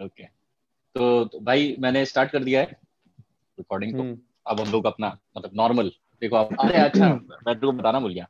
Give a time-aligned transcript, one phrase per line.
[0.00, 2.66] Okay तो, तो भाई मैंने स्टार्ट कर दिया है
[3.58, 7.60] रिकॉर्डिंग को। हम्म। अब हम लोग अपना मतलब नॉर्मल देखो अब अरे अच्छा मैं तेरे
[7.60, 8.26] को बताना भूल गया।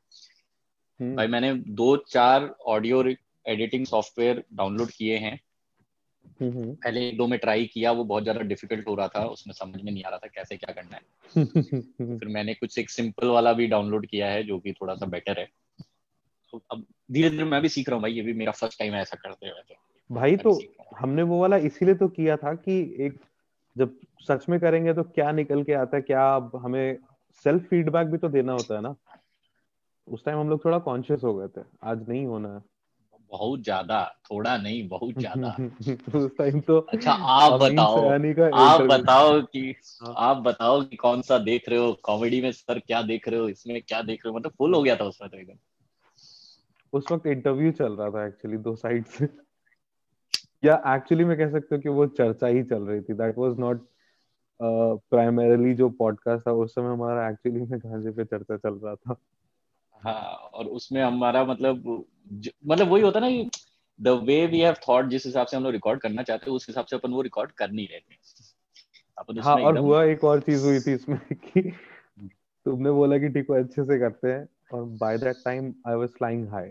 [1.00, 3.02] हम्म। भाई मैंने दो चार ऑडियो
[3.46, 5.38] एडिटिंग सॉफ्टवेयर डाउनलोड किए हैं।
[6.40, 9.54] हम्म, पहले एक दो में ट्राई किया वो बहुत ज़्यादा डिफ़िकल्ट हो रहा था उसमें
[9.54, 11.44] समझ में नहीं आ रहा था कैसे क्या करना है।
[12.18, 15.38] फिर मैंने कुछ एक सिंपल वाला भी डाउनलोड किया है जो कि थोड़ा सा बेटर
[15.38, 15.48] है।
[16.52, 18.94] तो अब धीरे धीरे मैं भी सीख रहा हूँ भाई ये भी मेरा फ़र्स्ट टाइम
[18.94, 19.74] है ऐसा करते हुए तो।
[20.10, 20.60] भाई तो
[20.98, 23.20] हमने वो वाला इसीलिए तो किया था कि एक
[23.76, 23.96] जब
[24.28, 26.98] सच में करेंगे तो क्या निकल के आता है क्या हमें
[27.44, 28.94] सेल्फ फीडबैक भी तो देना होता है ना।
[30.08, 32.60] उस टाइम हम लोग थोड़ा कॉन्शियस हो गए थे आज नहीं होना है।
[33.30, 35.56] बहुत ज़्यादा थोड़ा नहीं बहुत ज़्यादा।
[36.18, 38.08] उस टाइम तो अच्छा आप बताओ
[38.52, 42.78] आप बताओ कि हाँ। आप बताओ कि कौन सा देख रहे हो कॉमेडी में सर
[42.78, 44.38] क्या देख रहे हो इसमें क्या देख रहे हो?
[44.38, 45.54] मतलब फुल हो गया था उसमें तो एकदम।
[46.92, 49.47] उस वक्त इंटरव्यू चल रहा था एक्चुअली दो साइड से।
[50.62, 53.14] या एक्चुअली मैं कह सकता हूँ कि वो चर्चा ही चल रही थी.
[53.14, 53.86] दैट वाज नॉट
[54.60, 59.16] प्राइमरीली जो पॉडकास्ट था उस समय हमारा एक्चुअली में गांजे पे चर्चा चल रहा था.
[60.02, 60.22] हाँ
[60.54, 62.06] और उसमें हमारा मतलब
[62.66, 63.50] मतलब वही होता ना कि
[64.00, 66.68] the way we have thought जिस हिसाब से हम लोग रिकॉर्ड करना चाहते हैं उस
[66.68, 68.16] हिसाब से अपन वो रिकॉर्ड कर नहीं रहे थे।
[69.42, 71.62] हाँ और हुआ एक और चीज़ हुई थी इसमें कि
[72.66, 76.08] तुमने बोला कि ठीक है अच्छे से करते हैं और by that time I was
[76.08, 76.70] flying high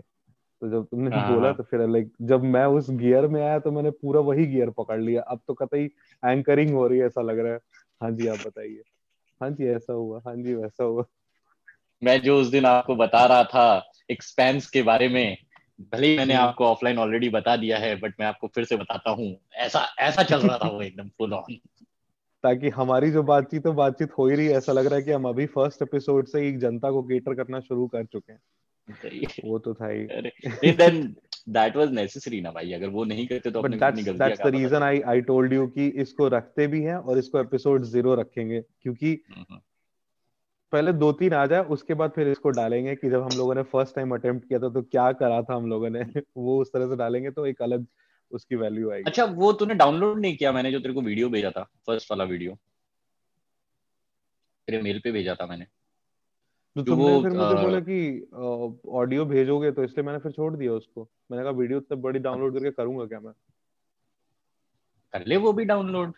[0.62, 3.58] तो जब तुमने हाँ, बोला हाँ। तो फिर लाइक जब मैं उस गियर में आया
[3.58, 5.84] तो मैंने पूरा वही गियर पकड़ लिया। अब तो कतई
[6.24, 7.58] एंकरिंग हो रही है ऐसा लग रहा है।
[8.02, 8.82] हाँ जी आप बताइए।
[9.40, 11.04] हाँ जी ऐसा हुआ। हाँ जी वैसा हुआ।
[12.02, 15.36] मैं जो उस दिन आपको बता रहा था एक्सपेंस के बारे में
[15.92, 19.10] भले ही मैंने। आपको ऑफलाइन ऑलरेडी बता दिया है बट मैं आपको फिर से बताता
[19.10, 21.58] हूँ। ऐसा ऐसा चल रहा था वो एकदम फुल ऑन
[22.44, 25.12] ताकि हमारी जो बातचीत तो बातचीत हो ही रही है। ऐसा लग रहा है कि
[25.12, 28.40] हम अभी फ़र्स्ट एपिसोड से ही जनता को केटर करना शुरू कर चुके हैं।
[29.44, 31.16] वो तो था ही। देन
[31.48, 34.82] दैट वाज नेसेसरी ना भाई। अगर वो नहीं करते तो अपने that's that's the reason
[34.82, 39.12] I I told you कि इसको रखते भी हैं और इसको एपिसोड ज़ीरो रखेंगे। क्योंकि
[39.36, 39.60] हम्म।
[40.72, 43.62] पहले दो तीन आ जाए उसके बाद फिर इसको डालेंगे कि जब हम लोगों ने
[43.62, 46.02] फ़र्स्ट टाइम अटेम्प्ट किया था तो क्या करा था हम लोगों ने?
[46.36, 47.86] वो उस तरह से डालेंगे तो एक अलग
[48.30, 50.52] उसकी वैल्यू आएगी। अच्छा वो तूने डाउनलोड नहीं किया?
[50.52, 52.58] मैंने जो तेरे को वीडियो भेजा था फ़र्स्ट वाला वीडियो
[54.68, 55.66] तेरे मेल पे भेजा था मैंने।
[56.76, 61.08] तो तुमने फिर मुझे बोला कि ऑडियो भेजोगे तो इसलिए मैंने फिर छोड़ दिया उसको।
[61.30, 63.32] मैंने कहा वीडियो तब बड़ी डाउनलोड करके करूँगा क्या मैं?
[65.14, 66.12] कर ले वो भी डाउनलोड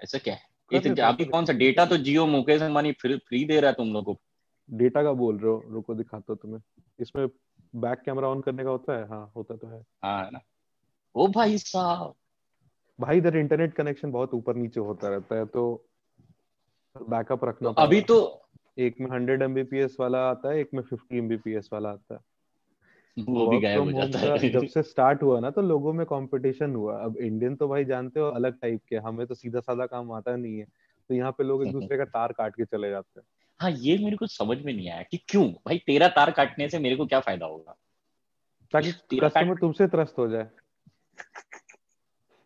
[0.00, 0.34] ऐसा क्या?
[0.34, 4.04] है। अभी कौन सा डेटा तो जियो मुकेश अंबानी फ्री दे रहा है तुम लोग
[4.04, 4.16] को?
[4.68, 5.62] डेटा का बोल रहे हो?
[5.68, 6.60] रुको दिखाता हूँ तुम्हें।
[7.00, 7.26] इसमें
[7.76, 9.08] बैक कैमरा ऑन करने का होता है?
[9.08, 10.40] हाँ होता तो है। हाँ ना?
[11.14, 12.14] ओ भाई साहब।
[12.98, 15.62] भाई इधर इंटरनेट कनेक्शन बहुत ऊपर नीचे होता रहता है तो
[16.96, 18.18] बैकअप रखना तो अभी तो
[18.78, 22.20] एक में हंड्रेड एमबीपीएस वाला आता है एक में फिफ्टी एमबीपीएस वाला आता है।
[23.28, 26.74] वो भी गायब हो जाता है। जब से स्टार्ट हुआ ना तो लोगों में कंपटीशन
[26.74, 30.12] हुआ। अब इंडियन तो भाई जानते हो अलग टाइप के हमें तो सीधा साधा काम
[30.12, 30.66] आता नहीं है।
[31.10, 33.26] तो यहाँ पे लोग एक दूसरे का तार काट के चले जाते हैं।
[33.60, 35.52] हाँ ये मेरे को समझ में नहीं आया कि क्यों?
[35.66, 37.76] भाई तेरा तार काटने से मेरे को क्या फ़ायदा होगा?
[38.72, 40.48] ताकि कस्टमर तुमसे त्रस्त हो जाए।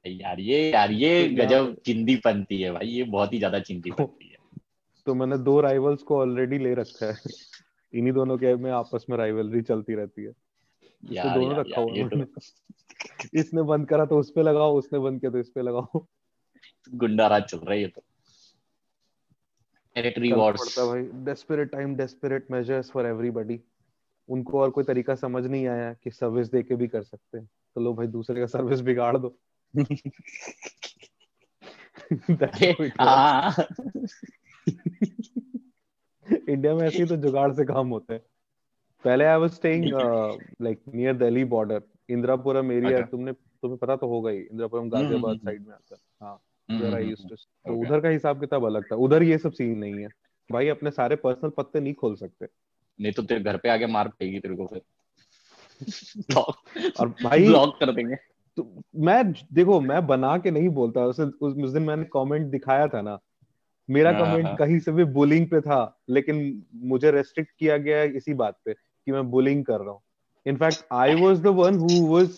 [0.06, 4.28] यार ये यार ये गजब चिंदी पंती है भाई ये बहुत ही ज़्यादा चिंदी पंती
[4.28, 4.31] है।
[5.06, 7.16] तो मैंने दो राइवल्स को ऑलरेडी ले रखा है।
[7.94, 10.32] इन्हीं दोनों के में आपस में राइवलरी चलती रहती है।
[11.10, 12.24] यार, दोनों रखा हुआ तो...
[13.34, 16.06] इसने बंद करा तो उस पे लगाओ उसने बंद किया तो इस पे लगाओ।
[16.94, 18.02] गुंडा राज चल रहा है ये तो।
[19.94, 23.60] टेरिटरी वॉर्स पड़ता भाई। Desperate time desperate measures for everybody
[24.28, 27.50] उनको और कोई तरीका समझ नहीं आया कि सर्विस दे के भी कर सकते हैं।
[27.74, 29.38] तो लो भाई दूसरे का सर्विस बिगाड़ दो।
[36.52, 38.22] इंडिया में ऐसे तो जुगाड़ से काम होते हैं।
[39.04, 39.84] पहले I was staying
[40.62, 45.66] like near Delhi border Indirapuram area तुमने तुम्हें पता तो होगा ही इंदिरापुरम गाजियाबाद साइड।
[45.66, 48.96] में आता है। हाँ वेयर आई यूज्ड टू तो उधर का हिसाब किताब अलग था।
[48.96, 50.08] उधर ये सब सीन नहीं है।
[50.50, 52.46] भाई अपने सारे पर्सनल पत्ते नहीं खोल सकते।
[52.98, 54.80] नहीं तो तेरे घर पे आके मार पड़ेगी तेरे को फिर।
[57.00, 58.16] और भाई ब्लॉक कर देंगे।
[58.56, 63.00] तो मैं देखो मैं बना के नहीं बोलता। उस उस दिन मैंने कमेंट दिखाया था
[63.02, 63.18] ना
[63.92, 65.80] मेरा कमेंट हाँ, हाँ। कहीं से भी बुलिंग पे था
[66.10, 70.00] लेकिन मुझे रेस्ट्रिक्ट किया गया इसी बात पे कि मैं बुलिंग कर रहा हूँ।
[70.46, 72.28] In fact I was the one who was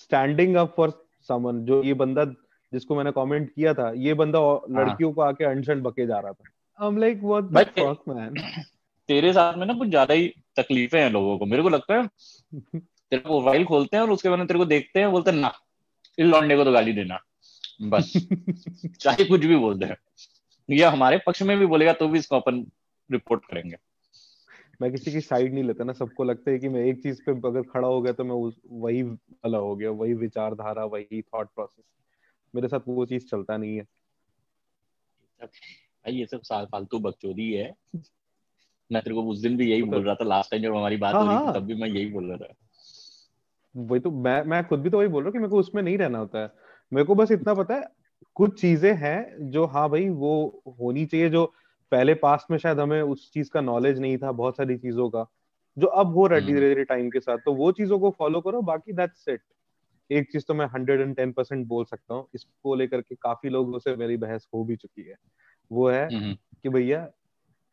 [0.00, 0.90] standing up for
[1.28, 2.24] someone जो ये बंदा
[2.72, 6.32] जिसको मैंने कमेंट किया था ये बंदा हाँ। लड़कियों को आके अनशन बके जा रहा
[6.32, 6.44] था।
[6.80, 8.34] I am like what the fuck man
[9.08, 12.06] तेरे साथ में ना कुछ ज़्यादा ही तकलीफें हैं लोगों को। मेरे को लगता है
[12.06, 15.52] तेरे को मोबाइल खोलते हैं और उसके बाद तेरे को देखते हैं बोलते हैं ना
[16.18, 17.18] इस लौंडे को तो गाली देना।
[17.82, 18.12] बस।
[19.00, 19.96] चाहे कुछ भी बोलते हैं
[20.68, 22.66] ये हमारे पक्ष में भी बोलेगा तो भी इसको अपन
[23.10, 23.76] रिपोर्ट करेंगे।
[24.82, 27.32] मैं किसी की साइड नहीं लेता ना सबको लगता है कि मैं एक चीज़ पे
[27.48, 31.48] अगर खड़ा हो गया तो मैं उस वही वाला हो गया वही विचारधारा वही थॉट
[31.48, 31.84] प्रोसेस
[32.54, 33.82] मेरे साथ वो चीज़ चलता नहीं है।
[35.40, 37.72] भाई ये सब साल फालतू बकचोदी है।
[38.92, 41.14] मैं तेरे को उस दिन भी यही बोल रहा था लास्ट टाइम जब हमारी बात
[41.14, 42.54] हाँ, हो रही थी हाँ। तब भी मैं यही बोल रहा था।
[43.76, 45.82] वही तो मैं मैं खुद भी तो वही बोल रहा हूँ कि मेरे को उसमें
[45.82, 46.52] नहीं रहना होता है।
[46.92, 47.88] मेरे को बस इतना पता है
[48.36, 51.44] कुछ चीज़ें हैं जो हाँ भाई वो होनी चाहिए जो
[51.92, 55.26] पहले पास्ट में शायद हमें उस चीज़ का नॉलेज नहीं था बहुत सारी चीज़ों का
[55.76, 58.40] जो अब हो रहा है धीरे धीरे टाइम के साथ। तो वो चीज़ों को फॉलो
[58.40, 59.40] करो बाकी दैट्स इट
[60.10, 63.50] एक चीज़ तो मैं हंड्रेड एंड टेन परसेंट बोल सकता हूँ इसको लेकर के काफ़ी
[63.50, 65.16] लोगों से मेरी बहस हो भी चुकी है।
[65.70, 66.08] वो है
[66.62, 67.08] कि भैया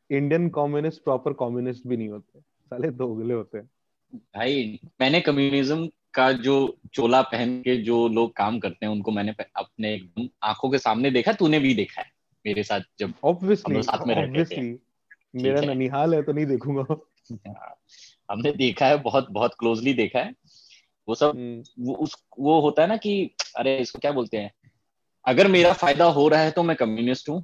[0.10, 3.70] इंडियन कम्युनिस्ट प्रॉपर कम्युनिस्ट भी नहीं होते साले दोगले होते हैं।
[4.14, 9.34] भाई मैंने कम्युनिज्म का जो चोला पहन के जो लोग काम करते हैं उनको मैंने
[9.56, 12.12] अपने एकदम आँखों के सामने देखा तूने भी देखा है
[12.46, 14.62] मेरे साथ जब ऑब्वियसली साथ में रहते थे।
[15.36, 16.86] मेरा ननिहाल है तो नहीं देखूँगा।
[17.48, 17.76] हाँ,
[18.32, 20.34] हमने देखा है बहुत बहुत क्लोजली देखा है।
[21.08, 24.52] वो सब हम्म। वो उस वो होता है ना कि अरे इसको क्या बोलते हैं?
[25.26, 27.44] अगर मेरा फ़ायदा हो रहा है तो मैं कम्युनिस्ट हूँ।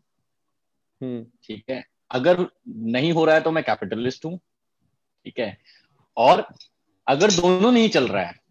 [1.01, 4.37] हम्म। ठीक है। अगर नहीं हो रहा है तो मैं कैपिटलिस्ट हूँ।
[5.25, 5.57] ठीक है।
[6.17, 6.45] और
[7.07, 8.46] अगर दोनों नहीं चल रहा है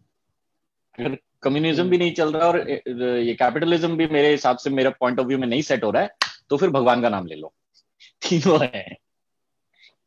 [0.97, 5.19] अगर कम्युनिज्म भी नहीं चल रहा और ये कैपिटलिज्म भी मेरे हिसाब से मेरा पॉइंट
[5.19, 6.09] ऑफ़ व्यू में नहीं सेट हो रहा है
[6.49, 7.53] तो फिर भगवान का नाम ले लो।
[8.21, 8.85] तीनों है।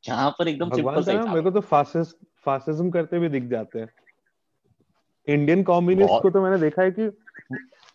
[0.04, 2.16] यहाँ पर एकदम सिंपल सा मेरे को तो फासिस्ट
[2.46, 3.88] फासिज्म करते भी दिख जाते हैं।
[5.28, 7.02] इंडियन कम्युनिस्ट को तो मैंने देखा है कि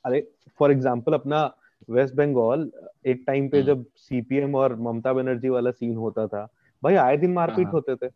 [0.05, 0.21] अरे
[0.59, 1.43] फॉर एग्जांपल अपना
[1.89, 2.69] वेस्ट बंगाल
[3.05, 6.47] एक टाइम पे हम्म। जब सीपीएम और ममता बनर्जी वाला सीन होता था
[6.83, 8.09] भाई आए दिन मारपीट हाँ। होते थे।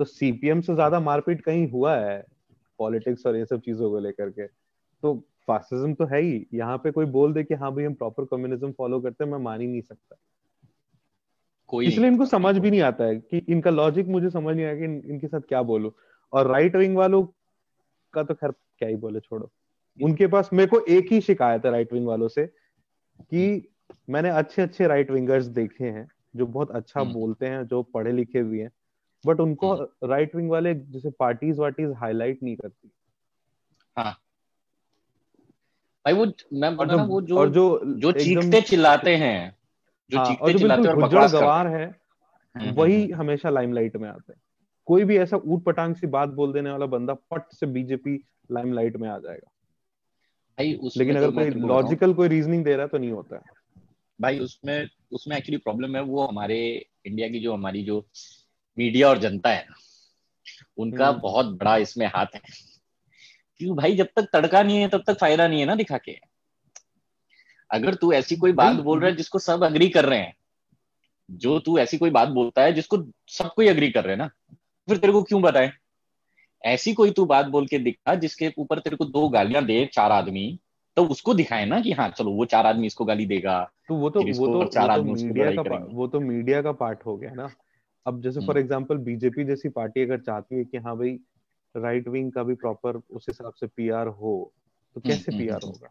[0.00, 2.24] तो सीपीएम से ज़्यादा मारपीट कहीं हुआ है?
[2.78, 4.46] पॉलिटिक्स और ये सब चीज़ों को लेकर के।
[5.02, 5.14] तो
[5.46, 8.72] फासिज्म तो है ही। यहाँ पे कोई बोल दे कि हाँ भाई हम प्रॉपर कम्युनिज्म
[8.72, 10.16] फॉलो करते हैं मैं मान ही नहीं सकता।
[11.68, 14.76] कोई इसलिए इनको समझ भी नहीं आता है कि इनका लॉजिक मुझे समझ नहीं आया
[14.76, 15.90] कि इन, इनके साथ क्या बोलूँ।
[16.32, 17.26] और राइट विंग वालों
[18.12, 19.50] का तो खैर क्या ही बोले छोड़ो।
[20.02, 22.46] उनके पास मेरे को एक ही शिकायत है राइट विंग वालों से
[23.20, 23.68] कि
[24.10, 28.12] मैंने अच्छे अच्छे राइट विंगर्स देखे हैं जो बहुत अच्छा हम्म। बोलते हैं जो पढ़े
[28.12, 28.70] लिखे भी हैं।
[29.26, 29.74] बट उनको
[30.04, 32.90] राइट हम्म। विंग वाले जैसे पार्टीज़ वार्टीज हाईलाइट नहीं करती।
[33.96, 34.12] हाँ।
[36.04, 39.56] भाई वो मैं बोल रहा वो जो और जो जो चीखते चिल्लाते हैं
[40.10, 41.86] जो हाँ, चीखते चिल्लाते और बकवास गवार है।
[42.56, 44.40] हम्म, वही हमेशा लाइमलाइट में आते हैं।
[44.86, 48.14] कोई भी ऐसा ऊट पटांग सी बात बोल देने वाला बंदा पट से बीजेपी
[48.52, 49.50] लाइमलाइट में आ जाएगा।
[50.58, 53.42] भाई लेकिन अगर तो कोई लॉजिकल कोई रीजनिंग दे रहा है तो नहीं होता है।
[54.20, 56.58] भाई उसमें उसमें एक्चुअली प्रॉब्लम है वो हमारे
[57.06, 58.06] इंडिया की जो हमारी जो
[58.76, 59.74] मीडिया और जनता है ना
[60.78, 62.40] उनका हम्म। बहुत बड़ा इसमें हाथ है।
[63.60, 66.18] क्यों भाई जब तक तड़का नहीं है तब तक फ़ायदा नहीं है ना दिखा के।
[67.70, 70.34] अगर तू ऐसी कोई बात बोल रहा है जिसको सब अग्री कर रहे हैं
[71.28, 74.30] जो तू ऐसी कोई बात बोलता है जिसको सब कोई अग्री कर रहे हैं ना
[74.88, 75.72] फिर तेरे को क्यों बताए?
[76.64, 80.12] ऐसी कोई तू बात बोल के दिखा जिसके ऊपर तेरे को दो गालियाँ दे चार
[80.12, 80.58] आदमी
[80.96, 83.58] तो उसको दिखाए ना कि हाँ चलो वो चार आदमी इसको गाली देगा
[83.88, 87.16] तो वो तो वो तो चार आदमी मीडिया का वो तो मीडिया का पार्ट हो
[87.16, 87.50] गया ना।
[88.06, 91.20] अब जैसे फॉर एग्जांपल बीजेपी जैसी पार्टी अगर चाहती है कि हाँ भाई
[91.76, 94.52] राइट विंग का भी प्रॉपर उस हिसाब से पीआर हो
[94.94, 95.88] तो हम्म, कैसे पीआर हम्म, हम्म, होगा?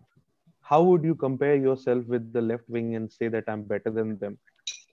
[0.62, 3.92] How would you compare yourself with the left wing and say that I am better
[3.92, 4.38] than them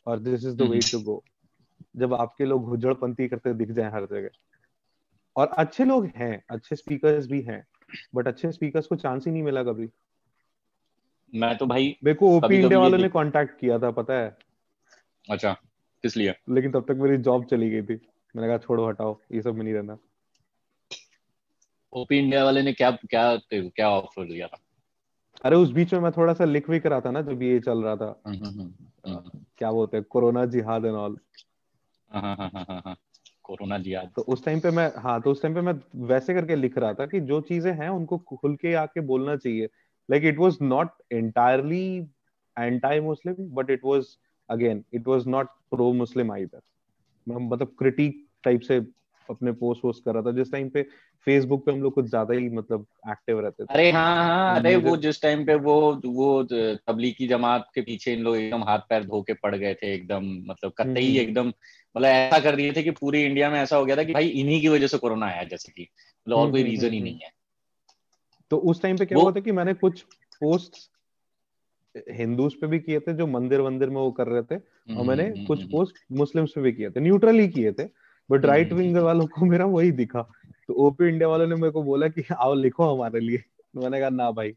[0.07, 1.25] और this is the way to go
[1.97, 4.29] जब आपके लोग हुजड़पंती करते दिख जाए हर जगह।
[5.37, 7.67] और अच्छे लोग हैं अच्छे स्पीकर्स भी हैं
[8.15, 9.91] बट अच्छे स्पीकर्स को चांस ही नहीं मिला कभी।
[11.35, 14.37] मैं तो भाई मेरे को ओपी इंडिया वालों ने कांटेक्ट किया था पता है?
[15.31, 15.57] अच्छा।
[16.03, 16.35] किस लिए?
[16.51, 17.95] लेकिन तब तक मेरी जॉब चली गई थी।
[18.37, 19.99] मैंने कहा छोड़ो हटाओ ये सब में नहीं रहना।
[21.93, 24.59] ओपी इंडिया वाले ने क्या क्या क्या ऑफ़र दिया था?
[25.45, 27.83] अरे उस बीच में मैं थोड़ा सा लिख भी करा था ना जब ये चल
[27.83, 28.73] रहा था। हम्म, हम्म,
[29.07, 30.07] हम्म, क्या बोलते हैं?
[30.11, 31.17] कोरोना जिहाद एंड ऑल
[33.43, 36.57] कोरोना जिहाद। तो उस टाइम पे मैं हाँ तो उस टाइम पे मैं वैसे करके
[36.57, 39.69] लिख रहा था कि जो चीज़ें हैं उनको खुल के आके बोलना चाहिए।
[40.11, 42.09] Like it was not entirely
[42.59, 44.07] anti Muslim but it was
[44.53, 46.61] again it was not pro Muslim either
[47.27, 48.77] मतलब क्रिटिक टाइप से
[49.29, 50.83] अपने पोस्ट वोस्ट कर रहा था। जिस टाइम पे
[51.27, 54.75] फेसबुक पे हम लोग कुछ ज़्यादा ही मतलब एक्टिव रहते थे। अरे हाँ हाँ अरे
[54.77, 59.05] वो जिस टाइम पे वो वो तबलीगी जमात के पीछे इन लोग एकदम हाथ पैर
[59.05, 62.83] धो के पड़ गए थे एकदम मतलब कतई हम्म। एकदम मतलब ऐसा कर दिए थे
[62.83, 65.27] कि पूरी इंडिया में ऐसा हो गया था कि भाई इन्हीं की वजह से कोरोना
[65.27, 67.31] आया जैसे कि मतलब और कोई रीजन हम्म, ही हम्म, नहीं है।
[68.51, 70.03] तो उस टाइम पे क्या हुआ था कि मैंने कुछ
[70.41, 70.92] पोस्ट
[71.97, 74.57] हिंदूज पे भी किए थे जो मंदिर वंदिर में वो कर रहे थे
[74.97, 77.85] और मैंने कुछ पोस्ट मुस्लिम्स पे भी किए थे न्यूट्रल ही किए थे
[78.31, 80.23] बट राइट विंग वालों को मेरा वही दिखा।
[80.69, 83.43] तो ओपी इंडिया वालों ने मेरे को बोला कि आओ लिखो हमारे लिए।
[83.77, 84.55] मैंने कहा ना भाई।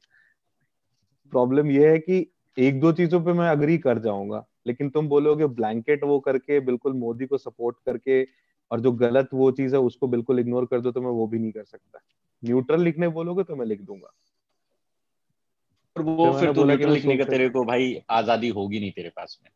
[1.34, 2.26] प्रॉब्लम ये है कि
[2.58, 6.94] एक दो चीज़ों पे मैं अग्री कर जाऊँगा लेकिन तुम बोलोगे ब्लैंकेट वो करके बिल्कुल
[6.94, 8.24] मोदी को सपोर्ट करके
[8.72, 11.40] और जो गलत वो चीज़ है उसको बिल्कुल इग्नोर कर दो तो मैं वो भी
[11.40, 12.00] नहीं कर सकता।
[12.44, 14.14] न्यूट्रल लिखने बोलोगे तो मैं लिख दूँगा।
[15.96, 19.40] और वो फिर तू न्यूट्रल लिखने का तेरे को भाई आज़ादी होगी नहीं तेरे पास
[19.44, 19.50] में।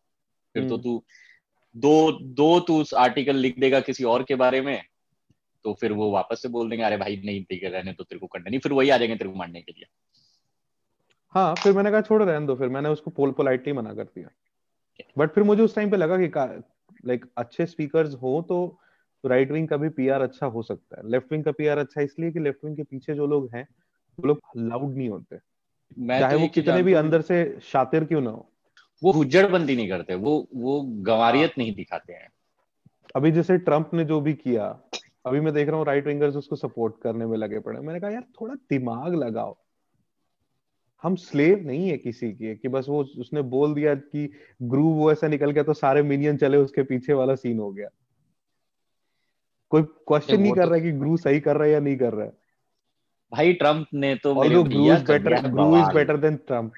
[0.55, 1.03] फिर तो हम्म। तू
[1.75, 4.81] दो दो तू आर्टिकल लिख देगा किसी और के बारे में
[5.65, 8.19] तो फिर वो वापस से बोल देंगे अरे भाई नहीं ठीक है रहने तो तेरे
[8.19, 9.85] को करना नहीं। फिर वही आ जाएँगे तेरे को मारने के लिए।
[11.35, 14.29] हाँ फिर मैंने कहा छोड़ रहने दो। फिर मैंने उसको पोल पोलाइटली मना कर दिया।
[15.17, 16.31] बट फिर मुझे उस टाइम पे लगा कि
[17.07, 18.79] लाइक अच्छे स्पीकर्स हो तो
[19.23, 22.31] राइट विंग का भी पीआर अच्छा हो सकता है। लेफ़्ट विंग का पीआर अच्छा इसलिए
[22.31, 23.67] कि लेफ़्ट विंग के पीछे जो लोग हैं
[24.19, 25.37] वो लोग लाउड नहीं होते।
[26.09, 28.49] चाहे तो वो कितने भी अंदर से शातिर क्यों ना हो।
[29.03, 32.29] वो हुज्जड़बंदी नहीं करते वो वो गंवारियत नहीं दिखाते हैं।
[33.15, 34.65] अभी जैसे ट्रंप ने जो भी किया
[35.25, 38.09] अभी मैं देख रहा हूँ राइट विंगर्स उसको सपोर्ट करने में लगे पड़े मैंने कहा
[38.09, 39.57] यार थोड़ा दिमाग लगाओ।
[41.03, 45.11] हम स्लेव नहीं है किसी के कि बस वो उसने बोल दिया कि ग्रू वो
[45.11, 47.87] ऐसा निकल गया तो सारे मिनियन चले उसके पीछे वाला सीन हो गया।
[49.71, 51.97] कोई क्वेश्चन नहीं कर तो रहा है कि ग्रू सही कर रहा है या नहीं
[51.97, 52.38] कर रहा है।
[53.31, 56.73] भाई ट्रंप ने तो is better is better than Trump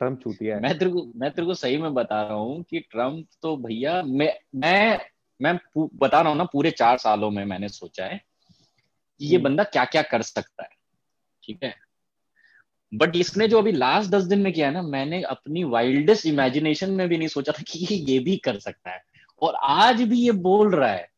[0.00, 2.80] Trump चूतिया है। मैं तेरे को मैं तेरे को सही में बता रहा हूँ कि
[2.80, 5.00] ट्रंप तो भैया मैं मैं
[5.40, 8.20] मैं बता रहा हूँ ना पूरे चार सालों में मैंने सोचा है
[9.20, 10.68] कि ये हम्म। बंदा क्या क्या कर सकता है
[11.42, 11.74] ठीक है?
[12.94, 16.90] बट इसने जो अभी लास्ट दस दिन में किया है ना मैंने अपनी वाइल्डेस्ट इमेजिनेशन
[16.90, 19.02] में भी नहीं सोचा था कि ये ये भी कर सकता है।
[19.42, 21.08] और आज भी ये बोल रहा है।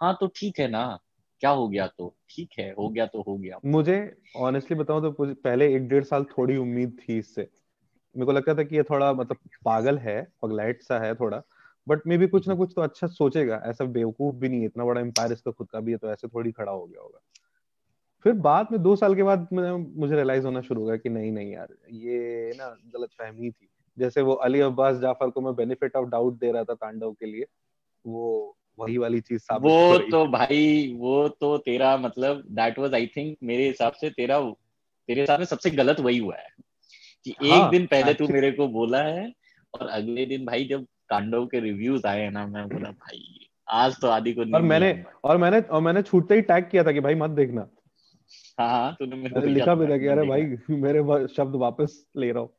[0.00, 0.98] हाँ तो ठीक है ना।
[1.42, 2.14] क्या हो गया तो?
[2.30, 3.96] ठीक है, हो गया तो हो गया। मुझे
[4.38, 7.42] ऑनेस्टली बताऊँ तो पहले एक डेढ़ साल थोड़ी उम्मीद थी इससे।
[8.14, 11.42] मेरे को लगता था कि ये थोड़ा मतलब पागल है, पगलाइट सा है थोड़ा
[11.86, 14.84] बट मे भी कुछ ना कुछ तो अच्छा सोचेगा। ऐसा बेवकूफ़ भी नहीं है, इतना
[14.84, 17.20] बड़ा एम्पायर इसका खुद का भी है तो ऐसे थोड़ी खड़ा हो गया होगा।
[18.24, 21.52] फिर बाद में दो साल के बाद मुझे रियलाइज़ होना शुरू हुआ कि नहीं नहीं
[21.52, 23.68] यार, ये ना गलत फहमी थी।
[23.98, 27.26] जैसे वो अली अब्बास जाफ़र को मैं बेनिफिट ऑफ़ डाउट दे रहा था तांडव के
[27.26, 27.46] लिए,
[28.04, 33.06] वो वही वाली चीज़ साबित वो तो भाई वो तो तेरा मतलब दैट वाज आई
[33.06, 34.50] थिंक मेरे हिसाब से तेरा
[35.08, 36.48] तेरे हिसाब में सबसे गलत वही हुआ है
[37.24, 39.32] कि हाँ, एक दिन पहले तू मेरे को बोला है
[39.74, 44.08] और अगले दिन भाई जब तांडव के रिव्यूज़ आए ना मैं बोला भाई आज तो
[44.08, 47.14] आदि को और मैंने और मैंने और मैंने छूटते ही टैग किया था कि भाई
[47.14, 47.68] मत देखना।
[48.58, 52.32] हाँ, हाँ तूने मेरे को लिखा भी था कि अरे भाई मेरे शब्द वापस ले
[52.32, 52.50] रहा हूँ।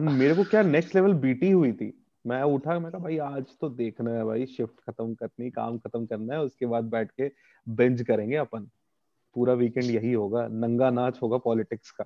[0.00, 1.99] मेरे को क्या नेक्स्ट लेवल बीटी हुई थी?
[2.26, 6.06] मैं उठा मैं कहा भाई आज तो देखना है भाई शिफ्ट खत्म करनी काम खत्म
[6.06, 7.30] करना है उसके बाद बैठ के
[7.68, 8.68] बेंच करेंगे अपन।
[9.34, 12.04] पूरा वीकेंड यही होगा नंगा नाच होगा पॉलिटिक्स का।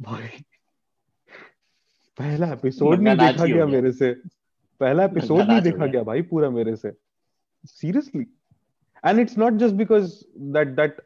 [0.00, 0.28] भाई
[2.18, 4.12] पहला एपिसोड नहीं देखा गया मेरे से।
[4.80, 6.92] पहला एपिसोड नहीं देखा गया। भाई पूरा मेरे से।
[7.64, 8.26] Seriously
[9.04, 10.96] and it's not just because that that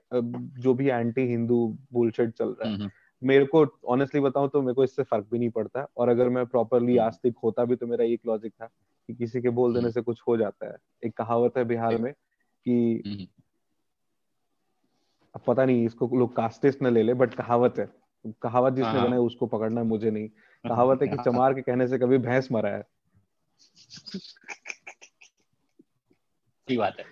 [0.61, 2.91] जो भी एंटी हिंदू बुलशिट चल रहा है। हम्म, हम्म।
[3.23, 6.47] मेरे को ऑनेस्टली बताऊँ तो मेरे को इससे फ़र्क भी नहीं पड़ता। और अगर मैं
[6.47, 8.67] प्रॉपरली हम्म। आस्तिक होता भी तो मेरा एक लॉजिक था
[9.09, 12.13] कि किसी के बोल देने से कुछ हो जाता है। एक कहावत है बिहार में
[12.13, 13.29] कि
[15.35, 17.89] अब पता नहीं इसको लोग कास्टिस्ट न ले ले बट कहावत है।
[18.43, 20.29] कहावत जिसने हाँ। बनाई उसको पकड़ना है मुझे नहीं।
[20.65, 22.83] कहावत है कि चमार के कहने से कभी भैंस मरा है।
[26.69, 27.05] सही बात है।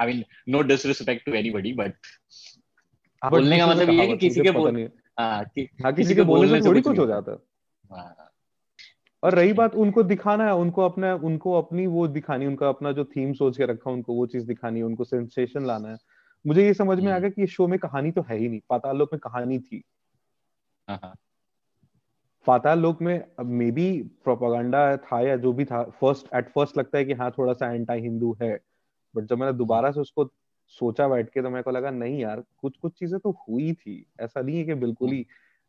[0.00, 1.94] I mean no disrespect to anybody but
[3.22, 6.62] बोलने का मतलब ये है कि किसी के बोल हाँ, कि, हाँ किसी के बोलने
[6.62, 7.38] से थोड़ी कुछ हो जाता
[7.90, 8.30] हाँ।
[9.22, 13.04] और रही बात उनको दिखाना है उनको अपना उनको अपनी वो दिखानी उनका अपना जो
[13.04, 15.96] थीम सोच के रखा उनको वो चीज़ दिखानी है उनको सेंसेशन लाना है।
[16.46, 18.60] मुझे ये समझ में आ हम्म। गया कि शो में कहानी तो है ही नहीं
[18.70, 19.82] पाताल लोक में कहानी थी।
[22.46, 26.98] पाताल लोक में मे बी प्रोपागंडा था या जो भी था फ़र्स्ट एट फ़र्स्ट लगता
[26.98, 28.60] है कि हाँ थोड़ा सा एंटी हिंदू है।
[29.16, 30.24] बट जब मैंने दोबारा से उसको
[30.68, 34.04] सोचा बैठ के तो मेरे को लगा नहीं यार कुछ कुछ चीज़ें तो हुई थी।
[34.20, 35.26] ऐसा नहीं है कि बिल्कुल ही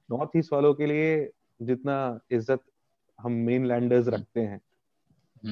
[0.09, 2.61] नॉर्थ ईस्ट वालों के लिए जितना इज़्ज़त
[3.19, 4.61] हम मेन लैंडर्स रखते हैं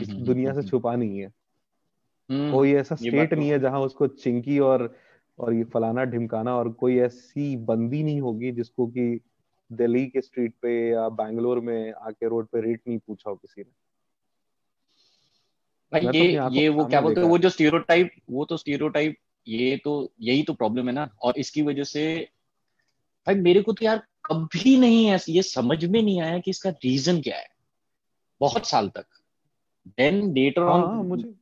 [0.01, 1.31] इस दुनिया से छुपा नहीं है।
[2.29, 4.95] कोई ऐसा स्टेट नहीं है जहाँ उसको चिंकी और
[5.39, 9.21] और ये फलाना ढिमकाना और कोई ऐसी बंदी नहीं होगी जिसको कि
[9.71, 13.61] दिल्ली के स्ट्रीट पे या बैंगलोर में आके रोड पे रेट नहीं पूछा हो किसी
[13.61, 13.71] ने।
[15.91, 19.15] भाई तो ये ये वो क्या बोलते हैं वो जो स्टीरियोटाइप वो तो स्टीरियोटाइप
[19.47, 22.29] ये तो यही तो प्रॉब्लम है ना। और इसकी वजह से
[23.27, 26.69] भाई मेरे को तो यार कभी नहीं है ये समझ में नहीं आया कि इसका
[26.69, 27.47] रीजन क्या है।
[28.41, 29.05] बहुत साल तक।
[29.87, 31.33] देन लेटर ऑन मुझे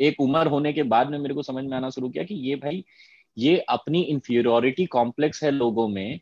[0.00, 2.56] एक उम्र होने के बाद में मेरे को समझ में आना शुरू किया कि ये
[2.56, 2.84] भाई
[3.38, 6.20] ये अपनी इंफीरियोरिटी कॉम्प्लेक्स है लोगों में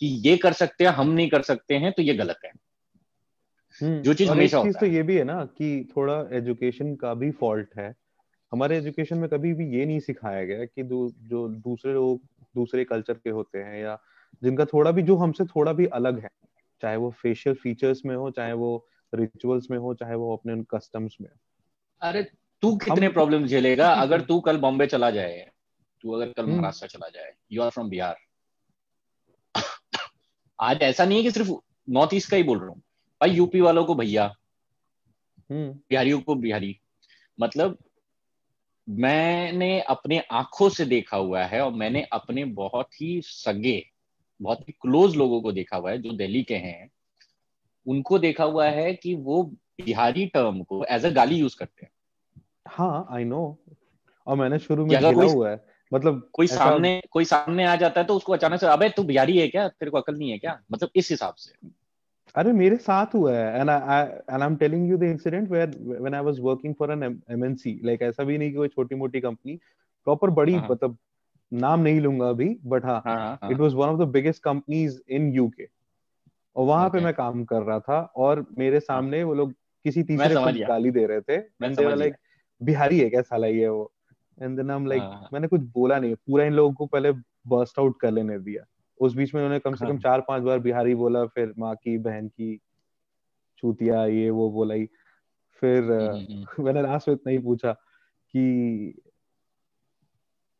[0.00, 2.50] कि ये कर सकते हैं हम नहीं कर सकते हैं तो ये गलत है।
[3.80, 7.68] हम्म, जो चीज़ हमेशा तो ये भी है ना कि थोड़ा एजुकेशन का भी फॉल्ट
[7.78, 7.94] है।
[8.52, 12.22] हमारे एजुकेशन में कभी भी ये नहीं सिखाया गया कि दो, जो दूसरे लोग
[12.54, 13.98] दूसरे कल्चर के होते हैं या
[14.42, 16.30] जिनका थोड़ा भी जो हमसे थोड़ा भी अलग है
[16.82, 21.16] चाहे वो फेशियल फीचर्स में हो चाहे वो रिचुअल्स में हो चाहे वो अपने कस्टम्स
[21.20, 21.28] में।
[22.02, 22.22] अरे
[22.62, 23.88] तू कितने प्रॉब्लम झेलेगा?
[24.02, 25.50] अगर तू कल बॉम्बे चला जाए
[26.00, 28.16] तू अगर कल हम्म। महाराष्ट्र चला जाए यू आर फ्रॉम बिहार।
[30.60, 31.50] आज ऐसा नहीं है कि सिर्फ़
[31.90, 32.78] नॉर्थ ईस्ट का ही बोल रहा हूँ।
[33.20, 34.24] भाई यूपी वालों को भैया
[35.50, 36.80] हम्म। बिहारियों को बिहारी।
[37.40, 37.78] मतलब
[38.88, 43.86] मैंने अपने आँखों से देखा हुआ है और मैंने अपने बहुत ही सगे
[44.42, 46.90] बहुत ही क्लोज लोगों को देखा हुआ है जो दिल्ली के हैं।
[47.86, 49.42] उनको देखा हुआ है कि वो
[49.84, 51.92] बिहारी टर्म को एज अ गाली यूज़ करते हैं।
[52.68, 53.58] हाँ आई नो
[54.26, 58.06] और मैंने शुरू में झेला हुआ है। मतलब कोई सामने कोई सामने आ जाता है
[58.06, 59.68] तो उसको अचानक से अबे तू बिहारी है क्या?
[59.68, 60.62] तेरे को अकल नहीं है क्या?
[60.72, 61.68] मतलब इस हिसाब से।
[62.34, 65.70] अरे मेरे साथ हुआ है। And I and I am telling you the incident where
[65.80, 69.20] when I was working for an MNC like ऐसा भी नहीं कि कोई छोटी मोटी
[69.20, 69.56] कंपनी
[70.06, 70.96] प्रॉपर बड़ी हाँ, हाँ। मतलब
[71.52, 75.68] नाम नहीं लूँगा अभी बट हाँ it was one of the biggest companies in UK
[76.56, 76.98] और वहाँ okay.
[76.98, 79.52] पे मैं काम कर रहा था और मेरे हाँ। सामने वो लोग
[79.84, 82.14] किसी तीसरे को गाली दे रहे थे। एंड दे लाइक
[82.60, 83.92] बिहारी है क्या साला ये वो?
[84.42, 87.12] And then I am like मैंने कुछ बोला नहीं। पूरा इन लोगों को पहले
[87.48, 88.64] बर्स्ट आउट कर लेने दिया।
[89.00, 91.74] उस बीच में उन्होंने कम से कम हाँ। चार पाँच बार बिहारी बोला फिर माँ
[91.74, 92.60] की बहन की
[93.58, 94.86] चूतिया ये वो बोला ही
[95.62, 99.02] फिर हम्म, हम्म, हम्म। मैंने लास्ट में इतना ही पूछा कि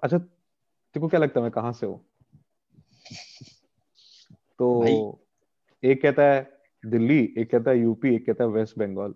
[0.02, 2.00] अच्छा तेरे को क्या लगता है मैं कहाँ से हूँ
[4.58, 5.18] तो
[5.82, 9.14] एक कहता है दिल्ली एक कहता है यूपी एक कहता है वेस्ट बंगाल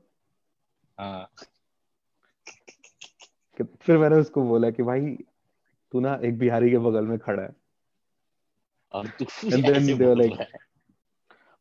[0.99, 1.31] हाँ।
[3.81, 5.17] फिर मैंने उसको बोला कि भाई
[5.93, 7.64] तू ना एक बिहारी के बगल में खड़ा है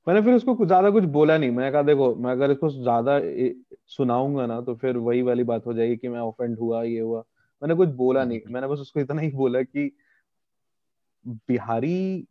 [0.07, 3.19] मैंने फिर उसको ज़्यादा कुछ बोला नहीं। मैं कहा देखो मैं अगर इसको ज़्यादा
[3.87, 7.19] सुनाऊँगा ना तो फिर वही वाली बात हो जाएगी कि मैं ऑफेंड हुआ ये हुआ।
[7.61, 9.91] मैंने कुछ बोला नहीं। मैंने बस उसको इतना ही बोला कि
[11.25, 12.27] बिहारी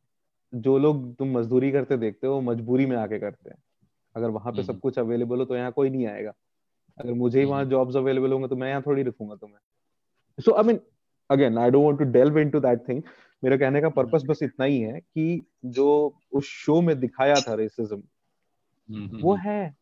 [0.52, 3.58] जो लोग तुम मजदूरी करते देखते हो मजबूरी में आके करते हैं।
[4.14, 6.32] अगर वहाँ पे सब हम्म। कुछ अवेलेबल हो तो यहाँ कोई नहीं आएगा।
[6.98, 9.58] अगर मुझे ही वहाँ जॉब्स हम्म। अवेलेबल होंगे तो मैं यहाँ थोड़ी रखूँगा तुम्हें।
[10.38, 10.80] So I mean
[11.30, 13.02] again I don't want to delve into that thing
[13.44, 17.54] मेरा कहने का पर्पस बस इतना ही है कि जो उस शो में दिखाया था
[17.54, 18.02] रेसिज्म
[18.90, 19.76] हम्म, वो है।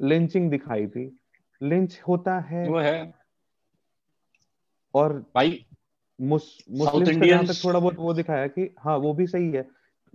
[0.00, 1.18] लिंचिंग दिखाई थी।
[1.62, 3.14] लिंच होता है। वो है।
[4.94, 5.66] और भाई
[6.20, 9.62] मुस्लिम का तक थोड़ा बहुत वो दिखाया कि हाँ वो भी सही है।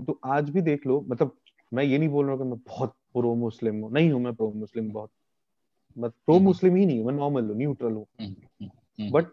[0.07, 1.37] तो आज भी देख लो मतलब
[1.73, 4.35] मैं ये नहीं बोल रहा हूँ कि मैं बहुत प्रो मुस्लिम हूँ। नहीं हूँ मैं
[4.35, 5.09] प्रो मुस्लिम बहुत।
[5.97, 9.29] मैं प्रो मुस्लिम ही नहीं मैं नॉर्मल हूँ न्यूट्रल हूँ। बट हम्म, हम्म,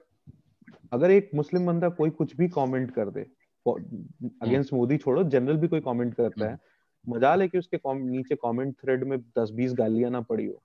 [0.93, 3.27] अगर एक मुस्लिम बंदा कोई कुछ भी कमेंट कर दे
[3.67, 6.59] अगेंस्ट हम्म। मोदी छोड़ो जनरल भी कोई कमेंट करता है
[7.05, 10.61] मज़ा लेके उसके नीचे कमेंट थ्रेड में दस बीस गालियाँ ना पड़ी हो।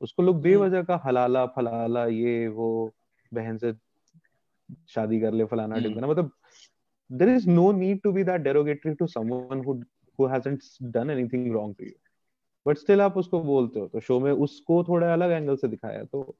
[0.00, 2.68] उसको लोग बेवजह का हलाला फलाला ये वो
[3.32, 3.72] बहन से
[4.88, 6.30] शादी कर ले फलाना हम्म। ढिमकाना मतलब
[7.10, 9.74] there is no need to be that derogatory to someone who
[10.18, 10.62] who hasn't
[10.92, 11.92] done anything wrong to you
[12.66, 16.04] but still आप उसको बोलते हो तो शो में उसको थोड़ा अलग एंगल से दिखाया।
[16.04, 16.36] तो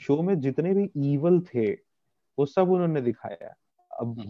[0.00, 1.70] शो में जितने भी इवल थे
[2.40, 3.54] वो सब उन्होंने दिखाया।
[3.90, 4.20] अब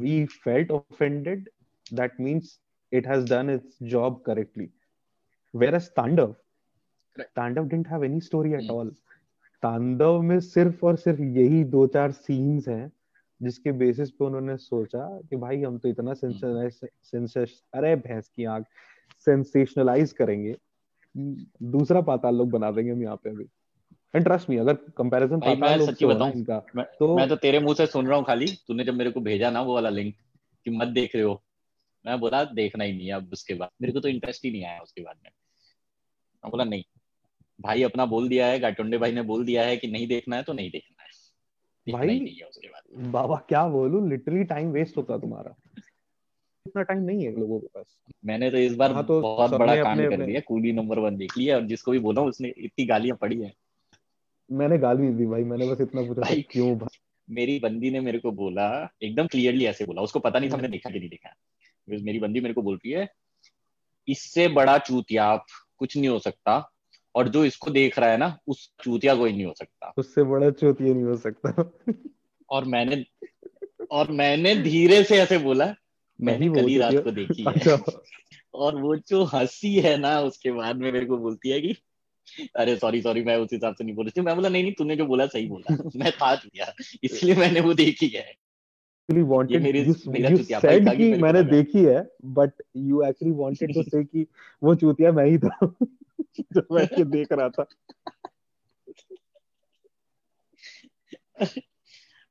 [0.00, 1.48] we felt offended
[1.92, 2.58] that means
[2.92, 4.64] it has done its job correctly.
[5.54, 6.32] Whereas तांडव
[7.36, 8.74] तांडव didn't have any story at mm.
[8.74, 8.90] all.
[9.62, 12.90] तांडव में सिर्फ़ और सिर्फ़ यही दो चार सीन्स हैं
[13.40, 18.66] जिसके बेसिस पे उन्होंने सोचा कि भाई हम तो इतना सेंसेशनलाइज अरे भैंस की आँख
[19.26, 20.54] सेंसेशनलाइज करेंगे।
[21.62, 23.48] दूसरा पाताल लोग बना देंगे हम यहाँ पे अभी।
[24.14, 25.40] एंड ट्रस्ट मी अगर कंपैरिजन
[25.78, 28.46] लोग सच्ची बताऊँ इनका। मैं, तो मैं तो तेरे मुँह से सुन रहा हूँ खाली
[28.68, 30.14] तूने जब मेरे को भेजा ना वो वाला लिंक
[30.66, 31.42] कि मत देख रहे हो।
[32.06, 34.64] मैं बोला देखना ही नहीं है अब उसके बाद। मेरे को तो इंटरेस्ट ही नहीं
[34.64, 35.30] आया उसके बाद में।
[36.44, 36.82] मैं बोला नहीं।
[37.60, 40.42] भाई अपना बोल दिया है गाटुंडे भाई ने बोल दिया है कि नहीं देखना है
[40.42, 41.10] तो नहीं देखना है।
[41.86, 44.06] भाई नहीं है उसके बाद। बाबा क्या बोलू?
[44.08, 45.54] लिटरली टाइम वेस्ट होता तुम्हारा।
[46.66, 49.74] इतना टाइम नहीं है लोगों के पास। मैंने तो इस बार हाँ तो बहुत बड़ा
[49.82, 53.16] काम कर दिया कूली नंबर वन देख लिया और जिसको भी बोला उसने इतनी गालियाँ
[53.16, 53.52] पड़ी है।
[54.52, 56.98] मैंने गाली दी भाई मैंने बस इतना पूछा भाई क्यों भाई?
[57.30, 60.68] मेरी बंदी ने मेरे को बोला एकदम क्लियरली ऐसे बोला उसको पता नहीं था मैंने
[60.68, 61.34] देखा कि नहीं देखा।
[61.90, 63.12] मेरी बंदी मेरे को बोल रही है
[64.08, 65.36] इससे बड़ा चूतिया
[65.78, 66.70] कुछ नहीं हो सकता
[67.14, 70.50] और जो इसको देख रहा है ना उस चूतिया कोई नहीं हो सकता। उससे बड़ा
[70.50, 71.72] चूतिया नहीं हो सकता।
[72.50, 73.04] और मैंने
[73.90, 75.74] और मैंने धीरे से ऐसे बोला
[76.20, 77.76] मैंने कल ही रात को देखी है। अच्छा।
[78.54, 81.76] और वो जो हँसी है ना उसके बाद में मेरे को बोलती है कि
[82.56, 84.72] अरे सॉरी सॉरी मैं उस हिसाब से नहीं बोल रही थी। मैं बोला नहीं नहीं
[84.72, 86.72] तूने जो बोला सही बोला। मैं था दिया।
[87.04, 88.34] इसलिए मैंने वो देखी है।
[89.12, 89.96] Actually wanted you,
[90.30, 94.26] you said कि मैंने देखी है but you actually wanted to say कि
[94.62, 95.58] वो चूतिया मैं ही था।
[96.40, 97.66] जो बैठ के देख रहा था।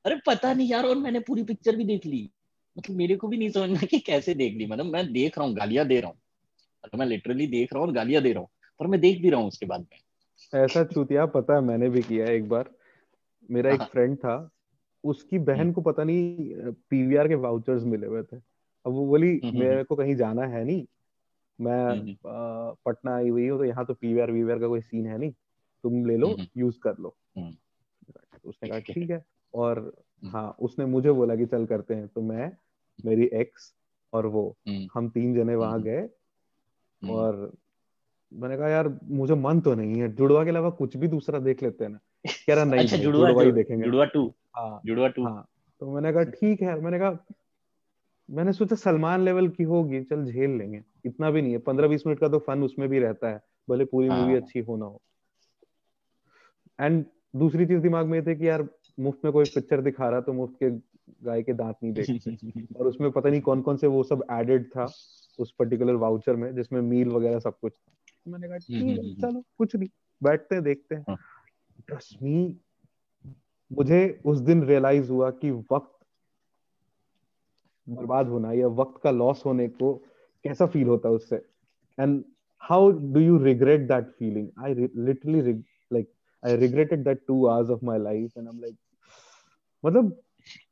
[0.05, 2.31] अरे पता नहीं यार और मैंने पूरी पिक्चर भी देख ली।
[2.77, 5.55] मतलब मेरे को भी नहीं समझना कि कैसे देख ली। मतलब मैं देख रहा हूँ
[5.55, 6.17] गालियाँ दे रहा हूँ।
[6.85, 8.49] मतलब मैं लिटरली देख रहा हूँ और गालियाँ दे रहा हूँ।
[8.81, 12.01] पर मैं देख भी रहा हूँ उसके बाद में। ऐसा चूतिया पता है मैंने भी
[12.01, 12.69] किया एक बार।
[13.51, 14.49] मेरा एक फ्रेंड हाँ। था
[15.03, 16.49] उसकी बहन हम्म। को पता नहीं
[16.89, 18.37] पीवीआर के वाउचर्स मिले हुए थे।
[18.85, 20.85] अब वो बोली मेरे को कहीं जाना है नहीं।
[21.61, 22.15] मैं
[22.85, 25.31] पटना आई हुई हूँ तो यहाँ तो पीवीआर वीवीआर का कोई सीन है नहीं।
[25.83, 27.15] तुम ले लो यूज़ कर लो।
[28.45, 29.93] उसने कहा ठीक है। और
[30.25, 32.51] हाँ उसने मुझे बोला कि चल करते हैं। तो मैं
[33.05, 33.73] मेरी एक्स
[34.13, 34.57] और वो
[34.93, 36.09] हम तीन जने वहाँ गए
[37.09, 37.53] और
[38.33, 41.63] मैंने कहा यार मुझे मन तो नहीं है। जुड़वा के अलावा कुछ भी दूसरा देख
[41.63, 41.99] लेते हैं ना।
[42.47, 45.47] कह रहा नहीं अच्छा, जुड़वा, जुड़वा ही देखेंगे। जुड़वा टू। हाँ। जुड़वा टू। हाँ।
[45.79, 47.17] तो मैंने कहा ठीक है। मैंने कहा
[48.29, 52.07] मैंने सोचा सलमान लेवल की होगी चल झेल लेंगे। इतना भी नहीं है। पंद्रह बीस
[52.07, 54.85] मिनट का तो फन उसमें भी रहता है। भले पूरी मूवी हाँ। अच्छी हो ना
[54.85, 55.01] हो।
[56.79, 58.67] एंड दूसरी चीज़ दिमाग में थे कि यार
[58.99, 60.69] मुफ़्त में कोई पिक्चर दिखा रहा तो मुफ़्त के
[61.25, 62.09] गाय के दांत नहीं देख
[62.77, 64.83] और उसमें पता नहीं कौन कौन से वो सब एडेड था
[65.39, 67.91] उस पर्टिकुलर वाउचर में जिसमें मील वगैरह सब कुछ था।
[68.27, 69.89] मैंने कहा ठीक है हम्म, हम्म, चलो कुछ नहीं
[70.23, 71.15] बैठते हैं देखते हैं।
[71.87, 72.59] ट्रस्ट हाँ। मी
[73.71, 76.05] मुझे उस दिन रियलाइज़ हुआ कि वक्त
[77.87, 79.93] बर्बाद होना या वक्त का लॉस होने को
[80.43, 81.35] कैसा फील होता है उससे?
[81.99, 82.23] And
[82.61, 85.41] how do you regret that feeling I literally
[85.93, 86.11] like
[86.43, 88.77] I regretted that two hours of my life and I am like
[89.85, 90.21] मतलब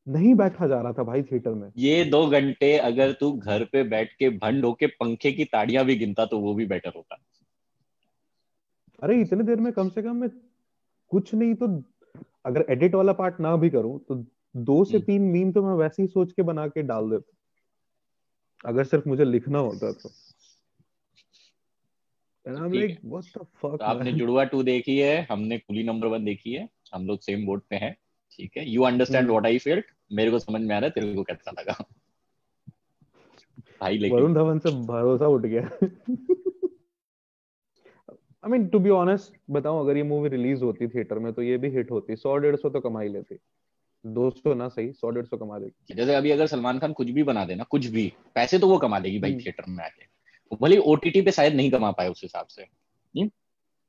[0.08, 3.84] नहीं बैठा जा रहा था भाई थिएटर में। ये दो घंटे अगर तू घर पे
[3.84, 7.18] बैठ के भंड होके पंखे की ताड़ियाँ भी गिनता तो वो भी बेटर होता।
[9.04, 10.30] अरे इतने देर में कम से कम मैं
[11.12, 11.68] कुछ नहीं तो
[12.46, 14.16] अगर एडिट वाला पार्ट ना भी करूँ तो
[14.58, 18.70] दो से हम्म। तीन मीम तो मैं वैसे ही सोच के बना के डाल देता
[18.70, 20.10] अगर सिर्फ़ मुझे लिखना होता तो।
[22.50, 23.28] like,
[23.64, 27.46] तो आपने जुड़वा टू देखी है हमने कुली नंबर वन देखी है हम लोग सेम
[27.46, 27.96] बोर्ड पे हैं।
[28.32, 31.16] ठीक है you understand what I felt मेरे को समझ में आ रहा है तेरे
[31.16, 31.76] को कैसा लगा?
[33.82, 35.70] भाई लेकिन वरुण धवन से भरोसा उठ गया।
[38.44, 41.58] I mean to be honest बताऊँ अगर ये मूवी रिलीज़ होती थिएटर में तो ये
[41.58, 43.38] भी हिट होती। सौ डेढ़ सौ तो कमा ही लेती।
[44.06, 47.10] दो सौ ना सही सौ डेढ़ सौ कमा देगी जैसे अभी अगर सलमान खान कुछ
[47.10, 50.56] भी बना देना कुछ भी पैसे तो वो कमा देगी भाई थिएटर हम्म। में आके।
[50.62, 52.66] भले ओटीटी पे शायद नहीं कमा पाए उस हिसाब से।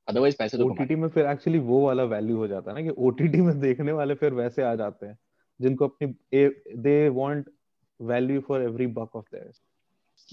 [0.08, 2.94] अदरवाइज़ पैसे तो ओटीटी में फिर एक्चुअली वो वाला वैल्यू हो जाता है ना कि
[2.98, 5.18] ओटीटी में देखने वाले फिर वैसे आ जाते हैं
[5.60, 6.06] जिनको अपनी
[6.76, 7.50] they want
[8.00, 9.60] value for every buck of theirs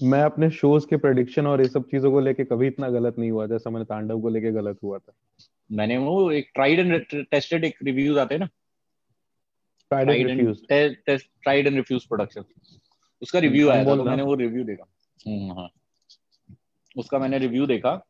[0.02, 3.30] मैं अपने शोज़ के प्रेडिक्शन और ये सब चीज़ों को लेके कभी इतना गलत नहीं
[3.30, 5.12] हुआ जैसा मैंने तांडव को लेके गलत हुआ था।
[5.72, 8.46] मैंने वो एक ट्राइड एंड टेस्टेड एक रिव्यूज़ आते हैं ना।
[9.90, 10.58] Tried and refuse
[11.24, 12.44] tried and refuse production
[13.22, 14.86] उसका रिव्यू आया था तो मैंने वो रिव्यू देखा।
[15.28, 15.68] हम्म हाँ।
[16.96, 18.06] उसका मैंने रिव्यू देखा।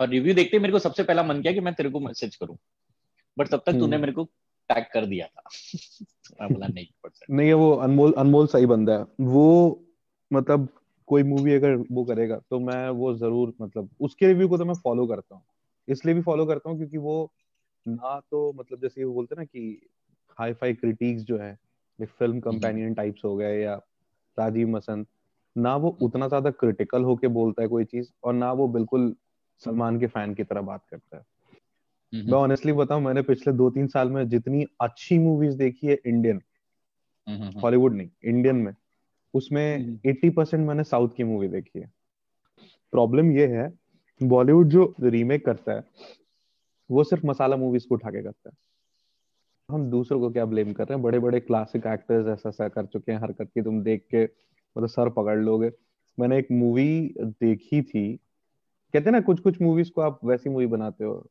[0.00, 2.56] और रिव्यू देखते मेरे को सबसे पहला मन किया कि मैं तेरे को मैसेज करूँ।
[3.38, 4.24] बट तब तक तूने हम्म। मेरे को
[4.68, 5.42] टैग कर दिया था।
[6.40, 6.86] मैं बोला नहीं
[7.30, 9.85] नहीं वो अनमोल अनमोल सही बंदा है। वो
[10.32, 10.68] मतलब
[11.06, 14.74] कोई मूवी अगर वो करेगा तो मैं वो ज़रूर मतलब उसके रिव्यू को तो मैं
[14.74, 15.42] फॉलो करता हूँ।
[15.88, 17.32] इसलिए भी फॉलो करता हूँ क्योंकि वो
[17.86, 19.80] ना तो मतलब जैसे वो बोलते ना कि
[20.38, 21.58] हाई फाई क्रिटिक्स जो है
[22.00, 23.74] फ़िल्म कंपेनियन टाइप्स हो गए या
[24.38, 25.06] राजीव मसंत
[25.56, 29.14] ना वो उतना ज़्यादा क्रिटिकल होके बोलता है कोई चीज़ और ना वो बिल्कुल
[29.62, 31.22] सलमान के फ़ैन की तरह बात करता है।
[32.12, 35.98] हम्म। मैं ऑनेस्टली बताऊँ मैंने पिछले दो तीन साल में जितनी अच्छी मूवीज़ देखी है
[36.06, 36.42] इंडियन
[37.62, 38.72] हॉलीवुड नहीं इंडियन में
[39.34, 41.90] उसमें एट्टी परसेंट मैंने साउथ की मूवी देखी है।
[42.92, 43.72] प्रॉब्लम ये है
[44.20, 45.84] बॉलीवुड जो रीमेक करता है
[46.90, 48.56] वो सिर्फ़ मसाला मूवीज़ को उठा के करता है।
[49.68, 51.02] हम दूसरों को क्या ब्लेम कर रहे हैं?
[51.02, 54.88] बड़े बड़े क्लासिक एक्टर्स ऐसा ऐसा कर चुके हैं हरकत की तुम देख के मतलब
[54.88, 55.70] सर पकड़ लोगे।
[56.18, 60.66] मैंने एक मूवी देखी थी। कहते हैं ना कुछ कुछ मूवीज़ को आप वैसी मूवी
[60.66, 61.28] बनाते हो।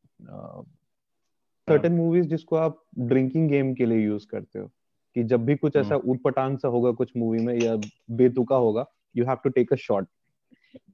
[1.68, 4.70] सर्टेन मूवीज़ जिसको आप ड्रिंकिंग गेम के लिए यूज़ करते हो।
[5.16, 7.76] कि जब भी कुछ ऐसा ऊटपटांग सा होगा कुछ मूवी में या
[8.12, 8.86] बेतुका होगा
[9.18, 10.08] you have to take a shot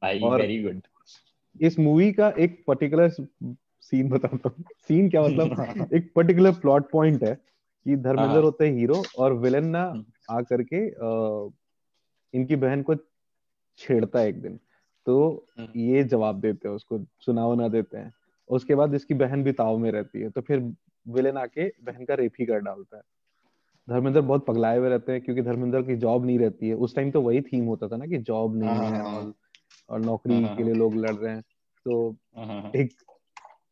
[0.04, 0.82] very good
[1.62, 3.10] इस मूवी का एक पर्टिकुलर
[3.82, 5.90] सीन बताता हूँ। सीन क्या मतलब?
[5.94, 7.36] एक पर्टिकुलर प्लॉट पॉइंट है
[7.86, 10.88] कि धर्मेंद्र हाँ। होते हैं हीरो और विलेन ना हम्म। आ करके
[12.38, 12.96] इनकी बहन को
[13.78, 14.60] छेड़ता है एक दिन।
[15.06, 18.14] तो हम्म। ये जवाब देते हैं उसको सुनाव ना देते हैं।
[18.50, 20.74] उसके बाद इसकी बहन भी ताव में रहती है तो फिर
[21.08, 23.04] विलेन आके बहन का रेप ही कर डालता है।
[23.90, 27.12] धर्मेंद्र बहुत पगलाए हुए रहते हैं क्योंकि धर्मेंद्र की जॉब नहीं रहती है। उस टाइम
[27.12, 29.34] तो वही थीम होता था ना कि जॉब नहीं हाँ, है हाँ, और,
[29.90, 31.42] और नौकरी के लिए लोग लड़ रहे हैं।
[31.86, 32.16] तो
[32.76, 32.90] एक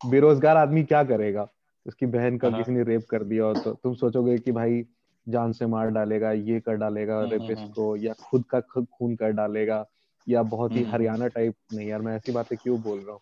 [0.06, 1.48] बेरोजगार आदमी क्या करेगा?
[1.86, 4.86] उसकी बहन का किसी ने रेप कर दिया तो तुम सोचोगे कि भाई
[5.28, 9.86] जान से मार डालेगा ये कर डालेगा रेपिस्ट को या खुद का खून कर डालेगा
[10.28, 13.20] या बहुत ही हरियाणा टाइप नहीं यार मैं ऐसी बातें क्यों बोल रहा हूँ?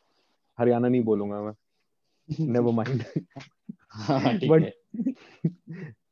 [0.58, 1.52] हरियाणा नहीं बोलूँगा मैं।
[2.40, 3.02] नेवर माइंड
[4.48, 4.72] बट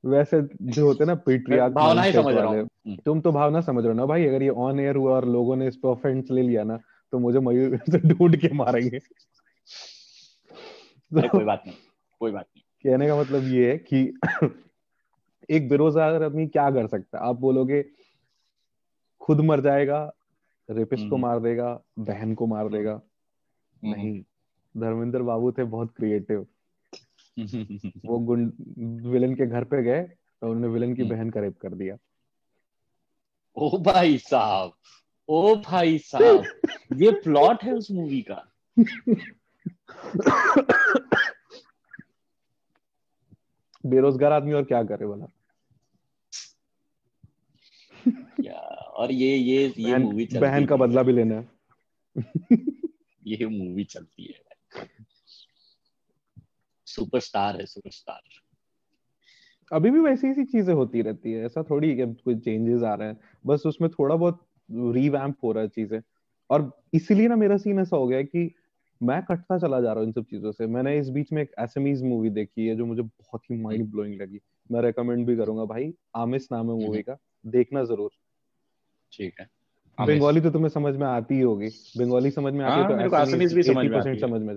[0.07, 3.99] वैसे जो होते ना पेट्रियार्क भावनाएँ समझ रहा हूँ। तुम तो भावना समझ रहे हो
[3.99, 6.65] ना भाई अगर ये ऑन एयर हुआ और लोगों ने इस पर ऑफेंस ले लिया
[6.65, 6.81] ना
[7.13, 8.99] तो मुझे मयूर से ढूंढ के मारेंगे।
[11.29, 11.77] कोई बात नहीं
[12.21, 14.19] कोई बात नहीं। कहने का मतलब ये है कि
[15.51, 17.25] एक बेरोजगार आदमी क्या कर सकता है?
[17.25, 17.85] आप बोलोगे
[19.21, 20.13] खुद मर जाएगा
[20.71, 23.01] रेपिस्ट को मार देगा बहन को मार देगा।
[23.85, 24.23] नहीं
[24.77, 26.47] धर्मेंद्र बाबू थे बहुत क्रिएटिव
[28.07, 28.53] वो गुंड
[29.07, 31.97] विलन के घर पे गए तो उन्होंने विलन की बहन का रेप कर दिया।
[33.57, 34.73] ओ भाई साहब
[35.29, 36.45] ओ भाई साहब
[36.97, 38.53] ये प्लॉट है उस मूवी का?
[43.87, 45.27] बेरोजगार आदमी और क्या करे बोला।
[48.97, 51.49] और ये ये ये मूवी बहन का बदला भी लेना है।
[53.27, 54.46] ये मूवी चलती है।
[56.97, 58.21] सुपरस्टार है सुपरस्टार
[59.71, 63.09] अभी भी वैसी सी चीज़ें होती रहती है ऐसा थोड़ी कि कोई चेंजेस आ रहे
[63.09, 64.41] हैं। बस उसमें थोड़ा बहुत
[64.95, 66.01] रीवैम्प हो रहा है चीज़ें।
[66.51, 68.51] और इसीलिए ना मेरा सीन ऐसा हो गया कि
[69.01, 71.51] मैं कटता चला जा रहा हूँ इन सब चीज़ों से। मैंने इस बीच में एक
[71.61, 75.65] एसएमईज मूवी देखी है जो मुझे बहुत ही माइंड ब्लोइंग लगी। मैं रेकमेंड भी करूँगा
[75.65, 78.11] भाई आमिस नाम है मूवी का। देखना ज़रूर।
[79.13, 79.49] ठीक है।
[79.99, 83.55] बंगाली तो तुम्हें समझ में आती ही होगी। बंगाली समझ में आती है तो एसएमईज
[83.55, 84.55] भी समझ में समझ में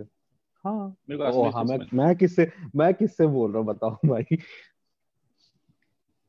[0.66, 4.24] हाँ। मेरे को हाँ मैं मैं। किससे मैं किससे बोल रहा हूँ बताओ भाई।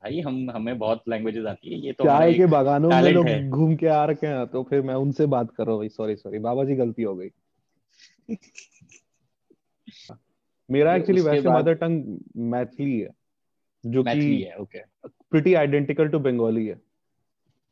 [0.02, 3.76] भाई हम हमें बहुत लैंग्वेजेस आती है ये तो चाय के बागानों में लोग घूम
[3.76, 6.64] के आ रखे हैं तो फिर मैं उनसे बात कर रहा हूँ सॉरी सॉरी बाबा
[6.64, 7.28] जी गलती हो गई।
[10.70, 13.10] मेरा एक्चुअली वैसे मदर टंग मैथिली है
[13.86, 16.80] जो कि है okay pretty identical to Bengali है।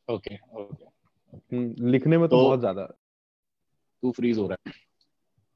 [0.09, 0.85] ओके ओके
[1.57, 2.85] हम्म, लिखने में तो, तो बहुत ज़्यादा।
[4.03, 4.88] तू फ्रीज हो रहा है।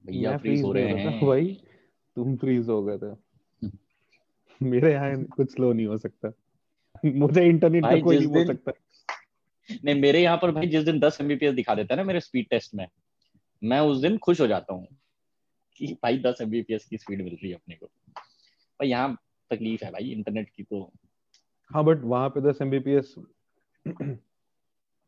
[0.07, 1.63] भैया फ्रीज हो रहे हैं। भाई
[2.17, 3.15] तुम फ्रीज हो गए थे।
[4.63, 6.33] मेरे यहाँ कुछ स्लो नहीं हो सकता।
[7.05, 8.73] मुझे इंटरनेट का कोई नहीं हो सकता।
[9.85, 12.49] नहीं मेरे यहाँ पर भाई जिस दिन 10 एमबीपीएस दिखा देता है ना मेरे स्पीड
[12.51, 12.89] टेस्ट में
[13.65, 14.87] मैं उस दिन खुश हो जाता हूँ
[15.77, 19.17] कि भाई 10 एमबीपीएस की स्पीड मिल रही है अपने को। भाई यहाँ
[19.51, 20.93] तकलीफ़ है भाई इंटरनेट की तो।
[21.71, 23.15] हाँ बट वहाँ पे 10 एमबीपीएस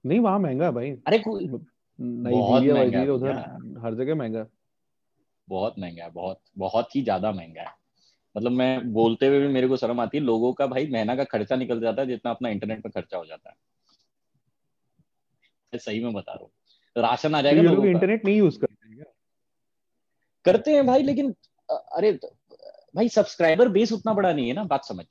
[0.07, 1.48] नहीं वहाँ महँगा है भाई। अरे कोई
[2.00, 3.33] नहीं महँगा उधर
[3.78, 4.46] हर जगह महँगा
[5.48, 7.74] बहुत महँगा है बहुत बहुत ही ज़्यादा महँगा है।
[8.37, 11.24] मतलब मैं बोलते हुए भी मेरे को शर्म आती है लोगों का भाई महीना का
[11.24, 13.57] खर्चा निकल जाता है जितना अपना इंटरनेट पर खर्चा हो जाता है।
[15.78, 16.50] सही में बता रहा हूँ।
[16.96, 19.04] राशन आ जाएगा तो लोग इंटरनेट नहीं यूज़ करते हैं
[20.44, 21.35] करते हैं भाई लेकिन
[21.68, 22.12] अरे
[22.96, 25.07] भाई सब्सक्राइबर बेस उतना बड़ा नहीं है ना बात समझ।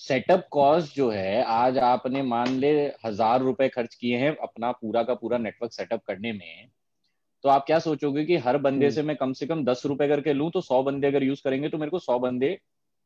[0.00, 0.94] Setup cost.
[0.96, 2.70] जो है आज आपने मान ले
[3.04, 6.68] हज़ार रुपए खर्च किए हैं अपना पूरा का पूरा नेटवर्क सेटअप करने में
[7.44, 10.08] तो आप क्या सोचोगे कि हर बंदे हम्म। से मैं कम से कम दस रुपए
[10.08, 12.58] करके लूँ तो सौ बंदे अगर यूज़ करेंगे तो मेरे को सौ बंदे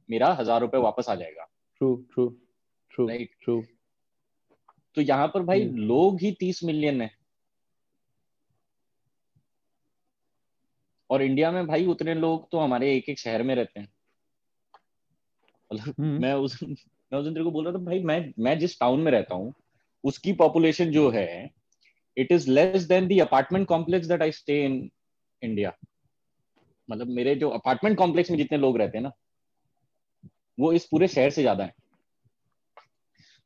[0.08, 1.48] मेरा हज़ार रुपए वापस आ जाएगा
[1.80, 2.28] ट्रू ट्रू
[2.92, 3.08] ट्रू
[3.42, 3.62] ट्रू
[4.96, 7.10] तो यहाँ पर भाई हम्म। लोग ही तीस मिलियन है
[11.10, 13.88] और इंडिया में भाई उतने लोग तो हमारे एक एक शहर में रहते हैं।
[16.00, 19.00] मैं उस मैं उस दिन तेरे को बोल रहा था भाई मैं मैं जिस टाउन
[19.00, 19.54] में रहता हूँ
[20.04, 21.50] उसकी पॉपुलेशन जो है
[22.18, 24.90] it is less than the apartment complex that I stay in
[25.42, 25.72] India
[26.90, 29.12] मतलब मेरे जो अपार्टमेंट कॉम्प्लेक्स में जितने लोग रहते हैं ना
[30.60, 31.72] वो इस पूरे शहर से ज़्यादा है।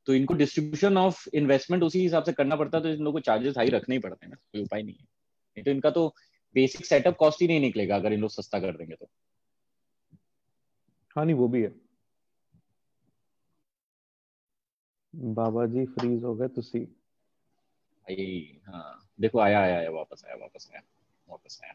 [0.06, 3.20] तो इनको डिस्ट्रीब्यूशन ऑफ़ इन्वेस्टमेंट उसी हिसाब से करना पड़ता है तो इन लोगों को
[3.20, 6.14] चार्जेस हाई रखने ही पड़ते हैं ना कोई उपाय नहीं है। नहीं तो इनका तो
[6.54, 9.08] बेसिक सेटअप कॉस्ट ही नहीं निकलेगा अगर इन लोग सस्ता कर देंगे तो।
[11.16, 11.88] हाँ नहीं वो भी है।
[15.18, 20.70] बाबा जी फ्रीज हो गए तुसी। भाई हाँ देखो आया आया आया वापस आया वापस
[20.72, 20.83] आया
[21.28, 21.74] वापस आया।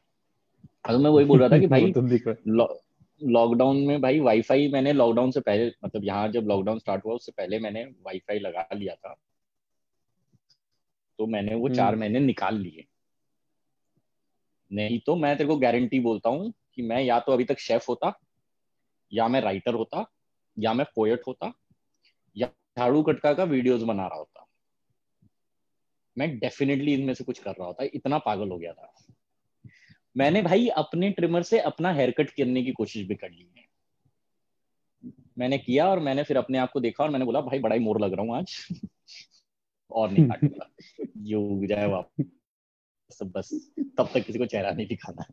[0.92, 2.84] तो मैं वही बोल रहा था कि भाई तो
[3.24, 7.32] लॉकडाउन में भाई वाईफाई मैंने लॉकडाउन से पहले मतलब यहाँ जब लॉकडाउन स्टार्ट हुआ उससे
[7.32, 9.16] पहले मैंने वाईफाई लगा लिया था।
[11.18, 12.86] तो मैंने वो चार हम्म। महीने निकाल लिए।
[14.72, 17.90] नहीं तो मैं तेरे को गारंटी बोलता हूँ कि मैं या तो अभी तक शेफ
[17.90, 18.20] होता
[19.14, 20.12] या मैं राइटर होता
[20.60, 21.54] या मैं पोएट होता
[22.80, 24.48] झाड़ू कटका का वीडियोस बना रहा होता।
[26.18, 28.94] मैं डेफिनेटली इनमें से कुछ कर रहा होता। इतना पागल हो गया था।
[30.18, 33.64] मैंने भाई अपने ट्रिमर से अपना हेयर कट करने की कोशिश भी कर ली है।
[35.38, 37.82] मैंने किया और मैंने फिर अपने आप को देखा और मैंने बोला भाई बड़ा ही
[37.82, 38.68] मोर लग रहा हूँ आज।
[39.92, 40.70] और नहीं काटूँगा
[41.38, 45.26] उग जाए वापस। बस तब तक किसी को चेहरा नहीं दिखाना।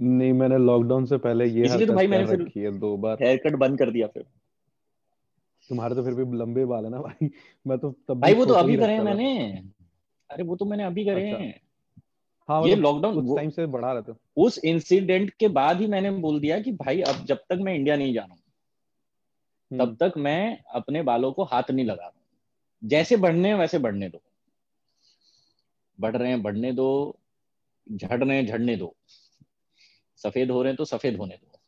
[0.00, 3.54] नहीं मैंने लॉकडाउन से पहले ये इसलिए तो भाई मैंने फिर दो बार। हेयर कट
[3.54, 4.24] बंद कर दिया फिर।
[5.70, 7.30] तुम्हारे तो फिर भी लंबे बाल है ना भाई।
[7.66, 9.50] मैं तो तब भाई वो तो अभी करे हैं मैंने।
[10.30, 11.60] अरे वो तो मैंने अभी करे। अच्छा। हैं
[12.48, 15.86] हाँ ये लॉकडाउन मतलब उस टाइम से बढ़ा रहे थे उस इंसिडेंट के बाद ही
[15.86, 18.40] मैंने बोल दिया कि भाई अब जब तक मैं इंडिया नहीं जा रहा हूँ
[19.78, 22.12] तब हम्म। तक मैं अपने बालों को हाथ नहीं लगा रहा
[22.84, 24.22] जैसे बढ़ने वैसे बढ़ने दो।
[26.00, 27.18] बढ़ रहे हैं बढ़ने दो।
[27.92, 28.96] झड़ रहे हैं झड़ने दो।
[30.16, 31.58] सफ़ेद हो रहे हैं तो सफ़ेद होने दो।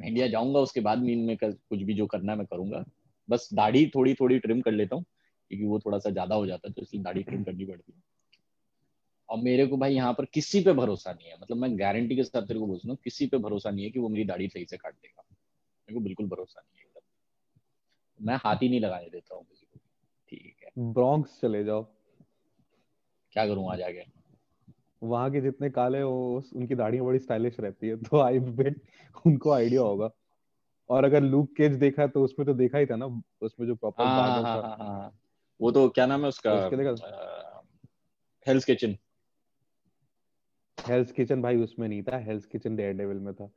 [0.00, 2.84] मैं इंडिया जाऊँगा उसके बाद भी इनमें कुछ भी जो करना है मैं करूँगा।
[3.28, 5.04] बस दाढ़ी थोड़ी थोड़ी ट्रिम कर लेता हूँ
[5.50, 8.02] क्योंकि वो थोड़ा सा ज़्यादा हो जाता है तो इसलिए दाढ़ी ट्रिम करनी पड़ती है।
[9.28, 12.24] और मेरे को भाई यहाँ पर किसी पे भरोसा नहीं है मतलब मैं गारंटी के
[12.24, 14.64] साथ तेरे को बोल हूँ किसी पे भरोसा नहीं है कि वो मेरी दाढ़ी सही
[14.64, 15.22] से काट देगा।
[15.88, 17.00] मेरे को बिल्कुल भरोसा नहीं है एकदम।
[18.20, 19.78] मैं हाथ ही नहीं लगाने देता हूँ किसी को।
[20.32, 21.82] ठीक है। ब्रॉन्क्स चले जाओ।
[23.32, 24.04] क्या करूँ वहाँ जाके
[25.02, 28.80] वहाँ के जितने काले हो उनकी दाढ़ियाँ बड़ी स्टाइलिश रहती है तो आई बेट
[29.24, 30.10] उनको आइडिया होगा।
[30.90, 33.06] और अगर लूक केज देखा तो उसमें तो देखा ही था ना
[33.40, 35.18] उसमें जो प्रॉपर हाँ, हाँ, हाँ, हाँ,
[35.60, 36.70] वो तो क्या नाम है उसका?
[38.46, 38.96] हेल्स किचन
[40.88, 43.50] हेल्स किचन भाई उसमें नहीं था। हेल्स किचन डेयर डेविल में था।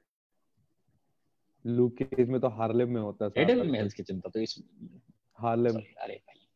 [1.66, 4.40] लूक केज में तो हार्लेम में होता था डेयर डेविल में हेल्स किचन था तो
[4.40, 4.64] इस
[5.40, 6.48] हार्लेम अरे भाई।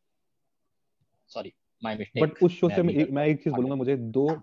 [1.27, 4.41] सॉरी माय मिस्टेक बट उस शो से मैं, मैं एक चीज़ बोलूँगा मुझे दो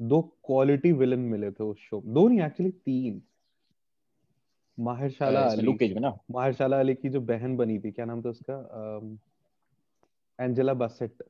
[0.00, 3.22] दो क्वालिटी विलन मिले थे उस शो दो नहीं एक्चुअली तीन।
[4.78, 8.22] माहिरशाला अली लुक केज में ना। माहिरशाला अली की जो बहन बनी थी क्या नाम
[8.22, 8.54] था उसका?
[10.40, 11.22] एंजेला बसेट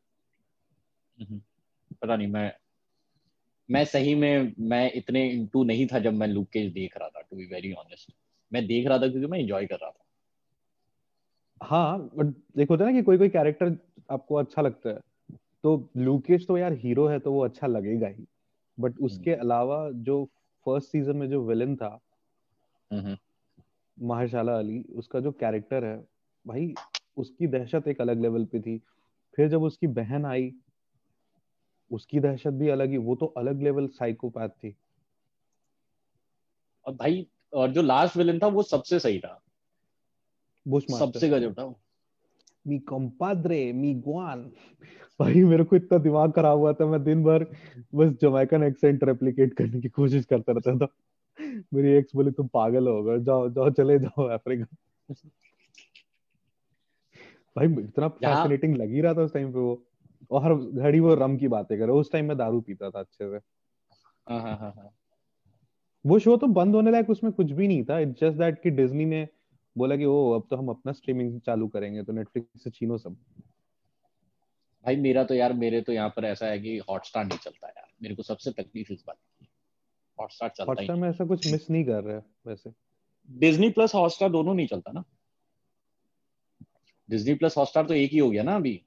[1.20, 1.40] हम्म,
[2.02, 2.52] पता नहीं मैं
[3.70, 7.20] मैं सही में मैं इतने इंटू नहीं था जब मैं लुक केज देख रहा था
[7.20, 8.12] टू बी वेरी ऑनेस्ट
[8.52, 10.04] मैं देख रहा था क्योंकि मैं एंजॉय कर रहा था।
[11.62, 12.26] हाँ बट
[12.56, 13.76] देखो होता है ना कि कोई कोई कैरेक्टर
[14.10, 15.00] आपको अच्छा लगता है।
[15.62, 18.26] तो लुकेश तो यार हीरो है तो वो अच्छा लगेगा ही।
[18.80, 20.24] बट उसके हम्म। अलावा जो
[20.66, 22.00] फ़र्स्ट सीज़न में जो विलन था
[23.98, 25.96] माहशाला अली उसका जो कैरेक्टर है
[26.44, 26.72] भाई
[27.16, 28.78] उसकी दहशत एक अलग लेवल पे थी।
[29.38, 30.52] फिर जब उसकी बहन आई
[31.90, 34.74] उसकी दहशत भी अलग ही वो तो अलग लेवल साइकोपैथ थी।
[36.86, 39.40] और भाई और जो लास्ट विलन था वो सबसे सही था।
[40.66, 41.66] सबसे गजब था
[42.66, 44.42] मी कंपाद्रे मी गुआन
[45.20, 47.44] भाई मेरे को इतना दिमाग खराब हुआ था मैं दिन भर
[47.94, 50.86] बस जमैकन एक्सेंट रेप्लिकेट करने की कोशिश करता रहता था।
[51.40, 54.66] मेरी एक्स बोली तुम पागल हो गए जाओ जाओ चले जाओ अफ्रीका.
[57.56, 59.84] भाई इतना फैसिनेटिंग लग ही रहा था उस टाइम पे वो।
[60.30, 63.30] और हर घड़ी वो रम की बातें करे उस टाइम में दारू पीता था अच्छे
[63.30, 63.36] से।
[64.28, 64.90] हाँ, हाँ, हाँ,
[66.06, 68.70] वो शो तो बंद होने लायक उसमें कुछ भी नहीं था। इट्स जस्ट दैट कि
[68.70, 69.28] डिज्नी ने
[69.76, 73.16] बोला कि ओ अब तो हम अपना स्ट्रीमिंग चालू करेंगे तो नेटफ्लिक्स से छीनो सब।
[74.84, 77.88] भाई मेरा तो यार मेरे तो यहाँ पर ऐसा है कि हॉटस्टार नहीं चलता यार।
[78.02, 79.33] मेरे को सबसे तकलीफ़ इस बात की
[80.20, 82.70] हॉटस्टार चलता हॉटस्टार में ऐसा कुछ मिस नहीं कर रहे वैसे।
[83.30, 85.04] डिज्नी प्लस हॉटस्टार दोनों नहीं चलता ना।
[87.10, 88.82] डिज्नी प्लस हॉटस्टार तो एक ही हो गया ना अभी।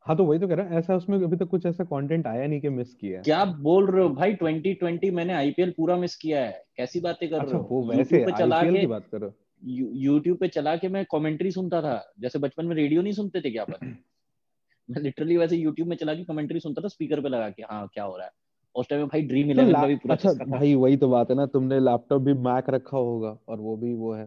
[0.00, 2.26] हाँ तो वही तो कह रहा है ऐसा उसमें अभी तक तो कुछ ऐसा कंटेंट
[2.26, 4.32] आया नहीं कि मिस किया है। क्या बोल रहे हो भाई?
[4.32, 7.62] 2020 मैंने आईपीएल पूरा मिस किया है। कैसी बातें कर अच्छा, रहे हो?
[7.62, 9.34] वो वैसे पे चला के की बात करो
[9.64, 13.50] यूट्यूब पे चला के मैं कमेंट्री सुनता था। जैसे बचपन में रेडियो नहीं सुनते थे
[13.50, 13.96] क्या अपन
[14.90, 17.88] मैं लिटरली वैसे यूट्यूब में चला के कमेंट्री सुनता था स्पीकर पे लगा के हाँ
[17.94, 18.32] क्या हो रहा है?
[18.74, 21.36] उस टाइम में भाई ड्रीम इलेवन का भी पूरा अच्छा भाई वही तो बात है
[21.36, 24.26] ना तुमने लैपटॉप भी मैक रखा होगा और वो भी वो है।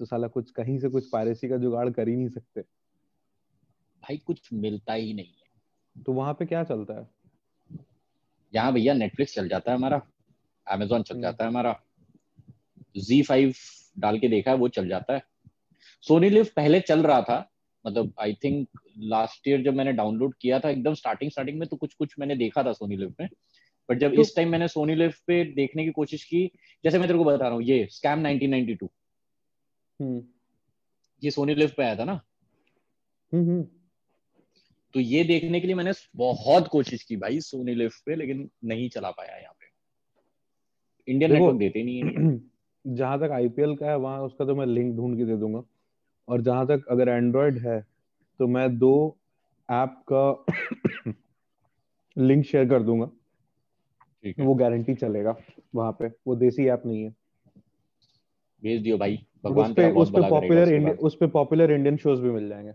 [0.00, 4.48] तो साला कुछ कहीं से कुछ पायरेसी का जुगाड़ कर ही नहीं सकते। भाई कुछ
[4.52, 7.06] मिलता ही नहीं है। तो वहाँ पे क्या चलता है?
[8.52, 10.00] यहाँ भैया नेटफ्लिक्स चल जाता है हमारा
[10.66, 11.74] अमेजोन चल हम्म। जाता है हमारा
[12.98, 13.54] जी फाइव
[13.98, 15.22] डाल के देखा है वो चल जाता है।
[16.04, 17.44] सोनी लिव पहले चल रहा था
[17.84, 21.76] मतलब आई थिंक लास्ट ईयर जब मैंने डाउनलोड किया था एकदम स्टार्टिंग स्टार्टिंग में तो
[21.76, 23.28] कुछ कुछ मैंने देखा था सोनी लिव में।
[23.90, 26.50] बट जब तो, इस टाइम मैंने सोनी लिव पे देखने की कोशिश की
[26.84, 28.88] जैसे मैं तेरे को बता रहा हूँ ये स्कैम 1992
[30.00, 30.22] हम्म।
[31.24, 32.20] ये सोनी लिव पे आया था ना?
[33.32, 33.62] हम्म, हम्म।
[34.94, 38.88] तो ये देखने के लिए मैंने बहुत कोशिश की भाई सोनी लिव पे लेकिन नहीं
[38.88, 42.40] चला पाया यहाँ पे। इंडियन नेटवर्क देते नहीं है।
[42.86, 45.62] जहाँ तक आईपीएल का है वहाँ उसका तो मैं लिंक ढूंढ के दे दूँगा।
[46.28, 47.86] और जहाँ तक अगर एंड्रॉयड है
[48.38, 49.18] तो मैं दो
[49.70, 50.44] ऐप का
[52.18, 53.10] लिंक शेयर कर दूँगा।
[54.24, 55.36] वो गारंटी चलेगा
[55.74, 57.14] वहाँ पे। वो देसी ऐप नहीं है।
[58.62, 62.48] भेज दियो भाई भगवान तेरा बहुत भला पॉपुलर उस पे पॉपुलर इंडियन शोज़ भी मिल
[62.48, 62.72] जाएँगे।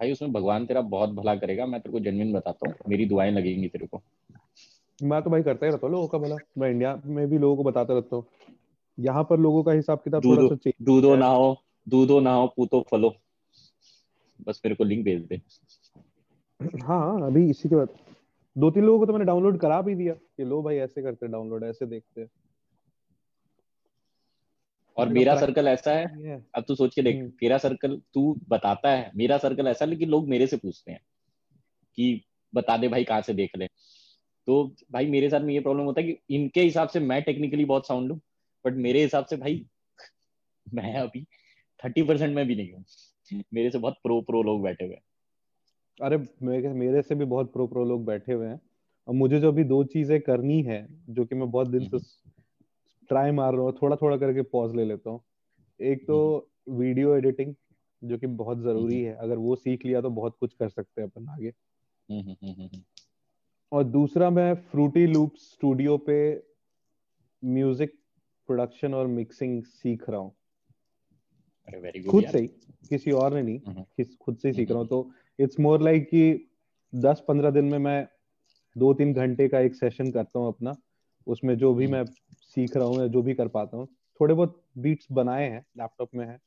[0.00, 3.30] भाई उसमें भगवान तेरा बहुत भला करेगा मैं तेरे को जेन्युइन बताता हूँ। मेरी दुआएँ
[3.30, 4.02] लगेंगी तेरे को।
[5.02, 7.56] मैं तो भाई करता ही रहता हूँ लोगों का भला। मैं इंडिया में भी लोगों
[7.56, 8.24] को बताता रहता हूँ।
[8.98, 11.56] यहाँ पर लोगों का हिसाब किताब थोड़ा सा चाहिए दूधो ना हो
[11.88, 13.14] दूधो ना हो पूतो फलो।
[14.48, 15.40] बस मेरे को लिंक भेज दे।
[16.82, 17.88] हाँ अभी इसी के बाद।
[18.56, 21.26] दो तीन लोगों को तो मैंने डाउनलोड करा भी दिया कि लो भाई ऐसे करते
[21.26, 22.26] डाउनलोड ऐसे देखते
[24.96, 26.44] और तो मेरा सर्कल ऐसा है?
[26.54, 30.08] अब तू सोच के देख हम्म। तेरा सर्कल तू बताता है। मेरा सर्कल ऐसा लेकिन
[30.08, 31.00] लोग मेरे से पूछते हैं
[31.96, 32.24] कि
[32.54, 33.66] बता दे भाई कहाँ से देख ले
[34.46, 37.64] तो भाई मेरे साथ में ये प्रॉब्लम होता है कि इनके हिसाब से मैं टेक्निकली
[37.64, 38.20] बहुत साउंड हूँ
[38.64, 39.66] बट मेरे हिसाब से भाई
[40.74, 41.24] मैं अभी
[41.84, 42.84] थर्टी परसेंट में भी नहीं हूँ।
[43.54, 44.96] मेरे से बहुत प्रो प्रो लोग बैठे हुए
[46.02, 48.60] अरे मेरे मेरे से भी बहुत प्रो प्रो लोग बैठे हुए हैं।
[49.08, 51.98] और मुझे जो अभी दो चीज़ें करनी है जो कि मैं बहुत दिन से
[53.10, 55.20] ट्राई हम्म। मार रहा हूँ थोड़ा थोड़ा करके पॉज ले लेता हूँ।
[55.80, 56.18] एक तो
[56.70, 57.54] वीडियो हम्म। एडिटिंग
[58.02, 61.08] जो कि बहुत ज़रूरी है। अगर वो सीख लिया तो बहुत कुछ कर सकते हैं
[61.08, 61.52] अपन आगे।
[63.72, 66.18] और दूसरा मैं फ्रूटी लूप स्टूडियो पे
[67.42, 67.94] म्यूज़िक
[68.48, 70.32] प्रोडक्शन और मिक्सिंग सीख रहा हूँ।
[72.08, 72.46] खुद से ही
[72.88, 76.22] किसी और ने नहीं खुद से ही सीख रहा हूँ। तो इट्स मोर लाइक कि
[76.92, 78.06] दस पंद्रह दिन में मैं
[78.76, 80.74] दो तीन घंटे का एक सेशन करता हूँ अपना।
[81.26, 82.04] उसमें जो भी मैं
[82.54, 83.86] सीख रहा हूँ या जो भी कर पाता हूँ
[84.20, 86.38] थोड़े बहुत बीट्स बनाए हैं लैपटॉप में है।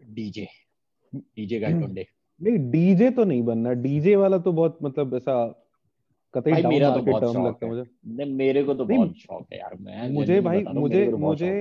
[0.00, 0.46] डीजे
[1.12, 2.06] डीजे गाइडोंडे
[2.40, 5.34] नहीं डीजे तो नहीं बनना। डीजे वाला तो बहुत मतलब ऐसा
[6.34, 9.46] कतई डाउन मेरा तो बहुत टर्म लगता है मुझे। नहीं मेरे को तो बहुत शौक
[9.52, 11.52] है यार। मैं मुझे भाई मुझे मुझे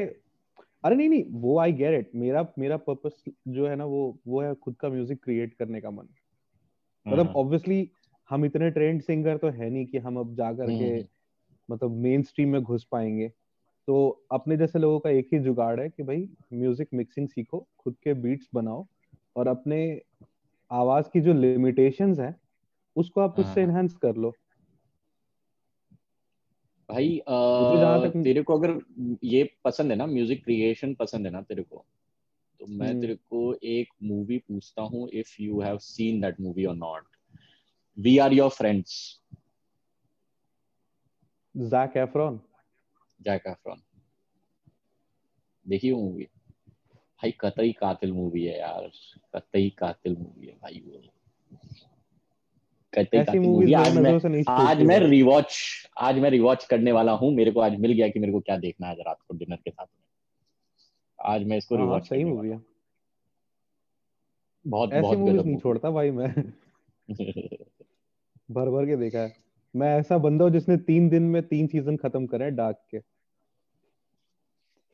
[0.83, 4.41] अरे नहीं नहीं वो आई गेट इट मेरा मेरा पर्पस जो है ना वो वो
[4.41, 6.07] है खुद का म्यूज़िक क्रिएट करने का मन
[7.05, 10.85] मतलब ऑब्वियसली हाँ। हम इतने ट्रेंड सिंगर तो है नहीं कि हम अब जा करके
[10.85, 11.03] हम्म।
[11.69, 13.27] मतलब मेन स्ट्रीम में घुस पाएँगे
[13.87, 17.95] तो अपने जैसे लोगों का एक ही जुगाड़ है कि भाई म्यूज़िक मिक्सिंग सीखो खुद
[18.03, 18.85] के बीट्स बनाओ
[19.35, 19.79] और अपने
[20.71, 22.35] आवाज़ की जो लिमिटेशंस है
[22.95, 24.33] उसको आप उससे एनहांस हाँ। कर लो
[26.89, 28.07] भाई आ.
[28.23, 28.79] तेरे को अगर
[29.23, 31.85] ये पसंद है ना म्यूज़िक क्रिएशन पसंद है ना तेरे को
[32.59, 36.65] तो मैं हम्म। तेरे को एक मूवी पूछता हूँ if you have seen that movie
[36.65, 37.05] और not
[37.97, 39.19] we are your friends
[41.57, 42.39] Zac Efron
[43.21, 43.81] Zac Efron
[45.67, 46.23] देखिए मूवी
[47.19, 48.91] भाई कतई कातिल मूवी है यार।
[49.35, 51.01] कतई कातिल मूवी है भाई वो।
[52.95, 55.57] कतई कातिल मूवी आज मैं आज मैं रिवॉच
[55.97, 58.57] आज मैं रिवॉच करने वाला हूँ। मेरे को आज मिल गया कि मेरे को क्या
[58.57, 60.05] देखना है रात को डिनर के साथ में।
[61.31, 62.61] आज मैं इसको रिवॉच हाँ, सही मूवी है।
[64.67, 66.33] बहुत बहुत गलत नहीं छोड़ता भाई मैं।
[68.51, 69.35] भर भर के देखा है।
[69.75, 72.97] मैं ऐसा बंदा हूँ जिसने तीन दिन में तीन सीज़न खत्म करे डार्क के।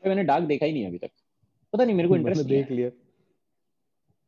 [0.08, 1.10] मैंने डार्क देखा ही नहीं अभी तक।
[1.74, 2.90] पता नहीं मेरे को इंटरेस्ट देख लिया।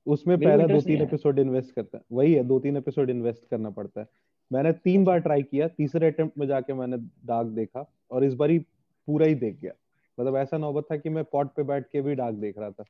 [0.08, 3.70] उसमें पहला दो तीन एपिसोड इन्वेस्ट करता है। वही है दो तीन एपिसोड इन्वेस्ट करना
[3.70, 4.08] पड़ता है।
[4.54, 8.50] मैंने तीन बार ट्राई किया तीसरे अटेम्प्ट में जाके मैंने डार्क देखा और इस बार
[8.50, 8.60] ही
[9.08, 9.72] पूरा ही देख गया।
[10.20, 12.84] मतलब ऐसा नौबत था कि मैं पॉट पे बैठ के भी डार्क देख रहा था।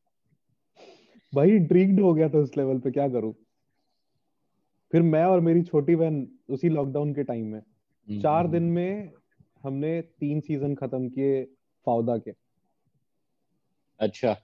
[1.36, 3.36] भाई इंट्रीग्ड हो गया था उस लेवल पे क्या करूँ?
[4.92, 8.64] फिर मैं और मेरी छोटी बहन उसी लॉकडाउन के टाइम में हम्म, चार हम्म, दिन।
[8.64, 9.12] में
[9.64, 11.44] हमने तीन सीज़न खत्म किए
[11.86, 12.34] फाउदा के।
[14.00, 14.38] अच्छा।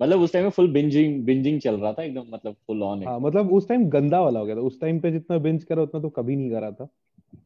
[0.00, 3.52] मतलब उस टाइम फुल बिंजिंग बिंजिंग चल रहा था एकदम मतलब फुल ऑन हाँ मतलब
[3.52, 6.08] उस टाइम गंदा वाला हो गया था उस टाइम पे जितना बिंज करा उतना तो
[6.08, 6.88] कभी नहीं करा था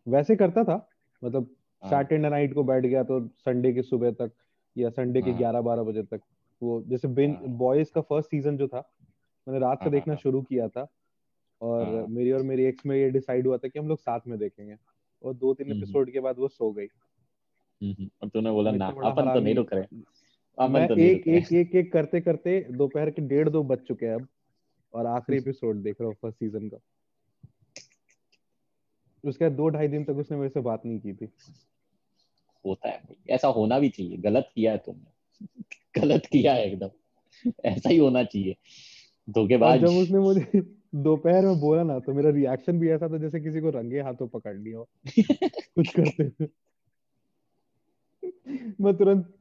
[0.08, 0.76] वैसे करता था
[1.22, 1.48] मतलब
[1.82, 4.32] सैटरडे हाँ। नाइट को बैठ गया तो संडे की सुबह तक
[4.76, 6.20] या संडे के हाँ। ग्यारह बारह बजे तक
[6.62, 8.88] वो जैसे बॉयज़ हाँ। का फ़र्स्ट सीज़न जो था
[9.46, 10.86] मैंने रात का देखना शुरू किया था
[11.60, 14.38] और मेरी और मेरी एक्स में ये डिसाइड हुआ था कि हम लोग साथ में
[14.38, 14.76] देखेंगे
[15.24, 16.86] और दो तीन एपिसोड हम्म, हम्म। के बाद वो सो गई
[17.80, 19.84] हम्म, और तूने बोला ना अपन तो नहीं रुक रहे
[20.58, 24.14] मैं तो एक एक एक एक करते करते दोपहर के डेढ़ दो बज चुके हैं
[24.14, 24.28] अब
[24.94, 26.78] और आखिरी एपिसोड देख रहा हूँ फ़र्स्ट सीज़न का।
[29.24, 31.28] उसके बाद दो ढाई दिन तक उसने मेरे से बात नहीं की थी।
[32.66, 35.46] होता है ऐसा होना भी चाहिए। गलत किया है तुमने।
[36.00, 36.90] गलत किया है एकदम।
[37.64, 38.56] ऐसा ही होना चाहिए।
[39.30, 40.60] धोखेबाज जब उसने मुझे
[40.94, 44.28] दोपहर में बोला ना तो मेरा रिएक्शन भी ऐसा था जैसे किसी को रंगे हाथों
[44.28, 44.84] पकड़ लिया
[45.74, 46.46] कुछ करते
[48.80, 49.34] मैं तुरंत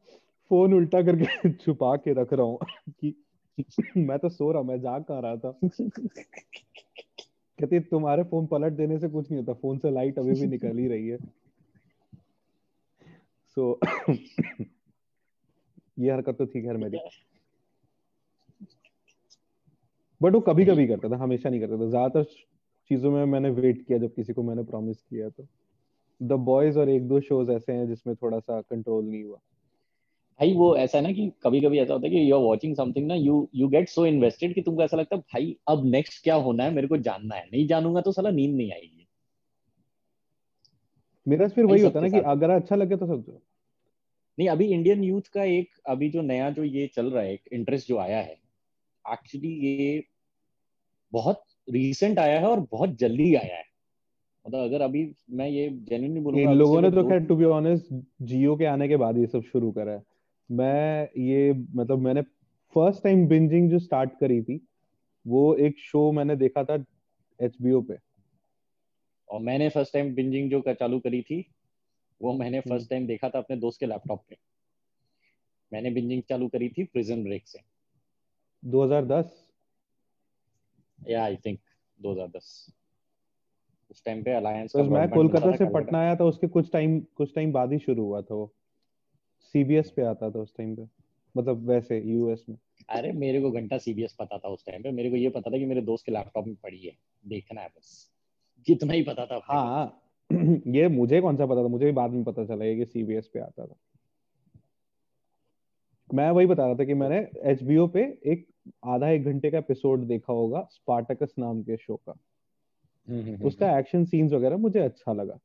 [0.51, 3.15] फ़ोन उल्टा करके छुपा के रख रहा हूँ कि
[3.97, 5.59] मैं तो सो रहा मैं जाग कहाँ रहा था।
[7.59, 10.77] कहती तुम्हारे फ़ोन पलट देने से कुछ नहीं होता फ़ोन से लाइट अभी भी निकल
[10.77, 11.17] ही रही है।
[13.57, 14.17] सो so,
[15.99, 16.97] ये हरकत तो थी खैर मेरी।
[20.21, 22.23] बट वो कभी कभी करता था हमेशा नहीं करता था। ज़्यादातर
[22.89, 25.47] चीज़ों में मैंने वेट किया जब किसी को मैंने प्रॉमिस किया तो।
[26.21, 29.39] द बॉयज़ और एक दो शोज़ ऐसे हैं जिसमें थोड़ा सा कंट्रोल नहीं हुआ।
[30.39, 32.75] भाई वो ऐसा है ना कि कभी कभी ऐसा होता है कि यू आर वाचिंग
[32.75, 36.23] समथिंग ना you you get so invested कि तुमको ऐसा लगता है भाई अब नेक्स्ट
[36.23, 36.73] क्या होना है?
[36.73, 39.07] मेरे को जानना है। नहीं जानूँगा तो साला नींद नहीं आएगी।
[41.27, 43.39] मेरा फिर वही होता है ना कि अगर अच्छा लगे तो सब
[44.37, 47.53] नहीं अभी इंडियन यूथ का एक अभी जो नया जो ये चल रहा है एक
[47.53, 48.37] इंटरेस्ट जो आया है
[49.05, 50.03] एक्चुअली ये
[51.13, 53.63] बहुत रिसेंट आया है और बहुत जल्दी आया है।
[54.45, 57.87] मतलब अगर अभी मैं ये जेन्युइनली बोलूँगा इन लोगों ने तो खैर टू बी ऑनेस्ट
[58.21, 60.03] जियो के आने के बाद ये सब शुरू करा है।
[60.51, 62.21] मैं ये मतलब मैंने
[62.75, 64.67] फ़र्स्ट टाइम बिंजिंग जो स्टार्ट करी थी
[65.27, 66.85] वो एक शो मैंने देखा था
[67.41, 67.97] एच पे।
[69.29, 71.51] और मैंने फ़र्स्ट टाइम बिंजिंग जो कर चालू करी थी
[72.21, 74.37] वो मैंने फ़र्स्ट हम्म। टाइम देखा था अपने दोस्त के लैपटॉप पे।
[75.73, 77.59] मैंने बिंजिंग चालू करी थी प्रिजन ब्रेक से।
[78.65, 79.49] 2010
[81.07, 81.59] या आई थिंक
[82.01, 82.69] 2010
[83.91, 87.35] उस टाइम पे अलायंस तो मैं कोलकाता से पटना आया था उसके कुछ टाइम कुछ
[87.35, 88.55] टाइम बाद ही शुरू हुआ था वो।
[89.39, 90.87] सीबीएस पे आता था उस टाइम पे।
[91.37, 92.57] मतलब वैसे यूएस में।
[92.89, 95.57] अरे मेरे को घंटा सीबीएस पता था उस टाइम पे। मेरे को ये पता था
[95.57, 96.91] कि मेरे दोस्त के लैपटॉप में पड़ी है।
[97.27, 98.11] देखना है बस।
[98.67, 100.01] जितना ही पता था हाँ
[100.67, 101.67] ये मुझे कौन सा पता था?
[101.67, 103.75] मुझे भी बाद में पता चला कि सीबीएस पे आता था।
[106.13, 108.47] मैं वही बता रहा था कि मैंने एच पे एक
[108.85, 112.19] आधा एक घंटे का एपिसोड देखा होगा स्पार्टकस नाम के शो का।
[113.09, 115.39] हम्म, हम्म, उसका एक्शन सीन्स वगैरह मुझे अच्छा लगा।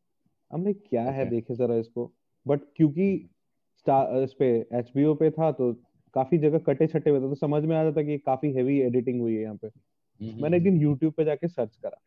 [0.52, 1.26] हमने क्या है?
[1.26, 2.12] देखे जरा इसको।
[2.46, 3.30] बट क्योंकि
[3.88, 5.72] इस पे एच पे था तो
[6.14, 9.20] काफ़ी जगह कटे छटे हुए थे तो समझ में आ जाता कि काफ़ी हैवी एडिटिंग
[9.20, 12.00] हुई है यहाँ पे। हम्म, मैंने एक दिन यूट्यूब पे जाके सर्च करा।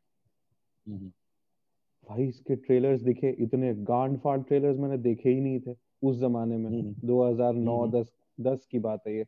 [2.10, 6.58] भाई इसके ट्रेलर्स दिखे इतने गांड फाड़ ट्रेलर्स मैंने देखे ही नहीं थे उस जमाने
[6.58, 8.12] में। 2009 10
[8.42, 9.26] 10 की बात है ये।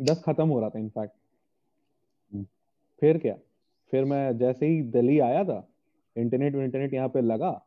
[0.00, 1.14] दस खत्म हो रहा था इनफैक्ट
[3.00, 3.34] फिर क्या?
[3.90, 5.68] फिर मैं जैसे ही दिल्ली आया था
[6.16, 7.66] इंटरनेट इंटरनेट यहाँ पे लगा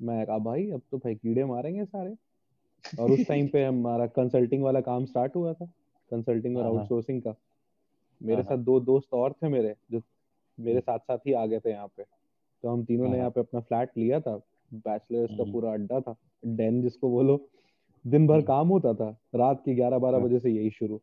[0.00, 2.14] मैं कहा भाई अब तो भाई कीड़े मारेंगे सारे।
[3.00, 5.64] और उस टाइम पे हमारा कंसल्टिंग वाला काम स्टार्ट हुआ था
[6.10, 10.02] कंसल्टिंग और आउटसोर्सिंग हाँ, हाँ। का। मेरे हाँ, साथ दो दोस्त और थे मेरे जो
[10.60, 12.02] मेरे साथ साथ ही आ गए थे यहाँ पे।
[12.62, 14.36] तो हम तीनों ने यहाँ पे अपना फ्लैट लिया था
[14.72, 16.16] बैचलर्स का हम्म। पूरा अड्डा था
[16.46, 17.48] डेन जिसको बोलो
[18.06, 21.00] दिन भर हम्म। काम होता था रात की ग्यारह बारह बजे से यही शुरू।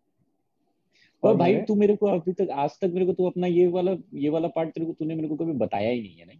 [1.24, 3.96] और भाई तू मेरे को अभी तक आज तक मेरे को तू अपना ये वाला
[4.14, 6.40] ये वाला पार्ट तेरे को तूने मेरे को कभी बताया ही नहीं है नहीं?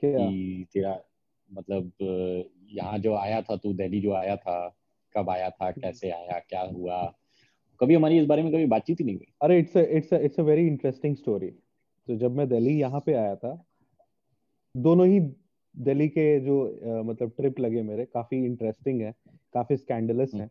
[0.00, 0.64] क्या?
[0.64, 1.02] तेरा
[1.52, 1.92] मतलब
[2.72, 4.54] यहाँ जो आया था तू दिल्ली जो आया था
[5.14, 7.02] कब आया था कैसे आया क्या हुआ?
[7.80, 9.26] कभी हमारी इस बारे में कभी बातचीत ही नहीं हुई?
[9.42, 11.50] अरे it's it's it's a very interesting story
[12.08, 13.64] तो जब मैं दिल्ली यहाँ पे आया था
[14.76, 15.20] दोनों ही
[15.74, 19.14] दिल्ली के जो uh, मतलब ट्रिप लगे मेरे काफ़ी इंटरेस्टिंग है
[19.54, 20.46] काफ़ी स्कैंडलस है।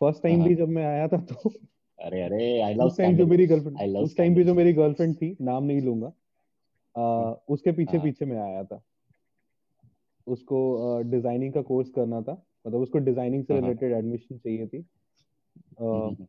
[0.00, 1.50] फ़र्स्ट टाइम भी जब मैं आया था तो
[1.98, 5.36] अरे अरे आई लव टाइम जो मेरी गर्लफ्रेंड उस टाइम भी जो मेरी गर्लफ्रेंड थी
[5.40, 6.12] नाम नहीं लूँगा
[6.96, 8.04] आ, उसके पीछे हाँ.
[8.04, 8.82] पीछे मैं आया था।
[10.28, 14.66] उसको डिज़ाइनिंग का कोर्स करना था। मतलब उसको डिज़ाइनिंग से रिलेटेड हाँ, एडमिशन हाँ। चाहिए
[14.66, 16.26] थी। नेशनल हम्म,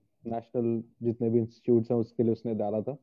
[0.55, 2.97] हम्म, हम्म। जितने भी इंस्टीट्यूट हैं उसके लिए उसने डाला था।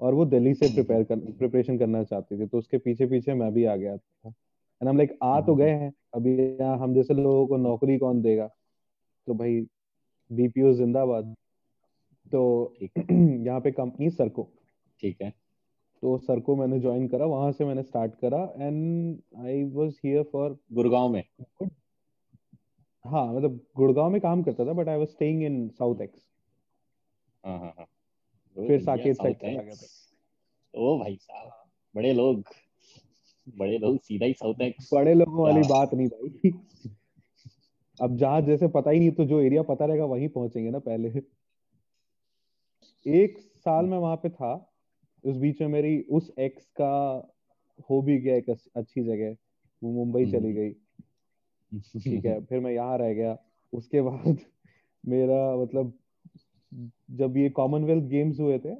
[0.00, 3.52] और वो दिल्ली से प्रिपेयर कर प्रिपरेशन करना चाहती थी। तो उसके पीछे पीछे मैं
[3.52, 7.14] भी आ गया था। एंड हम लाइक आ तो गए हैं। अभी यहाँ हम जैसे
[7.14, 8.50] लोगों को नौकरी कौन देगा?
[9.26, 9.66] तो भाई
[10.32, 11.34] बीपीओ जिंदाबाद।
[12.32, 12.74] तो
[13.12, 14.48] यहाँ पे कंपनी सरको
[15.00, 15.32] ठीक है।
[16.02, 20.22] तो सर को मैंने ज्वाइन करा वहाँ से मैंने स्टार्ट करा and I was here
[20.22, 21.24] for Gurgaon में?
[23.06, 26.28] हाँ मतलब गुड़गांव में काम करता था but I was staying in South Ex
[27.46, 27.86] हाँ हाँ हाँ।
[28.56, 29.74] फिर साकेत साइड आ
[30.74, 31.50] ओ भाई साहब
[31.96, 32.44] बड़े लोग
[33.58, 36.52] बड़े लोग सीधा ही साउथ एक्स बड़े लोगों वाली बात। नहीं भाई।
[38.00, 41.08] अब जहाँ जैसे पता ही नहीं तो जो एरिया पता रहेगा वहीं पहुँचेंगे ना पहले।
[43.06, 44.71] एक साल में वहाँ पे था
[45.24, 46.92] उस बीच में मेरी उस एक्स का
[47.90, 49.36] हो भी गया एक अच्छी जगह।
[49.82, 50.72] वो मुंबई चली हम्म। गई।
[52.00, 53.38] ठीक है फिर मैं यहाँ रह गया।
[53.72, 54.38] उसके बाद
[55.06, 55.92] मेरा मतलब
[57.10, 58.74] जब ये कॉमनवेल्थ गेम्स हुए थे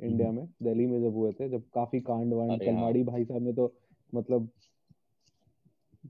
[0.00, 3.42] इंडिया हम्म। में दिल्ली में जब हुए थे जब काफ़ी कांड वांड कलमाड़ी भाई साहब
[3.42, 3.74] ने तो
[4.14, 4.48] मतलब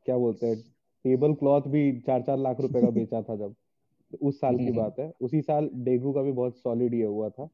[0.04, 0.56] क्या बोलते हैं
[1.04, 3.54] टेबल क्लॉथ भी चार चार लाख रुपए का बेचा था जब।
[4.12, 7.28] तो उस साल की बात है। उसी साल डेगू का भी बहुत सॉलिड ये हुआ
[7.28, 7.48] था।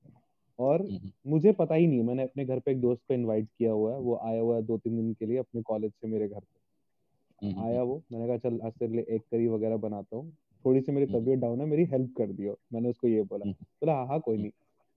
[0.58, 0.86] और
[1.26, 3.98] मुझे पता ही नहीं मैंने अपने घर पे एक दोस्त को इनवाइट किया हुआ है
[4.00, 7.52] वो आया हुआ है दो तीन दिन के लिए अपने कॉलेज से मेरे घर पे।
[7.62, 10.30] आया वो मैंने कहा चल आज तेरे लिए एक करी वगैरह बनाता हूँ
[10.64, 13.94] थोड़ी सी मेरी तबीयत डाउन है मेरी हेल्प कर दियो। मैंने उसको ये बोला। बोला
[13.94, 14.50] हाँ हाँ कोई नहीं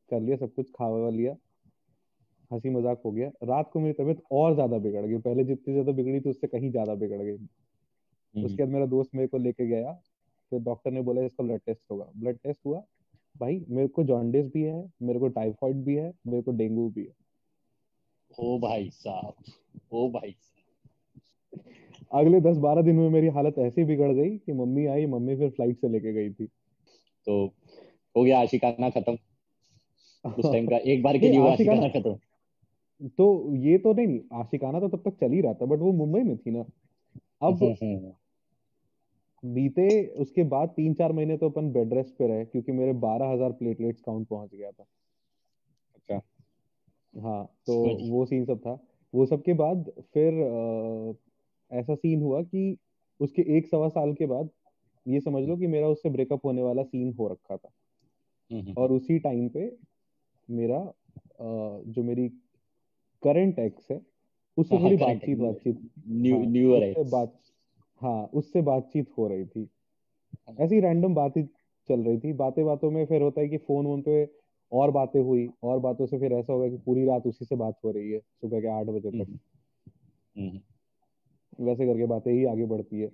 [0.10, 1.36] कर लिया सब कुछ खावा लिया
[2.52, 5.92] हँसी मज़ाक हो गया। रात को मेरी तबीयत और ज़्यादा बिगड़ गई पहले जितनी ज़्यादा
[5.92, 7.38] बिगड़ी थी उससे कहीं ज़्यादा बिगड़ गई।
[8.36, 9.92] उसके बाद मेरा दोस्त मेरे को लेके गया
[10.52, 12.82] फिर डॉक्टर ने बोला इसका ब्लड टेस्ट होगा। ब्लड टेस्ट हुआ
[13.40, 17.04] भाई मेरे को जॉन्डिस भी है मेरे को टाइफाइड भी है मेरे को डेंगू भी
[17.04, 17.14] है।
[18.40, 19.34] ओ भाई साहब
[19.92, 20.56] ओ भाई साहब।
[22.14, 25.50] अगले दस बारह दिन में मेरी हालत ऐसी बिगड़ गई कि मम्मी आई मम्मी फिर
[25.50, 26.46] फ़्लाइट से लेके गई थी।
[27.26, 27.54] तो
[28.18, 29.18] हो गया आशिकाना खत्म।
[30.32, 32.20] उस टाइम का एक बार के लिए आशिकाना खत्म।
[33.18, 36.20] तो ये तो नहीं आशिकाना तो तब तक चल ही रहा था बट वो मुंबई
[36.20, 36.60] में थी ना।
[37.42, 38.12] अब हम्म, हम्म, हम्म।
[39.46, 43.26] बीते उसके बाद तीन चार महीने तो अपन बेड रेस्ट पे रहे क्योंकि मेरे बारह
[43.26, 44.86] हज़ार प्लेटलेट्स काउंट पहुँच गया था।
[45.96, 46.22] अच्छा।
[47.22, 47.74] हाँ तो
[48.10, 48.80] वो सीन सब था।
[49.14, 52.78] वो सब के बाद फिर आ, ऐसा सीन हुआ कि
[53.20, 54.50] उसके एक सवा साल के बाद
[55.08, 57.70] ये समझ लो कि मेरा उससे ब्रेकअप होने वाला सीन हो रखा था।
[58.52, 59.78] हम्म, हम्म, और। उसी टाइम पे
[60.50, 62.30] मेरा आ, जो मेरी
[63.24, 64.02] करंट एक्स है
[64.58, 67.40] उससे हाँ, थोड़ी बातचीत बातचीत न्यू हाँ, बात
[68.02, 69.70] हाँ उससे बातचीत हो रही थी।
[70.60, 71.44] ऐसी रैंडम बातें
[71.90, 74.30] चल रही थी। बातें बातों में फिर होता है कि फ़ोन वोन पे
[74.72, 77.80] और बातें हुई और बातों से फिर ऐसा होगा कि पूरी रात उसी से बात
[77.86, 79.40] हो रही है सुबह के आठ बजे तक। हम्म।
[80.38, 80.60] हम्म।
[81.66, 83.12] वैसे करके बातें ही आगे बढ़ती है।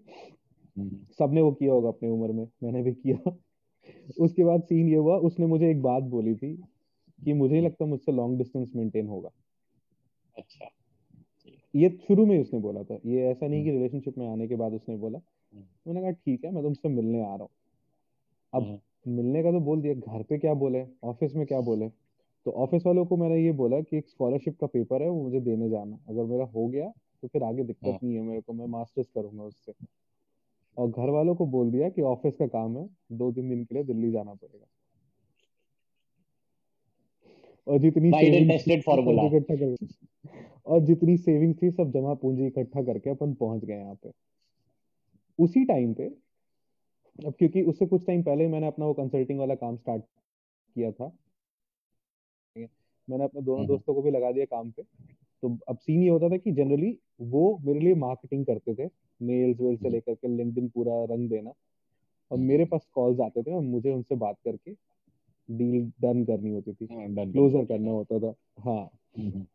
[0.77, 3.38] हम्म। सबने वो किया होगा अपनी उम्र में मैंने भी किया।
[4.19, 6.55] उसके बाद सीन ये हुआ उसने मुझे एक बात बोली थी
[7.25, 9.29] कि मुझे लगता मुझसे लॉन्ग डिस्टेंस मेंटेन होगा।
[10.38, 10.65] अच्छा।
[11.76, 14.73] ये शुरू में उसने बोला था। ये ऐसा नहीं कि रिलेशनशिप में आने के बाद
[14.73, 15.19] उसने बोला।
[15.53, 17.49] हम्म। मैंने कहा ठीक है मैं तुमसे मिलने आ रहा हूँ।
[18.53, 21.89] अब हम्म। मिलने का तो बोल दिया घर पे क्या बोले ऑफ़िस में क्या बोले?
[22.45, 25.39] तो ऑफ़िस वालों को मैंने ये बोला कि एक स्कॉलरशिप का पेपर है वो मुझे
[25.39, 28.53] देने जाना। अगर मेरा हो गया तो फिर आगे दिक्कत हाँ। नहीं है मेरे को
[28.53, 29.73] मैं मास्टर्स करूँगा उससे।
[30.78, 33.76] और घर वालों को बोल दिया कि ऑफ़िस का काम है दो तीन दिन के
[33.76, 34.65] लिए दिल्ली जाना पड़ेगा।
[37.68, 38.11] और जितनी
[39.28, 39.76] इकट्ठा कर
[40.66, 44.11] और जितनी सेविंग थी सब जमा पूंजी इकट्ठा करके अपन पहुँच गए यहाँ पे
[45.39, 46.05] उसी टाइम पे
[47.20, 50.03] अब क्योंकि उससे कुछ टाइम पहले मैंने अपना वो कंसल्टिंग वाला काम स्टार्ट
[50.76, 51.11] किया था
[53.07, 54.84] मैंने अपने दोनों हम्म। दोस्तों को भी लगा दिया काम पे
[55.43, 58.89] तो अब सीन ये होता था कि जनरली वो मेरे लिए मार्केटिंग करते थे
[59.22, 63.20] मेल्स वेल से हम्म। लेकर के लिंक्डइन पूरा रंग देना और हम्म। मेरे पास कॉल्स
[63.20, 64.72] आते थे और मुझे उनसे बात करके
[65.50, 69.46] डील डन करनी होती थी। क्लोजर हाँ, करना होता था हाँ।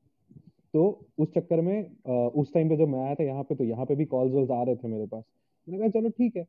[0.74, 0.82] तो
[1.18, 3.94] उस चक्कर में उस टाइम पे जब मैं आया था यहाँ पे तो यहाँ पे
[3.94, 5.22] भी कॉल्स वॉल्स आ रहे थे मेरे पास।
[5.68, 6.44] मैंने कहा चलो ठीक है।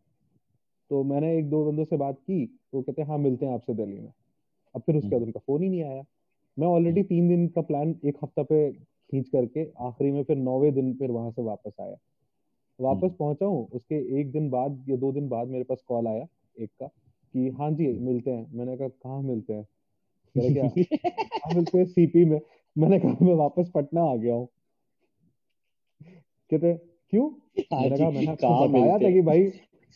[0.91, 3.73] तो मैंने एक दो बंदों से बात की तो कहते हैं हाँ मिलते हैं आपसे
[3.73, 4.11] दिल्ली में।
[4.75, 6.03] अब फिर उसके बाद हम्म। उनका फ़ोन ही नहीं आया।
[6.57, 10.37] मैं ऑलरेडी हम्म। तीन दिन का प्लान एक हफ़्ता पे खींच करके आखिरी में फिर
[10.37, 11.95] नौवे दिन फिर वहाँ से वापस आया।
[12.79, 16.07] वापस हम्म। पहुँचा हूँ उसके एक दिन बाद या दो दिन बाद मेरे पास कॉल
[16.07, 16.25] आया
[16.57, 16.89] एक का।
[17.33, 19.63] कि हाँ जी मिलते हैं। मैंने कहा कहाँ मिलते हैं?
[20.35, 21.85] कह रहे क्या मिलते हैं?
[21.85, 22.41] सीपी में।
[22.77, 24.47] मैंने कहा मैं वापस पटना आ गया हूँ।
[26.51, 26.73] कहते
[27.13, 27.29] क्यों?
[27.57, 29.43] मैंने कहा मैंने आपको बताया था कि भाई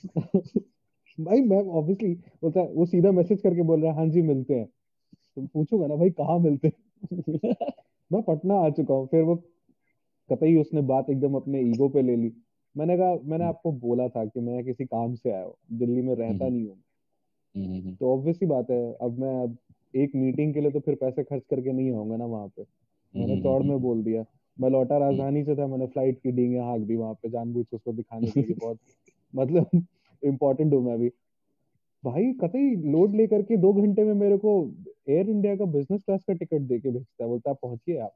[1.20, 4.54] भाई मैं ऑब्वियसली बोलता है वो सीधा मैसेज करके बोल रहा है हाँ जी मिलते
[4.54, 4.66] हैं।
[5.36, 7.56] तो पूछूँगा ना भाई कहाँ मिलते हैं?
[8.12, 9.36] मैं पटना आ चुका हूँ। फिर वो
[10.32, 12.32] कतई उसने बात एकदम अपने ईगो पे ले ली।
[12.78, 16.02] मैंने कहा मैंने हम्म। आपको बोला था कि मैं किसी काम से आया हूँ। दिल्ली
[16.02, 16.78] में रहता हम्म। नहीं हूँ
[17.58, 19.58] तो ऑब्वियसली बात है अब मैं अब
[19.96, 22.66] एक मीटिंग के लिए तो फिर पैसे खर्च करके नहीं आऊँगा ना वहाँ पे।
[23.16, 24.26] मैंने चौड़ में बोल दिया।
[24.60, 27.94] मैं लौटा राजधानी से था मैंने फ़्लाइट की डींगे हाँक दी वहाँ पे जानबूझ उसको
[27.94, 28.80] दिखाने के लिए बहुत
[29.36, 29.86] मतलब
[30.24, 31.10] इम्पोर्टेंट हूँ मैं भी।
[32.04, 34.72] भाई कतई लोड लेकर के दो घंटे में मेरे को
[35.10, 38.16] एयर इंडिया का बिज़नेस क्लास का टिकट दे के भेजता है बोलता पहुंचिए आप।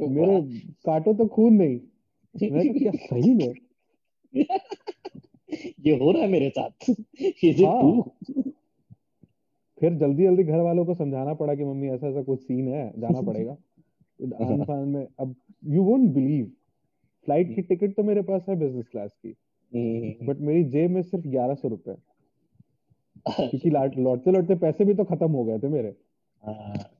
[0.00, 0.40] मेरे
[0.86, 1.80] काटो तो खून नहीं।
[2.52, 3.54] मैं क्या सही में?
[5.86, 6.70] ये हो रहा है मेरे साथ।
[7.66, 8.02] हाँ।
[9.80, 13.00] फिर जल्दी जल्दी घर वालों को समझाना पड़ा कि मम्मी ऐसा ऐसा कुछ सीन है
[13.00, 13.56] जाना पड़ेगा।
[14.74, 15.34] आन में अब
[15.66, 16.44] यू वोंट बिलीव
[17.24, 19.30] फ़्लाइट की टिकट तो मेरे पास है बिज़नेस क्लास की।
[20.22, 21.94] But hmm. मेरी जेब में सिर्फ़ ग्यारह सौ रुपए।
[23.30, 25.94] क्योंकि लौटते लौटते पैसे भी तो खत्म हो गए थे मेरे।
[26.42, 26.90] हाँ।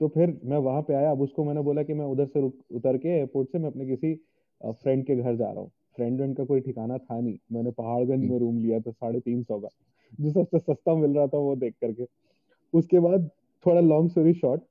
[0.00, 2.40] तो फिर मैं वहाँ पे आया। अब उसको मैंने बोला कि मैं उधर से
[2.76, 4.14] उतर के एयरपोर्ट से मैं अपने किसी
[4.64, 8.30] फ्रेंड के घर जा रहा हूँ। फ्रेंड वेंड का कोई ठिकाना था नहीं। मैंने पहाड़गंज
[8.30, 9.68] में रूम लिया था साढ़े तीन सौ का
[10.20, 12.06] जो सबसे सस्ता मिल रहा था वो देख करके।
[12.74, 13.28] उसके बाद
[13.66, 14.62] थोड़ा लॉन्ग स्टोरी शॉर्ट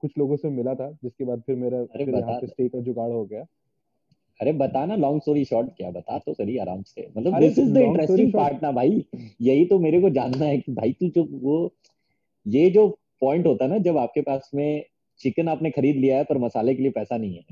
[0.00, 3.10] कुछ लोगों से मिला था जिसके बाद फिर मेरा फिर यहाँ पे स्टे का जुगाड़
[3.12, 3.44] हो गया।
[4.40, 7.72] अरे बता ना लॉन्ग स्टोरी शॉर्ट क्या बता तो सही आराम से। मतलब this is
[7.72, 9.04] the interesting part ना भाई।
[9.40, 11.56] यही तो मेरे को जानना है कि भाई तू जो वो
[12.46, 12.86] ये जो
[13.20, 14.84] पॉइंट होता है ना जब आपके पास में
[15.20, 17.44] चिकन आपने खरीद लिया है पर मसाले के लिए पैसा नहीं है।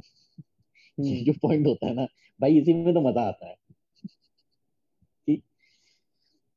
[0.98, 2.06] ये हम्म। जो पॉइंट होता है ना
[2.40, 3.56] भाई इसी में तो मज़ा आता है।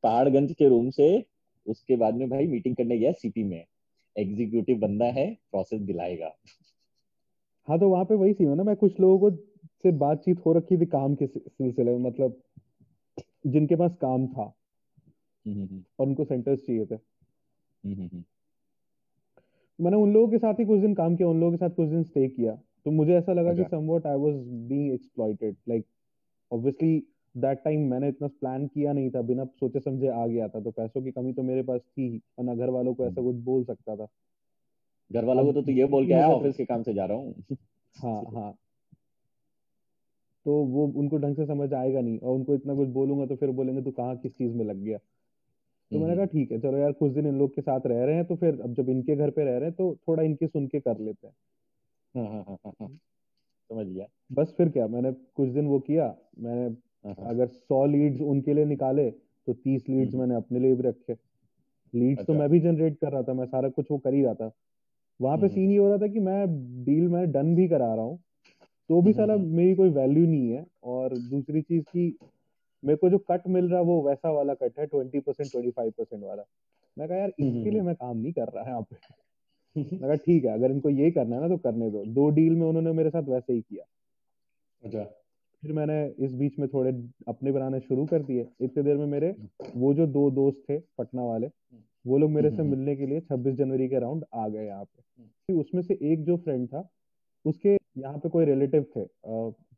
[0.04, 1.26] पहाड़गंज के रूम से
[1.68, 3.66] उसके बाद में भाई मीटिंग करने गया सीपी में।
[4.18, 6.36] एग्जीक्यूटिव बंदा है प्रोसेस दिलाएगा।
[7.68, 9.38] हाँ तो वहाँ पे वही सी ना मैं कुछ लोगों को
[9.84, 12.42] से बातचीत हो रखी थी काम के सिलसिले में मतलब
[13.48, 16.96] जिनके पास काम था। हम्म, हम्म, हम्म। और उनको सेंटर्स चाहिए थे।
[19.82, 21.90] मैंने उन लोगों के साथ ही कुछ दिन काम किया उन लोगों के साथ कुछ
[21.90, 22.58] दिन स्टे किया।
[22.90, 25.86] तो मुझे ऐसा लगा कि somewhat I was being exploited like
[26.52, 27.04] obviously
[27.38, 30.72] that time मैंने इतना प्लान किया नहीं था बिना सोचे समझे आ गया था तो
[30.72, 33.64] पैसों की कमी तो मेरे पास थी और ना घर वालों को ऐसा कुछ बोल
[33.64, 34.08] सकता था।
[35.14, 37.18] घर वालों को तो तू ये बोल के आया ऑफ़िस के काम से जा रहा
[37.18, 37.44] हूँ।
[38.04, 38.56] हाँ हाँ।
[40.46, 43.50] तो वो उनको ढंग से समझ आएगा नहीं और उनको इतना कुछ बोलूँगा तो फिर
[43.50, 44.98] बोलेंगे तू कहाँ किस चीज़ में लग गया?
[44.98, 48.06] तो मैंने कहा हम्म। ठीक है चलो यार कुछ दिन इन लोग के साथ रह
[48.06, 50.48] रहे हैं तो फिर अब जब इनके घर पे रह रहे हैं तो थोड़ा इनके
[50.48, 51.34] सुन के कर लेते हैं।
[52.16, 52.88] हाँ, हाँ, हाँ,
[53.70, 56.66] समझ गया। बस फिर क्या मैंने कुछ दिन वो किया मैंने
[57.26, 61.14] अगर सौ लीड्स उनके लिए निकाले तो तीस लीड्स हम्म। मैंने अपने लिए भी रखे।
[61.14, 64.14] लीड्स तो अच्छा। तो मैं भी जनरेट कर रहा था मैं सारा कुछ वो कर
[64.14, 64.52] ही रहा था।
[65.20, 67.94] वहाँ पे सीन हम्म। ये हो रहा था कि मैं डील मैं डन भी करा
[67.94, 68.20] रहा हूँ
[68.90, 72.14] तो भी सारा मेरी कोई वैल्यू नहीं है और दूसरी चीज़ की
[72.84, 75.72] मेरे को जो कट मिल रहा है वो वैसा वाला कट है twenty percent twenty
[75.72, 76.44] five percent वाला।
[76.98, 78.96] मैं कहा यार इसके लिए मैं काम नहीं कर रहा है यहाँ पे।
[80.02, 82.66] कहा ठीक है अगर इनको यही करना है ना तो करने दो। दो डील में
[82.68, 83.84] उन्होंने मेरे साथ वैसे ही किया।
[84.84, 85.04] अच्छा।
[85.64, 86.92] फिर मैंने इस बीच में थोड़े
[87.28, 89.36] अपने बनाने शुरू कर दिए। इतने देर में मेरे
[89.76, 91.50] वो जो दो दोस्त थे पटना वाले
[92.06, 95.54] वो लोग मेरे से मिलने के लिए 26 जनवरी के राउंड आ गए यहाँ पे।
[95.54, 96.90] उसमें से एक जो फ्रेंड था
[97.46, 99.06] उसके यहाँ पे कोई रिलेटिव थे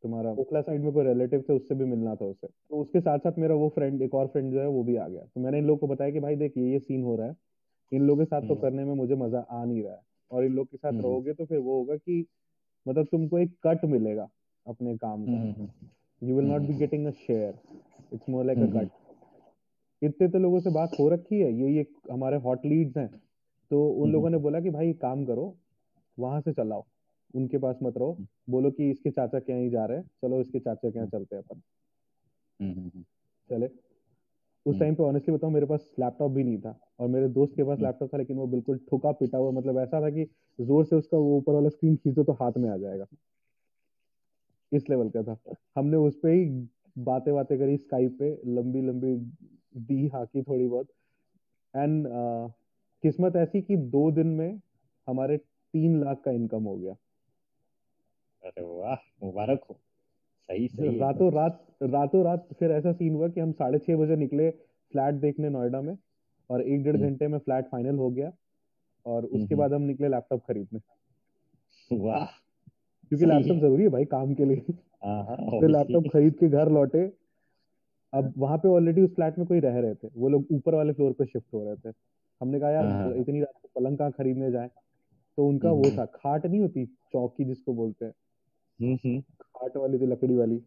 [0.04, 3.20] तुम्हारा ओखला साइड में कोई रिलेटिव थे उससे भी मिलना था उसे। तो उसके साथ
[3.20, 5.58] साथ मेरा वो फ्रेंड एक और फ्रेंड जो है वो भी आ गया। तो मैंने
[5.58, 7.36] इन लोग को बताया कि भाई देखिए ये सीन हो रहा है।
[7.92, 10.46] इन लोगों के साथ तो हम्म। करने में मुझे मज़ा आ नहीं रहा है। और
[10.46, 12.26] इन लोग के साथ हम्म। रहोगे तो फिर वो होगा कि
[12.86, 14.30] मतलब तुमको एक कट मिलेगा
[14.66, 15.68] अपने काम का।
[16.22, 17.54] You will not be getting a share
[18.14, 18.89] it's more like a cut
[20.02, 23.10] इतने तो लोगों से बात हो रखी है। ये ये हमारे हॉट लीड्स हैं।
[23.72, 25.54] तो उन लोगों ने बोला कि भाई काम करो
[26.18, 26.84] वहाँ से चलाओ।
[27.36, 28.18] उनके पास मत रहो।
[28.50, 31.44] बोलो कि इसके चाचा क्या ही जा रहे हैं। चलो इसके चाचा क्या चलते हैं
[31.44, 31.62] अपन।
[33.50, 33.68] चले।
[34.66, 37.64] उस टाइम पे ऑनेस्टली बताऊँ मेरे पास लैपटॉप भी नहीं था और मेरे दोस्त के
[37.64, 40.24] पास लैपटॉप था लेकिन वो बिल्कुल ठुका पिटा हुआ मतलब ऐसा था कि
[40.59, 43.05] ज़ोर से उसका वो ऊपर वाला स्क्रीन खींचो तो हाथ में आ जाएगा।
[44.74, 49.16] इस लेवल का था। हमने उस पर ही बातें बातें करी स्काइप पे लंबी लंबी
[49.78, 50.88] दी हाकी थोड़ी बहुत।
[51.76, 52.51] एंड uh,
[53.03, 54.62] किस्मत ऐसी कि दो दिन में
[55.07, 56.93] हमारे तीन लाख का इनकम हो गया।
[58.43, 59.80] अरे वाह मुबारक हो।
[60.52, 64.16] सही सही रातों रात रातों रात फिर ऐसा सीन हुआ कि हम साढ़े छह बजे
[64.16, 64.49] निकले
[64.91, 65.97] फ्लैट देखने नोएडा में
[66.49, 68.32] और एक डेढ़ हम्म। घंटे में फ्लैट फाइनल हो गया
[69.06, 70.80] और उसके हम्म। बाद हम निकले लैपटॉप खरीदने।
[71.97, 72.26] वाह।
[73.10, 74.74] क्योंकि लैपटॉप ज़रूरी है भाई काम के लिए।
[75.06, 77.14] हाँ, हाँ, फिर लैपटॉप खरीद के घर लौटे।
[78.14, 80.93] अब वहाँ पे ऑलरेडी उस फ्लैट में कोई रह रहे थे। वो लोग ऊपर वाले
[80.93, 81.95] फ्लोर पे शिफ्ट हो रहे थे।
[82.41, 84.70] हमने कहा यार हाँ, इतनी रात को पलंग कहाँ खरीदने जाए?
[85.38, 88.14] तो उनका वो हम्म। था खाट नहीं होती चौकी जिसको बोलते हैं।
[88.82, 90.61] हम्म, हम्म। खाट वाली थी लकड़ी वाली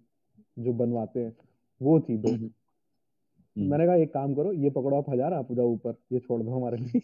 [0.59, 1.37] जो बनवाते हैं
[1.81, 2.33] वो थी दो।
[3.57, 6.51] मैंने कहा एक काम करो ये पकड़ो आप हज़ार आप जाओ ऊपर ये छोड़ दो
[6.51, 7.01] हमारे लिए।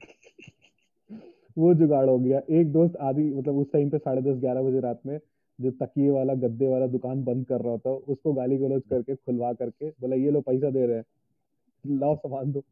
[1.58, 4.80] वो जुगाड़ हो गया। एक दोस्त आदि मतलब उस टाइम पे साढ़े दस ग्यारह बजे
[4.80, 5.18] रात में
[5.58, 9.52] जो तकिए वाला गद्दे वाला दुकान बंद कर रहा था उसको गाली गलौज करके खुलवा
[9.52, 11.04] करके बोला ये लो पैसा दे रहे हैं।
[11.84, 12.62] लाओ सामान दो।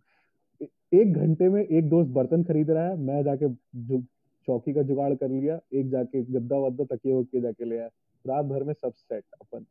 [0.92, 3.98] एक घंटे में एक दोस्त बर्तन खरीद रहा है मैं जाके जो
[4.46, 7.90] चौकी का जुगाड़ कर लिया एक जाके गद्दा वद्दा तकिए वकिए जाके ले आया।
[8.26, 9.66] रात भर में सब सेट अपन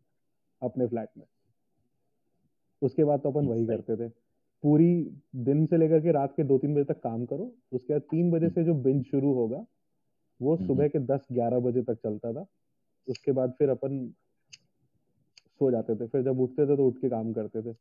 [0.61, 1.25] अपने फ्लैट में।
[2.81, 4.09] उसके बाद तो अपन वही करते थे।
[4.63, 8.01] पूरी दिन से लेकर के रात के दो तीन बजे तक काम करो। उसके बाद
[8.01, 9.65] तीन बजे से जो बिंज शुरू होगा
[10.41, 12.45] वो हम्म, सुबह हम्म। के दस ग्यारह बजे तक चलता था।
[13.07, 14.13] उसके बाद फिर अपन
[15.49, 17.75] सो जाते थे। फिर जब उठते थे तो उठ के काम करते थे।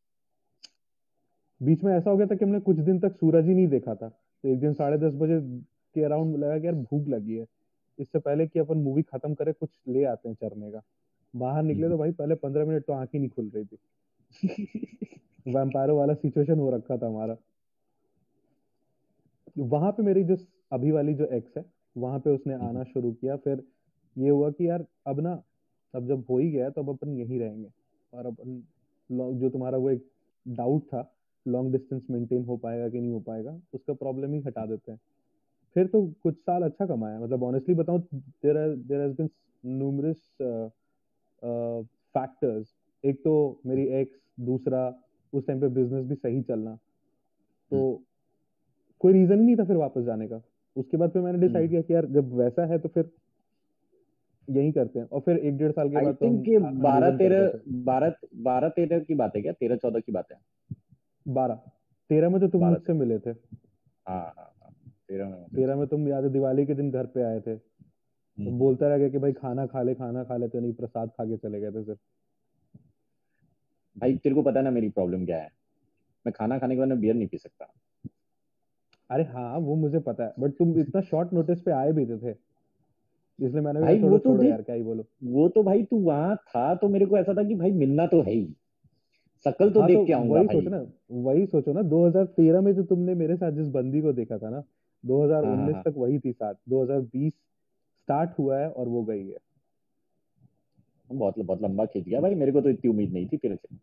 [1.62, 3.95] बीच में ऐसा हो गया था कि हमने कुछ दिन तक सूरज ही नहीं देखा
[3.95, 5.40] था। तो एक दिन साढ़े दस बजे
[5.95, 7.47] के अराउंड लगा कि यार भूख लगी है।
[7.99, 10.82] इससे पहले कि अपन मूवी खत्म करें कुछ ले आते हैं चरने का।
[11.34, 13.78] बाहर निकले तो भाई पहले पंद्रह मिनट तो आँख ही नहीं खुल रही थी।
[15.55, 17.36] वैम्पायरों वाला सिचुएशन हो रखा था हमारा।
[19.59, 20.36] वहाँ पे मेरी जो
[20.72, 21.64] अभी वाली जो एक्स है
[21.97, 23.62] वहाँ पे उसने हम्म। आना शुरू किया। फिर
[24.16, 25.43] ये हुआ कि यार अब ना
[25.95, 27.68] अब जब हो ही गया तो अब अपन यहीं रहेंगे।
[28.12, 28.62] और अपन
[29.11, 30.07] जो तुम्हारा वो एक
[30.49, 31.12] डाउट था
[31.47, 35.01] लॉन्ग डिस्टेंस मेंटेन हो पाएगा कि नहीं हो पाएगा उसका प्रॉब्लम ही हटा देते हैं।
[35.74, 39.30] फिर तो कुछ साल अच्छा कमाया मतलब ऑनेस्टली बताऊँ there there has been
[39.64, 40.16] numerous
[42.14, 42.66] factors
[43.04, 44.94] एक तो मेरी एक्स दूसरा
[45.32, 46.74] उस टाइम पे बिज़नेस भी सही चलना।
[47.70, 48.04] तो हम्म।
[49.00, 50.40] कोई रीजन ही नहीं था फिर वापस जाने का।
[50.76, 53.10] उसके बाद फिर मैंने डिसाइड हम्म। किया कि यार जब वैसा है तो फिर
[54.48, 58.68] यही करते हैं। और फिर एक डेढ़ साल के बाद तो बारह तेरह बारह बारह
[58.68, 59.52] तेरह की बात है क्या?
[59.52, 60.38] तेरह चौदह की बात है।
[61.28, 61.54] बारह।
[62.10, 63.30] तेरह में तो तुम मुझसे मिले थे।
[64.08, 64.51] हाँ हाँ।
[65.12, 67.56] तेरह में तेरह में तुम याद है दिवाली के दिन घर पे आए थे?
[67.56, 70.72] तो हम्म। बोलता रह गया कि भाई खाना खा ले खाना खा ले तो नहीं
[70.72, 72.00] प्रसाद खा के चले गए थे सिर्फ़।
[73.98, 75.50] भाई तेरे को पता ना मेरी प्रॉब्लम क्या है?
[76.26, 77.72] मैं खाना खाने के बाद बियर नहीं पी सकता।
[79.10, 82.30] अरे हाँ वो मुझे पता है बट तुम इतना शॉर्ट नोटिस पे आए भी थे।
[83.46, 85.04] इसलिए मैंने भाई वो तो यार क्या ही बोलो?
[85.24, 88.22] वो तो भाई तू वहाँ था तो मेरे को ऐसा था कि भाई मिलना तो
[88.22, 88.54] है ही।
[89.44, 92.74] सकल तो हाँ, देख तो के आऊँगा वही सोचो ना वही सोचो ना 2013 में
[92.74, 94.62] जो तुमने मेरे साथ जिस बंदी को देखा था ना
[95.07, 99.36] 2019 हाँ, हाँ, तक वही थी साथ 2020 स्टार्ट हुआ है और वो गई है।
[101.12, 103.76] बहुत बहुत लंबा खींच गया भाई मेरे को तो इतनी उम्मीद नहीं थी तेरे से।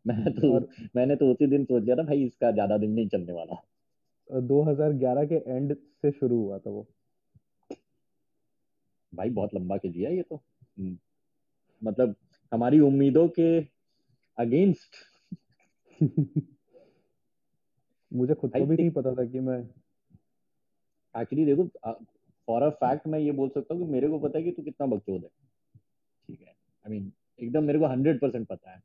[0.06, 3.08] मैं तो और, मैंने तो उसी दिन सोच लिया था भाई इसका ज़्यादा दिन नहीं
[3.08, 3.62] चलने वाला।
[4.32, 6.86] 2011 के एंड से शुरू हुआ था वो।
[9.14, 10.36] भाई बहुत लंबा खींच गया ये तो।
[10.78, 10.98] हम्म।
[11.82, 12.14] मतलब
[12.52, 13.60] हमारी उम्मीदों के
[14.38, 14.96] अगेंस्ट
[18.12, 19.79] मुझे खुद को भी नहीं पता था कि मैं
[21.14, 21.64] एक्चुअली देखो
[22.48, 24.62] फॉर अ फैक्ट मैं ये बोल सकता हूँ कि मेरे को पता है कि तू
[24.62, 25.28] कितना बकचोद है।
[26.28, 26.46] ठीक है?
[26.46, 28.82] आई मीन एकदम मेरे को हंड्रेड परसेंट पता है।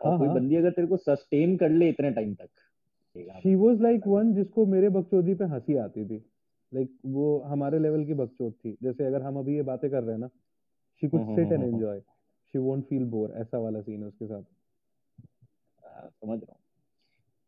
[0.00, 0.36] और हाँ, कोई हाँ.
[0.36, 2.48] बंदी अगर तेरे को सस्टेन कर ले इतने टाइम तक
[3.42, 6.16] शी वाज लाइक वन जिसको मेरे बकचोदी पे हँसी आती थी।
[6.72, 10.02] लाइक like, वो हमारे लेवल की बकचोद थी। जैसे अगर हम अभी ये बातें कर
[10.02, 10.28] रहे हैं ना
[11.02, 14.42] she could sit and enjoy she won't feel bore ऐसा वाला सीन है उसके साथ।
[15.86, 16.60] आ, समझ रहा हूँ।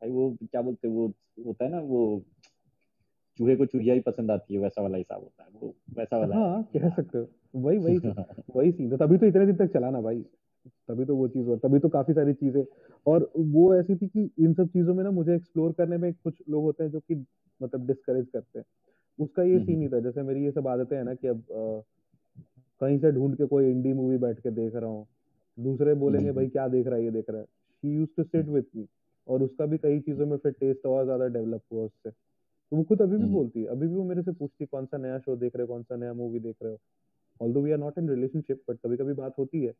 [0.03, 1.07] भाई वो क्या बोलते वो
[1.47, 2.23] होता है ना वो
[3.39, 6.37] चूहे को चूहिया ही पसंद आती है वैसा वाला हिसाब होता है वो वैसा वाला
[6.37, 7.27] हाँ कह सकते हो।
[7.57, 7.97] वही वही
[8.57, 10.21] वही सीन था तभी तो इतने दिन तक चला ना भाई।
[10.89, 12.65] तभी तो वो चीज़ हुआ तभी तो काफ़ी सारी चीज़ें।
[13.07, 16.43] और वो ऐसी थी कि इन सब चीज़ों में ना मुझे एक्सप्लोर करने में कुछ
[16.49, 17.15] लोग होते हैं जो कि
[17.61, 18.65] मतलब डिस्करेज करते हैं।
[19.19, 21.45] उसका ये सीन ही था जैसे मेरी ये सब आदतें हैं ना कि अब
[22.81, 25.07] कहीं से ढूंढ के कोई इंडी मूवी बैठ के देख रहा हूँ।
[25.59, 27.47] दूसरे बोलेंगे भाई क्या देख रहा है ये देख रहा है?
[27.47, 28.87] She use to sit with me
[29.29, 32.11] और उसका भी कई चीज़ों में फिर टेस्ट और ज़्यादा डेवलप हुआ उससे।
[32.73, 34.99] तो वो खुद अभी भी बोलती है अभी भी वो मेरे से पूछती कौन सा
[34.99, 36.79] नया शो देख रहे हो कौन सा नया मूवी देख रहे हो?
[37.41, 39.73] Although we are not in relationship but कभी कभी बात होती है।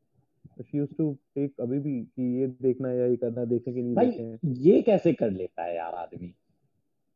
[0.63, 3.83] शी यूज़ टू टेक अभी भी कि ये देखना है या ये करना देखने के
[3.83, 6.35] नहीं भाई ये कैसे कर लेता है यार आदमी?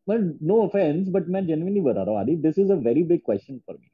[0.09, 3.21] बट नो ऑफेंस बट मैं जेन्युइनली बता रहा हूँ Aadi this is a very big
[3.27, 3.89] question for me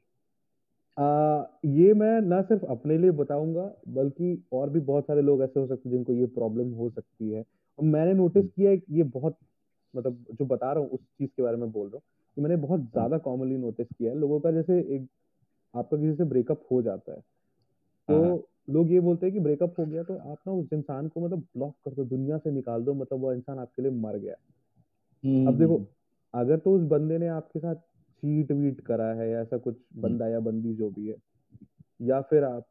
[1.77, 3.63] ये मैं ना सिर्फ़ अपने लिए बताऊँगा
[3.93, 7.29] बल्कि और भी बहुत सारे लोग ऐसे हो सकते हैं जिनको ये प्रॉब्लम हो सकती
[7.31, 9.37] है। और मैंने नोटिस हम्म। किया है कि ये बहुत
[9.93, 12.01] मतलब जो बता रहा हूँ उस चीज़ के बारे में बोल रहा हूँ
[12.37, 15.07] कि मैंने बहुत हम्म। ज़्यादा कॉमनली नोटिस किया है लोगों का जैसे एक
[15.73, 17.21] आपका किसी से ब्रेकअप हो जाता है
[18.09, 18.37] तो हाँ।
[18.69, 21.39] लोग ये बोलते हैं कि ब्रेकअप हो गया तो आप ना उस इंसान को मतलब
[21.55, 24.33] ब्लॉक कर दो दुनिया से निकाल दो मतलब वो इंसान आपके लिए मर गया
[25.47, 25.85] अब देखो हम्म।
[26.33, 30.01] अगर तो उस बंदे ने आपके साथ चीट वीट करा है या ऐसा कुछ हम्म।
[30.01, 31.15] बंदा या बंदी जो भी है
[31.99, 32.65] या फिर आप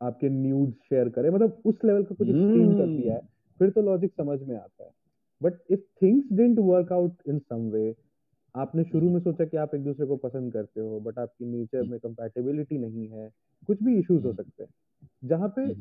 [0.00, 3.20] आपके न्यूज़ शेयर करे मतलब उस लेवल का कुछ एक्सट्रीम कर दिया है
[3.60, 4.90] फिर तो लॉजिक समझ में आता है
[5.40, 7.94] but if things didn't work out in some way
[8.54, 11.84] आपने शुरू में सोचा कि आप एक दूसरे को पसंद करते हो बट आपकी नेचर
[11.84, 13.30] में कंपैटिबिलिटी नहीं है
[13.68, 14.70] कुछ भी इश्यूज़ हो सकते हैं।
[15.22, 15.72] जहाँ पे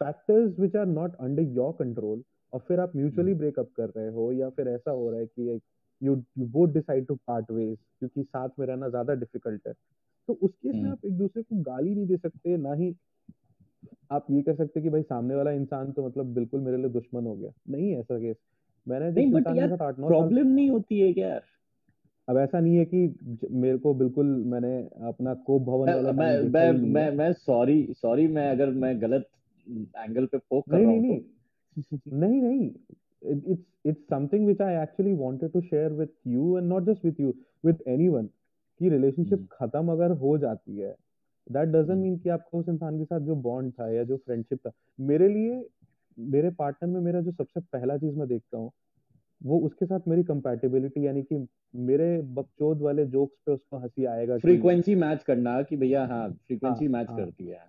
[0.00, 2.22] factors which are not under your control
[2.52, 5.60] और फिर आप म्यूचुअली ब्रेकअप कर रहे हो या फिर ऐसा हो रहा है कि
[6.02, 9.72] you you both decide to part ways क्योंकि साथ में रहना ज़्यादा डिफ़िकल्ट है।
[10.28, 12.94] तो उस केस में आप एक दूसरे को गाली नहीं दे सकते ना ही
[14.10, 17.26] आप ये कह सकते कि भाई सामने वाला इंसान तो मतलब बिल्कुल मेरे लिए दुश्मन
[17.26, 18.36] हो गया। नहीं ऐसा केस
[18.88, 21.40] मैंने नहीं बट यार प्रॉब्लम नहीं होती है क्या
[22.28, 23.18] अब ऐसा नहीं है कि
[23.50, 28.50] मेरे को बिल्कुल मैंने अपना कोप भवन वाला मैं मैं मैं मैं सॉरी सॉरी मैं
[28.50, 29.26] अगर मैं गलत
[29.70, 31.20] एंगल पे पोक कर रहा हूँ नहीं।
[32.12, 32.70] नहीं नहीं। नहीं
[33.24, 37.20] it's it's something which I actually wanted to share with you and not just with
[37.20, 37.32] you
[37.64, 38.26] with anyone
[38.78, 39.48] कि रिलेशनशिप hmm.
[39.52, 40.96] खत्म अगर हो जाती है
[41.52, 44.58] दैट डजंट मीन कि आपको उस इंसान के साथ जो बॉन्ड था या जो फ्रेंडशिप
[44.66, 44.70] था
[45.00, 45.68] मेरे लिए
[46.18, 48.70] मेरे पार्टनर में मेरा जो सबसे पहला चीज़ मैं देखता हूँ
[49.40, 54.38] वो उसके साथ मेरी कंपैटिबिलिटी यानी कि मेरे बकचोद वाले जोक्स पे उसको हँसी आएगा
[54.38, 57.60] फ्रीक्वेंसी मैच करना कि भैया हाँ फ्रीक्वेंसी मैच हाँ, करती है।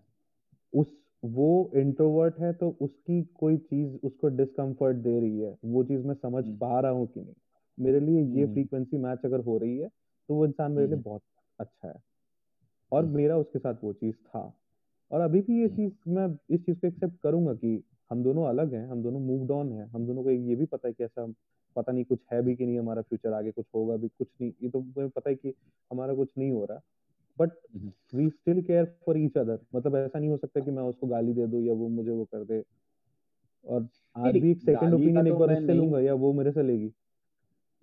[0.74, 6.06] उस वो इंट्रोवर्ट है तो उसकी कोई चीज़ उसको डिस्कम्फर्ट दे रही है वो चीज़
[6.08, 7.34] मैं समझ हम्म। पा रहा हूँ कि नहीं।
[7.78, 10.96] मेरे लिए ये फ्रीक्वेंसी हम्म। मैच अगर हो रही है तो वो इंसान मेरे लिए
[10.96, 11.22] हम्म। बहुत
[11.60, 11.96] अच्छा है।
[12.92, 14.54] और मेरा उसके साथ वो चीज़ था।
[15.12, 18.74] और अभी भी ये चीज़ मैं इस चीज़ को एक्सेप्ट करूँगा कि हम दोनों अलग
[18.74, 21.26] हैं हम दोनों मूव ऑन हैं हम दोनों को ये भी पता है कि ऐसा
[21.76, 24.52] पता नहीं कुछ है भी कि नहीं हमारा फ्यूचर आगे कुछ होगा भी कुछ नहीं
[24.64, 25.54] ये तो मुझे पता है कि
[25.92, 26.82] हमारा कुछ नहीं हो रहा।
[27.38, 27.52] But
[28.14, 31.34] we still care for each other मतलब ऐसा नहीं हो सकता कि मैं उसको गाली
[31.34, 32.64] दे दूँ या वो मुझे वो कर दे।
[33.66, 36.64] और आज भी एक सेकंड ओपिनियन एक तो बार उससे लूँगा या वो मेरे से
[36.64, 36.92] लेगी।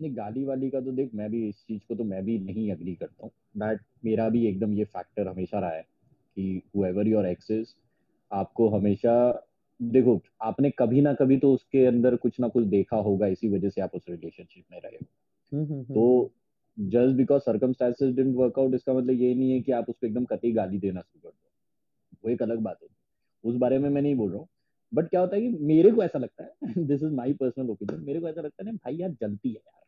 [0.00, 2.70] नहीं गाली वाली का तो देख मैं भी इस चीज़ को तो मैं भी नहीं
[2.72, 7.26] अग्री करता हूँ। दैट मेरा भी एकदम ये फैक्टर हमेशा रहा है कि हुएवर योर
[7.26, 7.74] एक्सेस
[8.32, 9.14] आपको हमेशा
[9.90, 13.68] देखो आपने कभी ना कभी तो उसके अंदर कुछ ना कुछ देखा होगा इसी वजह
[13.68, 15.06] से आप उस रिलेशनशिप में रहे हो।
[15.52, 16.32] हम्म, हम्म, हम्म, तो
[16.78, 20.24] just because circumstances didn't work out इसका मतलब ये नहीं है कि आप उसको एकदम
[20.24, 21.50] कतई गाली देना शुरू कर दो।
[22.24, 24.48] वो एक अलग बात होती है। उस बारे में मैं नहीं बोल रहा हूँ।
[24.94, 28.04] बट क्या होता है कि मेरे को ऐसा लगता है this is my personal opinion
[28.04, 29.84] मेरे को ऐसा लगता है ना भाई यार जलती है यार।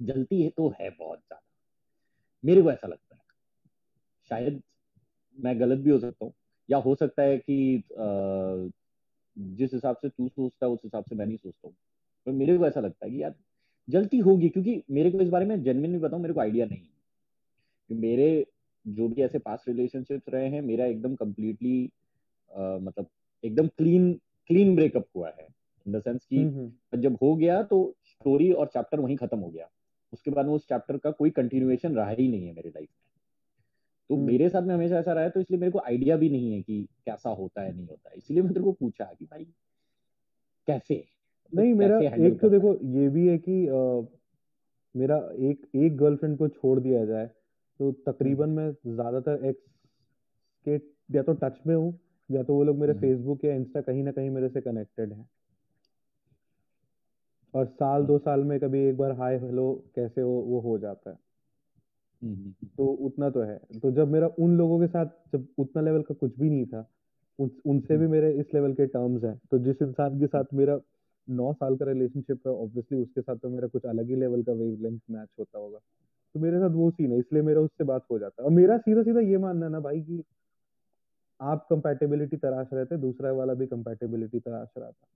[0.00, 1.42] जलती है तो है बहुत ज़्यादा।
[2.44, 3.22] मेरे को ऐसा लगता है।
[4.30, 4.62] शायद
[5.40, 6.32] मैं गलत भी हो सकता हूँ
[6.70, 7.82] या हो सकता है कि
[9.38, 11.74] जिस हिसाब से तू सोचता है उस हिसाब से मैं नहीं सोचता हूँ।
[12.26, 13.34] पर मेरे को ऐसा लगता है कि यार
[13.90, 18.00] जल्दी होगी क्योंकि मेरे को इस बारे में जेनविन बताऊँ मेरे को आइडिया नहीं है।
[18.00, 18.46] मेरे
[18.86, 21.90] जो भी ऐसे पास रिलेशनशिप्स रहे हैं मेरा एकदम कम्प्लीटली
[22.56, 23.06] मतलब
[23.44, 24.12] एकदम क्लीन
[24.46, 25.48] क्लीन ब्रेकअप हुआ है।
[25.86, 29.38] इन द सेंस कि हम्म, हम्म। जब हो गया तो स्टोरी और चैप्टर वहीं खत्म
[29.38, 29.68] हो गया।
[30.12, 33.11] उसके बाद में उस चैप्टर का कोई कंटिन्यूएशन रहा ही नहीं है मेरे लाइफ में।
[34.12, 36.28] तो हम्म। मेरे साथ में हमेशा ऐसा रहा है तो इसलिए मेरे को आइडिया भी
[36.30, 39.24] नहीं है कि कैसा होता है नहीं होता है इसलिए मैं तेरे को पूछा कि
[39.24, 39.44] भाई
[40.68, 41.04] कैसे
[41.52, 44.02] नहीं मेरा एक तो देखो ये भी है कि आ,
[44.94, 47.26] मेरा एक एक गर्लफ्रेंड को छोड़ दिया जाए
[47.80, 49.64] तो तकरीबन हम्म। मैं ज़्यादातर एक्स
[50.66, 50.78] के
[51.16, 51.98] या तो टच में हूँ
[52.30, 55.12] या तो वो लोग मेरे फेसबुक हम्म। या इंस्टा कहीं ना कहीं मेरे से कनेक्टेड
[55.12, 55.28] हैं
[57.54, 61.10] और साल दो साल में कभी एक बार हाय हेलो कैसे हो वो हो जाता
[61.10, 61.18] है
[62.22, 66.02] हम्म, तो उतना तो है। तो जब मेरा उन लोगों के साथ जब उतना लेवल
[66.02, 66.88] का कुछ भी नहीं था
[67.38, 70.80] उन, उनसे भी मेरे इस लेवल के टर्म्स हैं। तो जिस इंसान के साथ मेरा
[71.28, 74.52] नौ साल का रिलेशनशिप है ऑब्वियसली उसके साथ तो मेरा कुछ अलग ही लेवल का
[74.52, 75.78] वेवलेंथ मैच होता होगा।
[76.34, 78.78] तो मेरे साथ वो सीन है इसलिए मेरा उससे बात हो जाता। है और मेरा
[78.78, 80.24] सीधा सीधा ये मानना है ना भाई कि
[81.40, 85.06] आप कंपैटिबिलिटी तराश रहे थे दूसरा वाला भी कंपैटिबिलिटी तराश रहा था।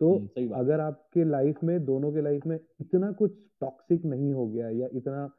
[0.00, 4.48] तो हम्म, अगर आपके लाइफ में दोनों के लाइफ में इतना कुछ टॉक्सिक नहीं हो
[4.48, 5.30] गया या इतना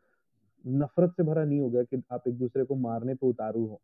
[0.68, 3.82] नफरत से भरा नहीं हो गया कि आप एक दूसरे को मारने पे उतारू हो।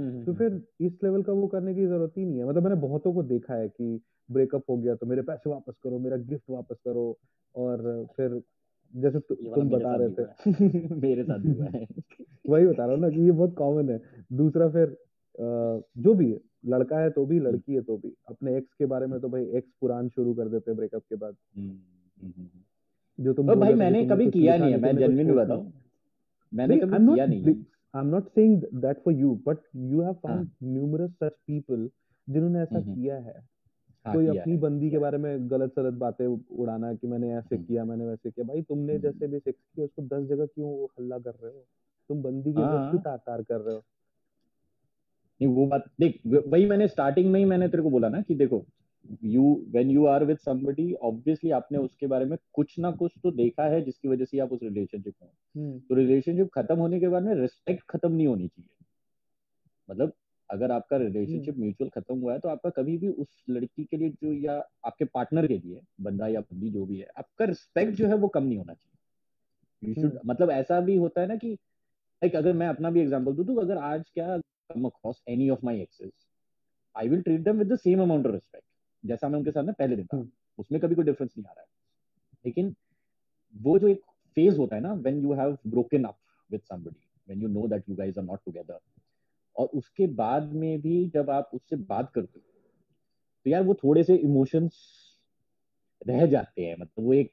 [0.00, 2.62] हम्म, तो हम्म, फिर इस लेवल का वो करने की ज़रूरत ही नहीं है। मतलब
[2.62, 6.16] मैंने बहुतों को देखा है कि ब्रेकअप हो गया तो मेरे पैसे वापस करो मेरा
[6.16, 7.18] गिफ्ट वापस करो
[7.54, 8.42] और फिर
[8.96, 10.24] जैसे तु, तुम बता रहे थे।
[10.94, 11.86] मेरे साथ हुआ है।
[12.48, 14.00] वही बता रहा हूँ ना कि ये बहुत कॉमन है।
[14.32, 14.96] दूसरा फिर
[15.98, 18.86] जो भी है लड़का है तो भी हम्म। लड़की है तो भी। अपने एक्स के
[18.86, 21.78] बारे में तो भाई एक्स पुरान शुरू कर देते हैं ब्रेकअप के बाद। हम्म,
[22.22, 22.48] हम्म,
[23.20, 25.72] जो तुम तो भाई मैंने कभी किया नहीं है मैं जेन्युइन बताऊँ।
[26.54, 30.28] मैंने कभी किया नहीं है। I'm not saying that for you, but you have found
[30.28, 30.56] हाँ.
[30.62, 31.88] numerous such people
[32.28, 33.48] जिन्होंने ऐसा किया है।
[34.06, 36.26] हाँ, कोई अपनी बंदी के बारे में गलत सलत बातें
[36.58, 39.60] उड़ाना कि मैंने ऐसे हम्म। किया मैंने वैसे किया। भाई तुमने हम्म। जैसे भी सेक्स
[39.74, 41.66] किया उसको दस जगह क्यों हल्ला कर रहे हो?
[42.08, 43.82] तुम बंदी के हाँ। क्यों तार कर रहे हो?
[45.42, 48.34] नहीं वो बात देख वही मैंने स्टार्टिंग में ही मैंने तेरे को बोला ना कि
[48.34, 48.66] देखो
[49.24, 53.30] you when you are with somebody obviously आपने उसके बारे में कुछ ना कुछ तो
[53.30, 57.08] देखा है जिसकी वजह से आप उस रिलेशनशिप में हम्म। तो रिलेशनशिप खत्म होने के
[57.08, 58.84] बाद में रिस्पेक्ट खत्म नहीं होनी चाहिए।
[59.88, 60.12] मतलब
[60.50, 64.10] अगर आपका रिलेशनशिप म्यूचुअल खत्म हुआ है तो आपका कभी भी उस लड़की के लिए
[64.10, 68.06] जो या आपके पार्टनर के लिए बंदा या बंदी जो भी है आपका रिस्पेक्ट जो
[68.06, 70.30] है वो कम नहीं होना चाहिए। You should hmm.
[70.30, 73.60] मतलब ऐसा भी होता है ना कि लाइक अगर मैं अपना भी एग्जांपल दूँ तो
[73.60, 76.12] अगर आज क्या come across any of my exes
[76.96, 78.66] I will treat them with the same amount of respect
[79.04, 80.28] जैसा मैं उनके साथ में पहले दिन था हम्म।
[80.58, 81.66] उसमें कभी कोई डिफरेंस नहीं आ रहा है।
[82.44, 82.74] लेकिन
[83.54, 84.00] वो जो एक
[84.36, 86.16] फ़ेज़ होता है ना when you have broken up
[86.50, 88.78] with somebody when you know that you guys are not together
[89.56, 92.44] और उसके बाद में भी जब आप उससे बात करते हो
[93.46, 94.72] तो यार वो थोड़े से इमोशंस
[96.08, 97.32] रह जाते हैं। मतलब वो एक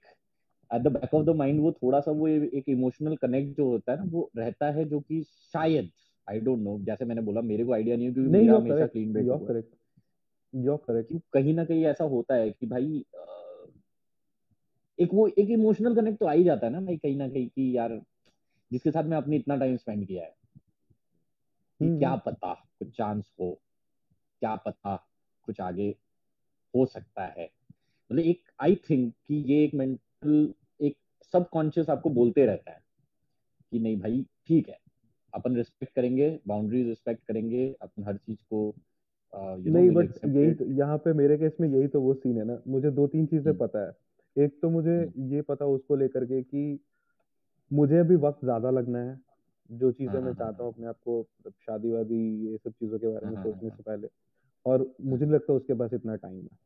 [0.72, 3.92] at the back of the mind वो थोड़ा सा वो एक इमोशनल कनेक्ट जो होता
[3.92, 5.90] है ना वो रहता है जो कि शायद
[6.30, 9.14] आई डोंट नो जैसे मैंने बोला मेरे को आइडिया नहीं है क्योंकि मेरा हमेशा क्लीन
[9.14, 9.72] ब्रेक
[10.54, 13.06] हुआ करेक्ट यो करेक्ट कहीं ना कहीं ऐसा होता है कि भाई
[15.00, 17.48] एक वो एक इमोशनल कनेक्ट तो आ ही जाता है ना भाई कहीं ना कहीं
[17.48, 18.02] कि यार
[18.72, 20.36] जिसके साथ मैं अपने इतना टाइम स्पेंड किया है
[21.80, 23.62] कि हम्म, क्या हम्म। पता कुछ चांस हो
[24.40, 24.96] क्या पता
[25.46, 25.96] कुछ आगे
[26.76, 27.46] हो सकता है
[28.12, 30.98] मतलब एक आई थिंक कि ये एक मेंटल एक
[31.34, 32.82] सबकॉन्शियस आपको बोलते रहता है
[33.72, 34.78] कि नहीं भाई ठीक है
[35.34, 38.76] अपन रिस्पेक्ट करेंगे बाउंड्रीज रिस्पेक्ट करेंगे अपन हर चीज़ को
[39.34, 42.44] uh, नहीं बट यही तो, यहाँ पे मेरे केस में यही तो वो सीन है
[42.44, 46.26] ना। मुझे दो तीन चीज़ें हम्म। पता है। एक तो मुझे ये पता उसको लेकर
[46.26, 46.80] के कि
[47.74, 49.20] मुझे अभी वक्त ज़्यादा लगना है
[49.72, 52.58] जो चीज़ें हाँ, मैं हाँ, चाहता हूँ हाँ। अपने आप को मतलब शादी वादी ये
[52.58, 54.08] सब चीज़ों के बारे में सोचने से पहले।
[54.66, 56.58] और मुझे नहीं लगता उसके पास इतना टाइम है।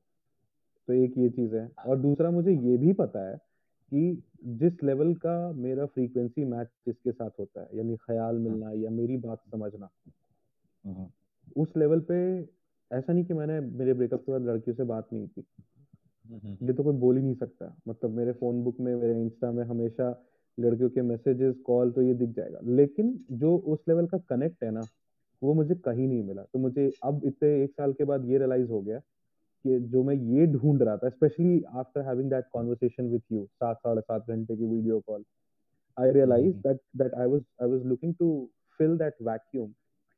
[0.87, 3.35] तो एक ये चीज़ है। और दूसरा मुझे ये भी पता है
[3.91, 8.89] कि जिस लेवल का मेरा फ्रीक्वेंसी मैच जिसके साथ होता है यानी ख्याल मिलना या
[8.89, 9.89] मेरी बात समझना।
[11.57, 12.41] उस लेवल पे
[12.91, 15.45] ऐसा नहीं कि मैंने मेरे ब्रेकअप के बाद लड़कियों से बात नहीं की।
[16.65, 19.63] ये तो कोई बोल ही नहीं सकता। मतलब मेरे फ़ोन बुक में मेरे इंस्टा में
[19.65, 20.09] हमेशा
[20.57, 24.71] लड़कियों के मैसेजेस कॉल तो ये दिख जाएगा। लेकिन जो उस लेवल का कनेक्ट है
[24.71, 24.81] ना
[25.41, 28.69] वो मुझे कहीं नहीं मिला। तो मुझे अब इतने एक साल के बाद ये रियलाइज़
[28.69, 33.31] हो गया कि जो मैं ये ढूंढ रहा था specially after having that conversation with
[33.31, 35.23] you सात साढ़े सात घंटे की video call
[35.97, 38.27] I realise that that I was I was looking to
[38.79, 39.73] fill that vacuum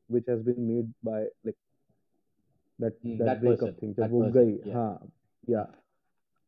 [0.10, 1.56] which has been made by like
[2.80, 5.12] that that breakup thing जब वो गई हाँ
[5.50, 5.68] या।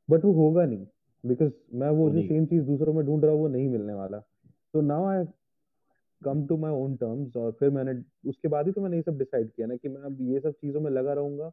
[0.09, 0.85] बट वो होगा नहीं
[1.23, 4.19] बिकॉज़ मैं वो जो सेम चीज़ दूसरों में ढूंढ रहा हूँ वो नहीं मिलने वाला।
[4.73, 5.25] तो now I
[6.21, 7.93] come to my own terms और फिर मैंने
[8.29, 10.51] उसके बाद ही तो मैंने ये सब डिसाइड किया ना कि मैं अब ये सब
[10.51, 11.49] चीज़ों में लगा रहूँगा।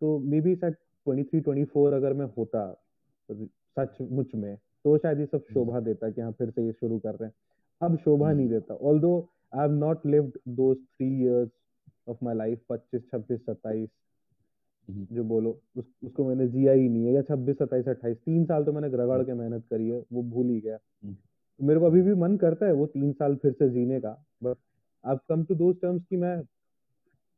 [0.00, 0.74] तो मे बी शायद
[1.06, 2.70] ट्वेंटी थ्री ट्वेंटी फोर अगर मैं होता
[3.28, 6.72] सच मुच में तो शायद ये सब हम्म। शोभा देता कि हाँ फिर से ये
[6.72, 7.34] शुरू कर रहे हैं।
[7.80, 9.18] अब शोभा नहीं हम्म। देता although
[9.54, 11.50] I have not lived those three years
[12.08, 13.88] of my life पच्चीस छब्बीस सत्ताईस।
[14.88, 18.44] हम्म। जो बोलो उस, उसको मैंने जिया ही नहीं है। या छब्बीस सत्ताईस अट्ठाईस तीन
[18.44, 21.16] साल तो मैंने रगड़ के मेहनत करी है वो भूल ही गया। हम्म।
[21.60, 24.10] मेरे को अभी भी मन करता है वो तीन साल फिर से जीने का
[24.42, 24.56] बट
[25.04, 26.36] अब कम टू दोज टर्म्स की मैं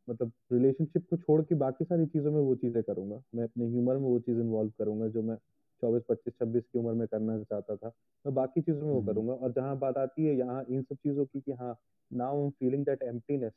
[0.08, 3.96] मतलब रिलेशनशिप को छोड़ के बाकी सारी चीज़ों में वो चीज़ें करूँगा। मैं अपने ह्यूमर
[3.96, 5.36] में वो चीज़ इन्वॉल्व करूँगा जो मैं
[5.82, 7.88] चौबीस पच्चीस छब्बीस की उम्र में करना चाहता था।
[8.24, 10.96] मैं बाकी चीज़ों में वो हम्म। करूँगा। और जहाँ बात आती है यहाँ इन सब
[10.96, 11.76] चीज़ों की कि हाँ
[12.10, 13.52] now I am feeling that emptiness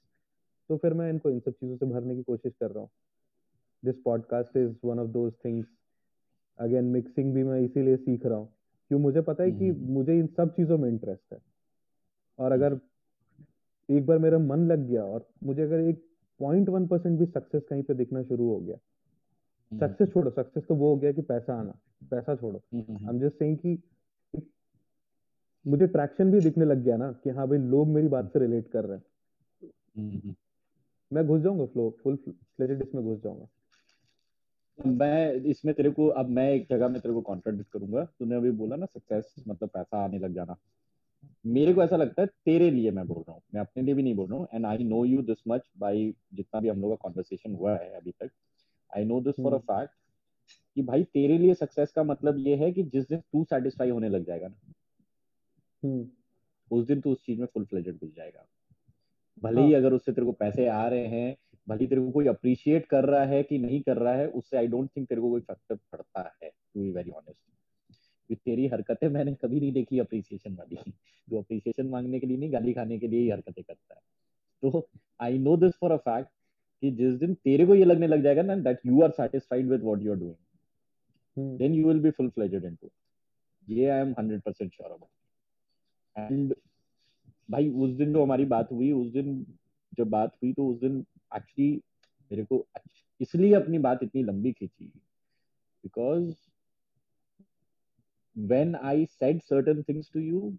[0.72, 2.90] तो फिर मैं इनको इन सब चीज़ों से भरने की कोशिश कर रहा हूँ।
[3.86, 5.68] This podcast is one of those things
[6.60, 8.48] again mixing भी मैं इसीलिए सीख रहा हूँ
[8.92, 11.40] क्यों मुझे पता है कि हम्म। मुझे इन सब चीज़ों में इंटरेस्ट है।
[12.40, 12.80] और अगर
[13.90, 16.04] एक बार मेरा मन लग गया और मुझे अगर एक
[16.40, 18.76] पॉइंट वन परसेंट भी सक्सेस कहीं पे दिखना शुरू हो गया।
[19.72, 21.78] सक्सेस हम्म। छोड़ो सक्सेस तो वो हो गया कि पैसा आना
[22.12, 23.78] पैसा छोड़ो। एम जस्ट सेइंग कि
[25.66, 28.68] मुझे ट्रैक्शन भी दिखने लग गया ना कि हाँ भाई लोग मेरी बात से रिलेट
[28.68, 29.06] कर रहे हैं।
[31.12, 33.48] मैं घुस जाऊँगा फ्लो फुल फ्लेजेड इसमें घुस जाऊँगा।
[34.80, 38.52] मैं इसमें तेरे को अब मैं एक जगह में तेरे को कॉन्ट्रडिक्ट करूँगा। तूने अभी
[38.52, 40.56] बोला ना सक्सेस मतलब पैसा आने लग जाना।
[41.46, 44.04] मेरे को ऐसा लगता है तेरे लिए मैं बोल रहा हूँ। मैं अपने लिए भी
[44.04, 46.92] नहीं बोल रहा हूँ। And I know you this much by जितना भी हम लोग
[46.92, 48.30] का कॉन्वर्सेशन हुआ है अभी तक।
[48.96, 49.94] I know this for a fact
[50.76, 54.10] कि भाई तेरे लिए सक्सेस का मतलब ये है कि जिस दिन तू सेटिस्फाई होने
[54.10, 54.74] लग जाएगा ना
[55.84, 56.08] हम्म।
[56.72, 58.46] उस दिन तू उस चीज़ में फुल फ्लेजेड घुस जाएगा।
[59.44, 61.38] भले ही हाँ। अगर उससे तेरे को पैसे आ रहे हैं
[61.68, 64.68] भले तेरे को कोई अप्रिशिएट कर रहा है कि नहीं कर रहा है उससे आई
[64.68, 67.38] डोंट थिंक तेरे को कोई फ़र्क पड़ता है टू बी वेरी ऑनेस्ट
[68.46, 70.78] तेरी हरकतें मैंने कभी नहीं देखी अप्रिसिएशन वाली।
[71.30, 74.02] जो अप्रिसिएशन मांगने के लिए नहीं गाली खाने के लिए ही हरकतें करता है।
[74.64, 74.90] तो
[75.22, 76.30] I know this for a fact
[76.82, 79.84] कि जिस दिन तेरे को ये लगने लग जाएगा ना that you are satisfied with
[79.84, 82.90] what you are doing then you will be full fledged into
[83.70, 86.56] ये I am 100% sure about and
[87.50, 89.46] भाई उस दिन जो हमारी बात हुई उस दिन
[89.98, 91.72] जब बात हुई तो उस दिन एक्चुअली
[92.32, 92.66] मेरे को
[93.22, 96.34] इसलिए अपनी बात इतनी लंबी खींची because
[98.36, 100.54] when I said certain things to you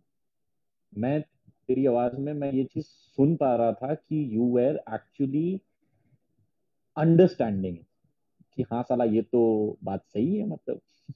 [0.92, 1.20] मैं
[1.68, 5.60] तेरी आवाज़ में मैं ये चीज़ सुन पा रहा था कि यू वेर एक्चुअली
[6.96, 7.76] अंडरस्टैंडिंग
[8.56, 9.42] कि हाँ साला ये तो
[9.84, 10.80] बात सही है मतलब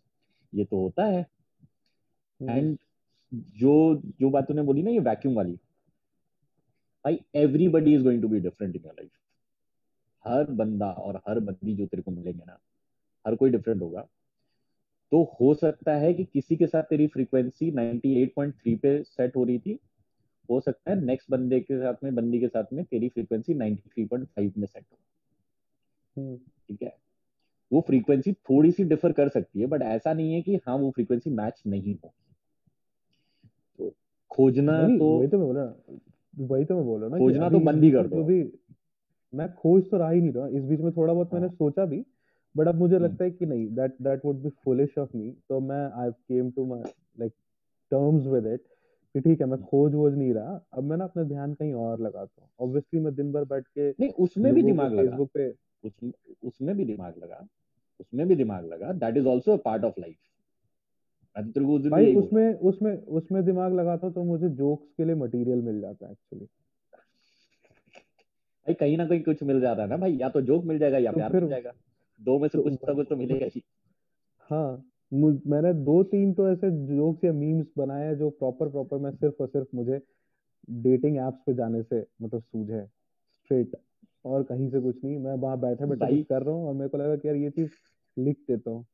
[0.52, 1.20] ये तो होता है
[2.40, 2.76] एंड हम्म।
[3.34, 5.52] जो जो बात तूने बोली ना ये वैक्यूम वाली
[7.04, 9.10] भाई everybody is going to be different in your life
[10.26, 12.58] हर बंदा और हर बंदी जो तेरे को मिलेंगे ना
[13.26, 14.08] हर कोई डिफरेंट होगा।
[15.12, 19.58] तो हो सकता है कि किसी के साथ तेरी फ्रीक्वेंसी 98.3 पे सेट हो रही
[19.58, 19.78] थी।
[20.50, 24.58] हो सकता है नेक्स्ट बंदे के साथ में बंदी के साथ में तेरी फ्रीक्वेंसी 93.5
[24.58, 24.98] में सेट हो।
[26.22, 26.96] हम्म। ठीक है?
[27.72, 30.90] वो फ्रीक्वेंसी थोड़ी सी डिफर कर सकती है बट ऐसा नहीं है कि हाँ वो
[30.90, 32.25] फ्रीक्वेंसी मैच नहीं हो तो
[34.30, 37.58] खोजना तो वही तो मैं बोल रहा वही तो मैं बोल रहा ना खोजना तो
[37.60, 38.42] बंद ही कर दो। भी
[39.32, 41.84] मैं खोज तो रहा ही नहीं रहा इस बीच में थोड़ा बहुत मैंने हाँ। सोचा
[41.84, 42.04] भी
[42.54, 45.30] बट अब मुझे हम्म। लगता है कि नहीं that that would be foolish of me
[45.48, 46.82] तो मैं I came to my
[47.18, 47.32] like
[47.92, 48.60] terms with it
[49.14, 51.72] कि ठीक है मैं हम्म। खोज वोज नहीं रहा। अब मैं ना अपना ध्यान कहीं
[51.74, 55.30] और लगाता हूँ। ऑब्वियसली मैं दिन भर बैठ के नहीं उसमें भी दिमाग लगा। फेसबुक
[55.34, 55.48] पे
[55.84, 56.12] उसमें
[56.44, 57.46] उसमें भी दिमाग लगा।
[58.00, 60.16] उसमें भी दिमाग लगा। That is also part of life
[61.90, 66.12] भाई उसमें उसमें उसमें दिमाग लगाता तो मुझे जोक्स के लिए मटेरियल मिल जाता है
[66.12, 66.46] एक्चुअली
[68.66, 70.98] भाई कहीं ना कहीं कुछ मिल जाता है ना भाई या तो जोक मिल जाएगा
[70.98, 71.72] या तो प्यार मिल जाएगा।
[72.20, 73.62] दो में से तो, कुछ तो कुछ तो मिलेगा ही।
[74.50, 79.10] हाँ मैंने दो तीन तो ऐसे जोक्स या मीम्स बनाए हैं जो प्रॉपर प्रॉपर मैं
[79.10, 80.00] सिर्फ़ और सिर्फ़ मुझे
[80.70, 82.86] डेटिंग एप्स पे जाने से मतलब सूझे
[83.32, 83.76] स्ट्रेट
[84.24, 86.98] और कहीं से कुछ नहीं मैं वहाँ बैठे बैठे कर रहा हूँ और मेरे को
[86.98, 87.70] लगा कि यार ये चीज़
[88.16, 88.84] लिख देता हूँ।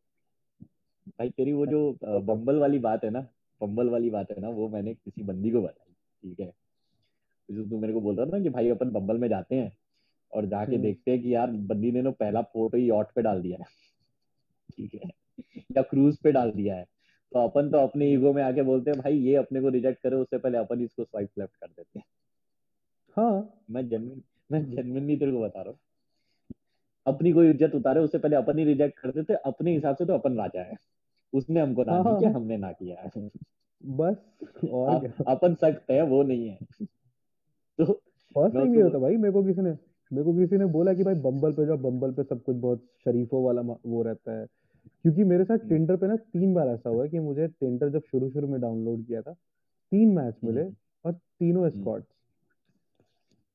[1.06, 3.20] भाई तेरी वो जो बम्बल वाली बात है ना
[3.60, 5.92] बम्बल वाली बात है ना वो मैंने किसी बंदी को बताई
[6.22, 6.52] ठीक है?
[7.48, 9.72] जो तू मेरे को बोल रहा था ना कि भाई अपन बम्बल में जाते हैं
[10.32, 13.22] और जाके हम्म। देखते हैं कि यार बंदी ने ना पहला फ़ोटो ही यॉट पे
[13.22, 13.64] डाल दिया है
[14.76, 15.10] ठीक है?
[15.76, 16.84] या क्रूज पे डाल दिया है।
[17.32, 20.16] तो अपन तो अपने ईगो में आके बोलते हैं भाई ये अपने को रिजेक्ट करे
[20.16, 22.04] उससे पहले अपन इसको स्वाइप लेफ़्ट कर देते हैं।
[23.16, 24.22] हाँ। मैं जेनविन
[24.52, 25.78] मैं जेनविनली तेरे को बता रहा हूँ।
[27.06, 30.14] अपनी कोई इज़्ज़त उतारे उससे पहले अपन ही रिजेक्ट कर देते अपने हिसाब से तो
[30.14, 30.76] अपन राजा है।
[31.32, 33.10] उसने हमको ना हाँ, किया। हमने ना किया
[33.86, 34.16] बस
[34.72, 36.58] और अपन सख्त है वो नहीं है।
[37.78, 37.84] तो
[38.36, 39.70] फ़र्स्ट टाइम ये होता भाई मेरे को किसी ने
[40.12, 42.84] मेरे को किसी ने बोला कि भाई बम्बल पे जाओ बम्बल पे सब कुछ बहुत
[43.04, 44.46] शरीफों वाला वो रहता है।
[45.02, 48.02] क्योंकि मेरे साथ टिंडर हम्म। पे ना तीन बार ऐसा हुआ कि मुझे टिंडर जब
[48.02, 49.32] शुरू शुरू में डाउनलोड किया था
[49.92, 52.06] तीन मैच मिले हम्म। और तीनों स्कॉट्स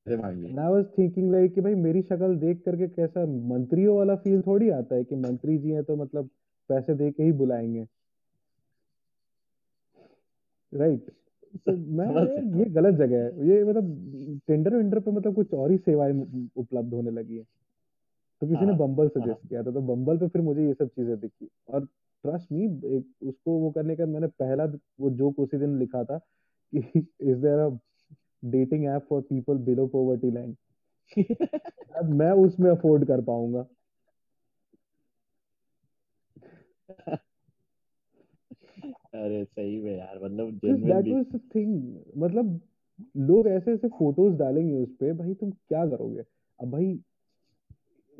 [0.06, 4.70] आई वाज थिंकिंग लाइक कि भाई मेरी शक्ल देख करके कैसा मंत्रियों वाला फील थोड़ी
[4.70, 6.30] आता है कि मंत्री जी हैं तो मतलब
[6.68, 7.86] पैसे दे के ही बुलाएँगे।
[10.74, 11.14] Right right.
[11.66, 12.06] तो मैं
[12.58, 16.94] ये गलत जगह है। ये मतलब टेंडर वेंडर पे मतलब कुछ और ही सेवाएँ उपलब्ध
[16.94, 17.44] होने लगी है।
[18.40, 20.74] तो किसी ने बम्बल हाँ, सजेस्ट हाँ। किया था। तो बम्बल पे फिर मुझे ये
[20.74, 21.84] सब चीज़ें दिखी। और
[22.24, 22.68] ट्रस्ट मी
[23.28, 24.64] उसको वो करने का मैंने पहला
[25.00, 26.18] वो जोक उसी दिन लिखा था
[26.74, 27.78] कि is there a
[28.44, 30.56] dating app for people below poverty line
[32.04, 33.66] मैं उसमें अफोर्ड कर पाऊँगा।
[39.14, 42.60] अरे सही में यार मतलब दैट वाज द थिंग मतलब
[43.16, 46.24] लोग ऐसे ऐसे फ़ोटोज़ डालेंगे उस पे भाई तुम क्या करोगे?
[46.60, 47.00] अब भाई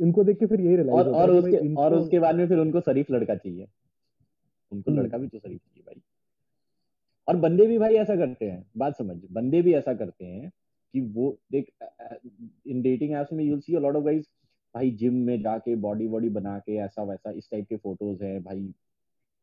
[0.01, 1.83] इनको देख के फिर यही रियलाइज़ होता और उसके इनको...
[1.83, 3.67] और उसके बाद में फिर उनको शरीफ लड़का चाहिए।
[4.73, 6.03] उनको हम्म। लड़का भी तो शरीफ चाहिए भाई।
[7.29, 10.53] और बंदे भी भाई ऐसा करते हैं बात समझ बंदे भी ऐसा करते हैं
[10.95, 11.71] कि वो देख
[12.67, 14.29] इन डेटिंग एप्स में you'll see a lot of guys
[14.75, 18.41] भाई जिम में जाके बॉडी बॉडी बना के ऐसा वैसा इस टाइप के फ़ोटोज़ है
[18.41, 18.75] भाई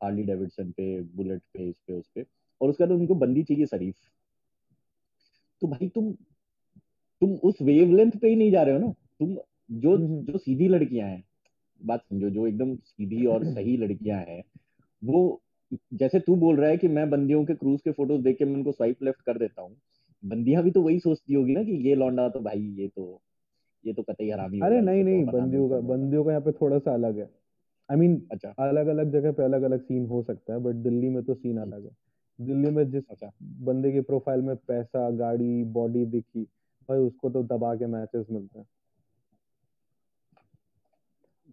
[0.03, 2.25] हार्ली डेविडसन पे बुलेट पे इस पे उस पे।
[2.61, 3.95] और उसके बाद उनको बंदी चाहिए शरीफ।
[5.61, 6.11] तो भाई तुम
[7.21, 8.91] तुम उस वेवलेंथ पे ही नहीं जा रहे हो ना?
[9.19, 9.37] तुम
[9.71, 11.23] जो हम्म, हम्म। जो सीधी लड़कियाँ हैं
[11.85, 14.43] बात समझो जो एकदम सीधी और सही लड़कियाँ हैं
[15.03, 15.41] वो
[15.93, 18.53] जैसे तू बोल रहा है कि मैं बंदियों के क्रूज के फ़ोटोज़ देख के मैं
[18.53, 19.75] उनको स्वाइप लेफ़्ट कर देता हूँ
[20.25, 23.21] बंदियाँ भी तो वही सोचती होगी ना कि ये लौंडा तो भाई ये तो
[23.85, 26.79] ये तो कतई हरामी अरे नहीं नहीं तो बंदियों का बंदियों का यहाँ पे थोड़ा
[26.79, 27.29] सा अलग है।
[27.89, 30.59] आई I मीन mean, अच्छा। अलग अलग जगह पे अलग अलग सीन हो सकता है
[30.59, 31.91] बट दिल्ली में तो सीन अलग है।
[32.39, 36.43] दिल्ली में जिस अच्छा। बंदे के प्रोफ़ाइल में पैसा गाड़ी बॉडी दिखी
[36.89, 38.65] भाई उसको तो दबा के मैचेस मिलते हैं।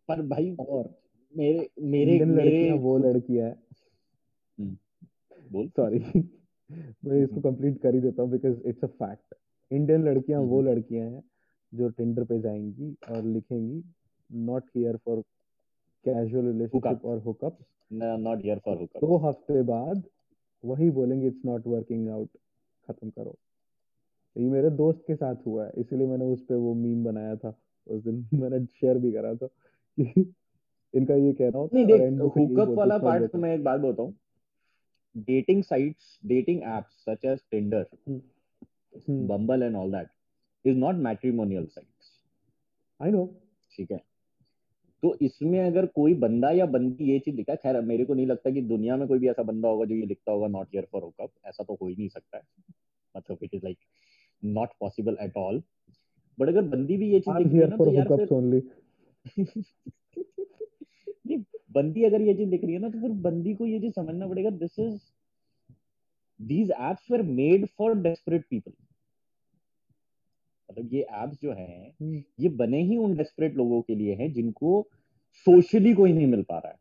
[0.09, 0.89] पर भाई और
[1.35, 3.57] मेरे मेरे मेरे वो लड़कियाँ है।
[4.59, 4.77] हम्म,
[5.51, 5.99] बोल। सॉरी
[7.05, 9.35] मैं इसको कंप्लीट कर ही देता हूँ because it's a fact
[9.71, 11.23] Indian लड़कियाँ वो हम्म। लड़कियाँ हैं
[11.75, 13.83] जो टिंडर पे जाएँगी और लिखेंगी
[14.33, 15.21] not here for
[16.05, 17.59] casual relationship और hookup
[17.93, 20.03] not here for hookup दो हफ़्ते बाद
[20.65, 22.29] वही बोलेंगे इट्स नॉट वर्किंग आउट
[22.89, 23.39] खत्म करो।
[24.37, 27.55] ये मेरे दोस्त के साथ हुआ है इसीलिए मैंने उस पर वो मीम बनाया था।
[27.87, 30.35] उस दिन मैंने शेयर भी करा था कि
[30.95, 34.15] इनका ये कहना होता है नहीं देख हुकअप वाला पार्ट तो मैं एक बात बताऊँ।
[35.29, 38.21] Dating sites, dating apps such as Tinder, hmm.
[39.07, 39.27] Hmm.
[39.27, 40.07] Bumble, and all that
[40.65, 42.11] is not matrimonial sites.
[43.01, 43.29] I know.
[43.73, 44.01] ठीक है?
[45.03, 48.51] तो इसमें अगर कोई बंदा या बंदी ये चीज़ लिखा खैर मेरे को नहीं लगता
[48.51, 51.03] कि दुनिया में कोई भी ऐसा बंदा होगा जो ये लिखता होगा नॉट हियर फॉर
[51.03, 52.43] हुकअप ऐसा तो हो ही नहीं सकता है।
[53.15, 53.79] मतलब it is like
[54.43, 55.63] not possible at all
[56.39, 58.27] but अगर बंदी भी ये चीज़ लिख रही है ना तो यार फिर
[61.75, 64.27] बंदी अगर ये चीज़ लिख रही है ना तो फिर बंदी को ये चीज़ समझना
[64.29, 64.99] पड़ेगा this is
[66.41, 68.73] these apps were made for desperate people
[70.73, 74.33] मतलब ये एप्स जो हैं हम्म। ये बने ही उन डेस्परेट लोगों के लिए हैं
[74.33, 74.83] जिनको
[75.47, 76.81] सोशली कोई नहीं मिल पा रहा है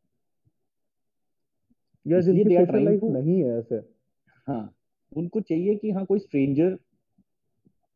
[2.06, 3.76] या जिनकी नहीं है ऐसे
[4.48, 4.74] हाँ
[5.12, 6.78] उनको चाहिए कि हाँ कोई स्ट्रेंजर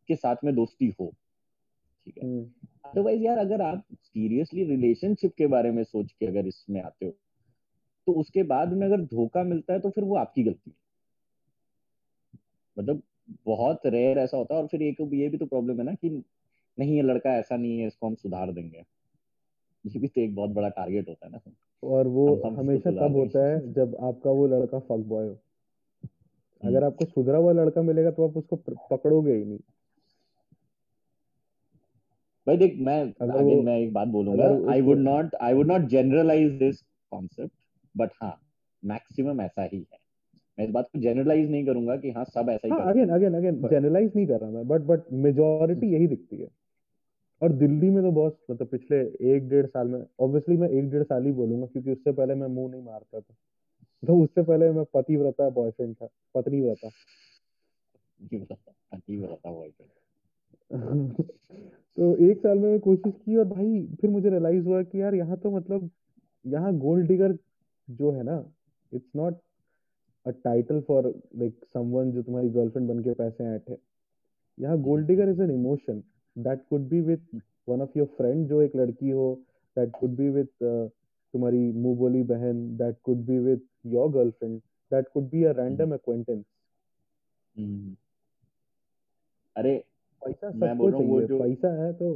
[0.10, 1.14] के साथ में दोस्ती हो
[2.08, 2.30] ठीक है
[2.86, 7.06] अदरवाइज़ हम्म। यार अगर आप सीरियसली रिलेशनशिप के बारे में सोच के अगर इसमें आते
[7.06, 7.12] हो
[8.08, 10.76] तो उसके बाद में अगर धोखा मिलता है तो फिर वो आपकी गलती है
[12.78, 13.02] मतलब
[13.46, 16.10] बहुत रेयर ऐसा होता है और फिर एक ये भी तो प्रॉब्लम है ना कि
[16.78, 18.84] नहीं ये लड़का ऐसा नहीं है इसको हम सुधार देंगे।
[19.86, 21.40] ये भी तो एक बहुत बड़ा टारगेट होता है ना।
[21.84, 25.38] और वो हम, हम हमेशा तब होता है जब आपका वो लड़का फक बॉय हो।
[26.64, 28.56] अगर हम्म। आपको सुधरा हुआ लड़का मिलेगा तो आप उसको
[28.92, 29.60] पकड़ोगे ही नहीं।
[32.48, 36.52] भाई देख मैं अगेन मैं एक बात बोलूँगा। I would not I would not generalise
[36.52, 36.82] this
[37.12, 37.54] concept
[37.96, 38.40] but हाँ
[38.84, 40.00] मैक्सिमम ऐसा ही है।
[40.58, 43.34] मैं इस बात को जनरलाइज नहीं करूँगा कि हाँ सब ऐसा ही हाँ, अगेन अगेन
[43.34, 46.48] अगेन जनरलाइज नहीं कर रहा मैं बट बट मेजोरिटी यही दिखती है।
[47.42, 48.98] और दिल्ली में तो बहुत मतलब पिछले
[49.36, 52.48] एक डेढ़ साल में ऑब्वियसली मैं एक डेढ़ साल ही बोलूँगा क्योंकि उससे पहले मैं
[52.48, 53.36] मुँह नहीं मारता था।
[54.04, 56.90] तो उससे पहले मैं पति व्रता बॉयफ्रेंड था पत्नी व्रता
[58.22, 59.90] पति व्रता बॉयफ्रेंड
[61.98, 65.38] तो एक साल में कोशिश की और भाई फिर मुझे रियलाइज़ हुआ कि यार यहाँ
[65.38, 65.90] तो मतलब
[66.46, 67.38] यहाँ गोल्ड डिगर
[67.90, 68.44] जो है ना
[68.92, 69.38] it's not
[70.26, 73.78] a title for like someone जो तुम्हारी गर्लफ्रेंड बन के पैसे ऐंठे
[74.58, 76.04] यहाँ gold digger is an emotion
[76.36, 79.34] that could be with one of your friend जो एक लड़की हो
[79.78, 84.60] दैट कुड बी विथ तुम्हारी मुँह बोली बहन that could be with your girlfriend
[84.92, 86.44] that could be a random acquaintance
[89.56, 89.78] अरे
[90.22, 91.40] पैसा सबको चाहिए जो...
[91.40, 92.14] पैसा है तो।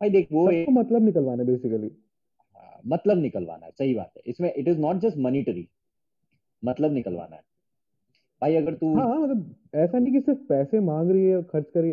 [0.00, 0.68] भाई देख वो एक...
[0.70, 1.90] मतलब निकलवाना बेसिकली
[2.78, 5.68] हाँ, मतलब निकलवाना है सही बात है। इसमें it is not just monetary
[6.64, 7.42] मतलब निकलवाना है।
[8.42, 11.70] भाई अगर तू हाँ, हाँ मतलब ऐसा नहीं कि सिर्फ़ पैसे मांग रही है खर्च
[11.70, 11.92] करिए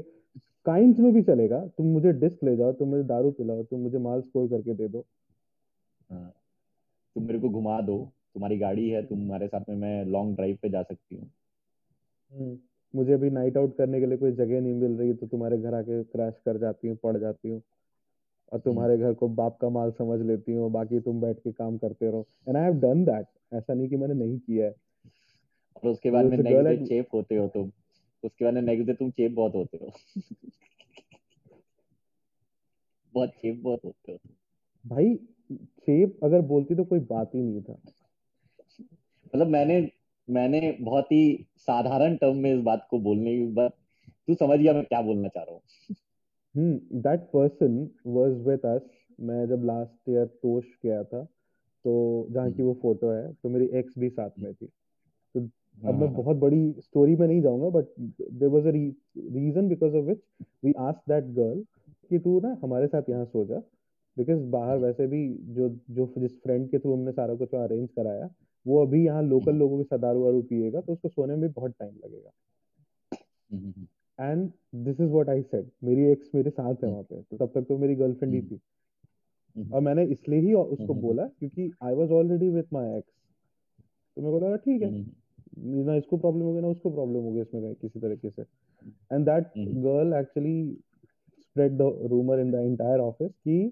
[0.65, 3.97] काइंड में भी चलेगा। तुम मुझे डिस्क ले जाओ तुम मुझे दारू पिलाओ तुम मुझे
[3.97, 5.05] माल स्कोर करके दे दो।
[6.11, 6.33] हाँ,
[7.15, 10.69] तुम मेरे को घुमा दो। तुम्हारी गाड़ी है तुम्हारे साथ में मैं लॉन्ग ड्राइव पे
[10.69, 11.31] जा सकती हूँ।
[12.33, 12.57] हम्म,
[12.95, 15.73] मुझे अभी नाइट आउट करने के लिए कोई जगह नहीं मिल रही तो तुम्हारे घर
[15.73, 17.61] आके क्रैश कर जाती हूँ पड़ जाती हूँ।
[18.53, 21.77] और। तुम्हारे घर को बाप का माल समझ लेती हूँ बाकी तुम बैठ के काम
[21.77, 24.75] करते रहो। And I have done that ऐसा नहीं कि मैंने नहीं किया है।
[25.83, 27.71] और उसके बाद में नेक्स्ट डे चेप होते हो तुम।
[28.23, 29.91] उसके बाद में नेक्स्ट डे तुम चेप बहुत होते हो।
[33.13, 34.19] बहुत चेप बहुत होते हो।
[34.87, 35.15] भाई
[35.51, 37.79] चेप अगर बोलती तो कोई बात ही नहीं था।
[39.35, 39.91] मतलब मैंने
[40.29, 43.75] मैंने बहुत ही साधारण टर्म में इस बात को बोलने की बात
[44.27, 45.61] तू समझ गया मैं क्या बोलना चाह रहा हूँ।
[46.57, 47.77] That person
[48.07, 51.23] was with us मैं जब लास्ट ईयर तोश गया था
[51.85, 55.39] तो जहाँ की हम्म। वो फ़ोटो है तो मेरी एक्स भी साथ में थी। तो
[55.39, 59.95] अब मैं हाँ। बहुत बड़ी स्टोरी में नहीं जाऊँगा but there was a reason because
[59.95, 60.19] of which
[60.65, 61.63] we ask that girl
[62.11, 63.59] कि तू ना हमारे साथ यहाँ सो जा
[64.17, 68.29] बिकॉज़ बाहर वैसे भी जो जो जिस फ्रेंड के थ्रू हमने सारा कुछ अरेंज कराया
[68.65, 71.47] वो अभी यहाँ लोकल लोगों के साथ दारू वारू पिएगा तो उसको सोने में भी
[71.47, 72.31] बहुत टाइम लगेगा।
[74.19, 74.49] And
[74.85, 77.67] this is what I said मेरी एक्स मेरे साथ है वहाँ पे। तो तब तक
[77.67, 78.59] तो मेरी गर्लफ्रेंड ही थी।
[79.55, 83.13] और मैंने इसलिए ही उसको बोला क्योंकि I was already with my ex
[84.17, 84.89] तो मेरे को लगा ठीक है।
[85.85, 88.41] ना इसको प्रॉब्लम हो गया ना उसको प्रॉब्लम हो गया इसमें किसी तरीके से।
[89.11, 90.77] And that girl actually
[91.39, 93.71] spread the rumour in the entire office कि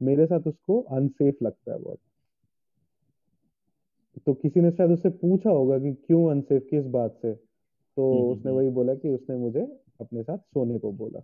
[0.00, 1.98] मेरे साथ उसको अनसेफ लगता है बहुत।
[4.26, 7.32] तो किसी ने शायद उससे पूछा होगा कि क्यों अनसेफ किस बात से?
[7.96, 9.60] तो हम्म, हम्म, उसने हम्म। वही बोला कि उसने मुझे
[10.00, 11.20] अपने साथ सोने को बोला।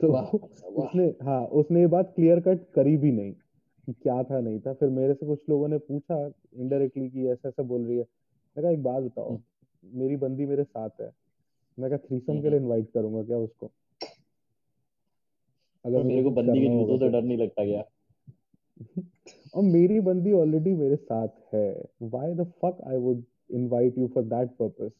[0.00, 0.12] तो
[0.82, 3.32] उसने हाँ उसने ये बात क्लियर कट करी भी नहीं
[3.86, 7.48] कि क्या था नहीं था। फिर मेरे से कुछ लोगों ने पूछा इनडायरेक्टली कि ऐसा
[7.48, 8.04] ऐसा बोल रही है।
[8.56, 9.38] मैं कहा एक बात बताओ
[9.84, 11.12] मेरी बंदी मेरे साथ है।
[11.78, 13.70] मैं कहा थ्रीसम के लिए इनवाइट करूँगा क्या उसको?
[15.84, 17.84] अगर मेरे को बंदी के जूतों से तो। डर नहीं लगता क्या?
[19.54, 24.22] और मेरी बंदी ऑलरेडी मेरे साथ है। Why the fuck I would invite you for
[24.22, 24.90] that purpose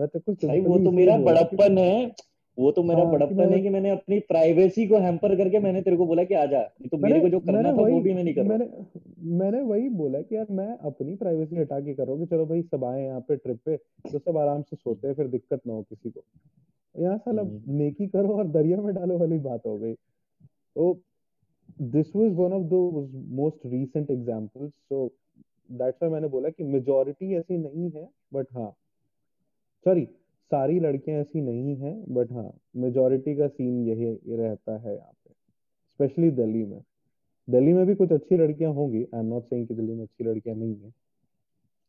[0.00, 2.12] मैं तो कुछ वो तो मेरा बड़प्पन है।
[2.58, 5.96] वो तो मेरा हाँ, बड़प्पन है कि मैंने अपनी प्राइवेसी को हैम्पर करके मैंने तेरे
[5.96, 8.34] को बोला कि आजा नहीं तो मेरे को जो करना था वो भी मैं नहीं
[8.34, 8.66] कर मैंने
[9.38, 12.46] मैंने वही बोला कि यार मैं अपनी प्राइवेसी हटा के कर रहा हूँ कि चलो
[12.46, 15.60] भाई सब आए यहाँ पे ट्रिप पे तो सब आराम से सोते हैं फिर दिक्कत
[15.66, 16.24] ना हो किसी को।
[16.94, 20.92] यहाँ साला हम्म। नेकी करो और दरिया में डालो वाली बात हो गई। तो
[21.80, 25.06] this was one of the most recent examples so
[25.70, 28.72] that's why मैंने बोला कि मेजॉरिटी ऐसी नहीं है बट हाँ
[29.86, 30.04] सॉरी
[30.50, 35.34] सारी लड़कियाँ ऐसी नहीं हैं बट हाँ मेजोरिटी का सीन यही रहता है यहाँ पे
[35.90, 36.80] स्पेशली दिल्ली में।
[37.50, 40.24] दिल्ली में भी कुछ अच्छी लड़कियाँ होंगी आई एम नॉट सेइंग कि दिल्ली में अच्छी
[40.24, 40.92] लड़कियाँ नहीं है।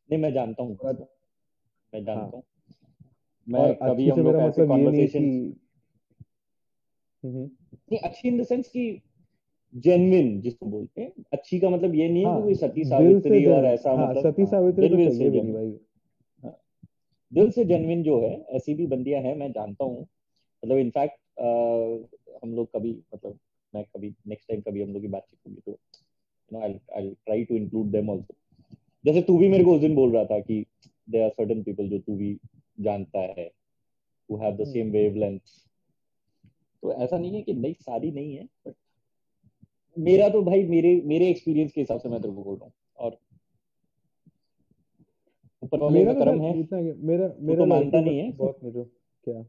[0.09, 0.93] नहीं मैं जानता हूँ। मैं
[2.05, 2.43] जानता हाँ। हूँ।
[3.47, 5.23] मैं कभी हम लोग ऐसे कॉन्वर्सेशन
[7.23, 7.49] हम्म, हम्म।
[7.91, 9.01] नहीं अच्छी इन द सेंस कि
[9.76, 13.45] जेन्युइन जिसको बोलते हैं। अच्छी का मतलब ये नहीं है कि कोई हाँ, सती सावित्री
[13.45, 15.80] और ऐसा हाँ, मतलब सती सावित्री तो चाहिए भी नहीं भाई।
[17.32, 21.20] दिल से जेनविन जो है ऐसी भी बंदियाँ हैं मैं जानता हूँ। मतलब इनफैक्ट
[22.44, 23.40] हम लोग कभी मतलब
[23.74, 27.10] मैं कभी नेक्स्ट टाइम कभी हम लोग की बातचीत होगी तो you know I I
[27.26, 28.36] try to include them also
[29.06, 30.66] जैसे तू भी मेरे को उस दिन बोल रहा था कि
[31.10, 32.38] देयर आर सर्टेन पीपल जो तू भी
[32.80, 33.49] जानता है
[34.30, 35.40] who have the same wavelength
[36.84, 38.76] तो ऐसा नहीं है कि नहीं सारी नहीं है बट
[39.98, 42.74] मेरा तो भाई मेरे मेरे एक्सपीरियंस के हिसाब से मैं तेरे को बोल रहा हूँ।
[45.63, 48.63] ऊपर वाले का तो कर्म है। इतना मेरा तो मेरा तो मानता नहीं है बहुत
[48.63, 49.45] मेरे क्या?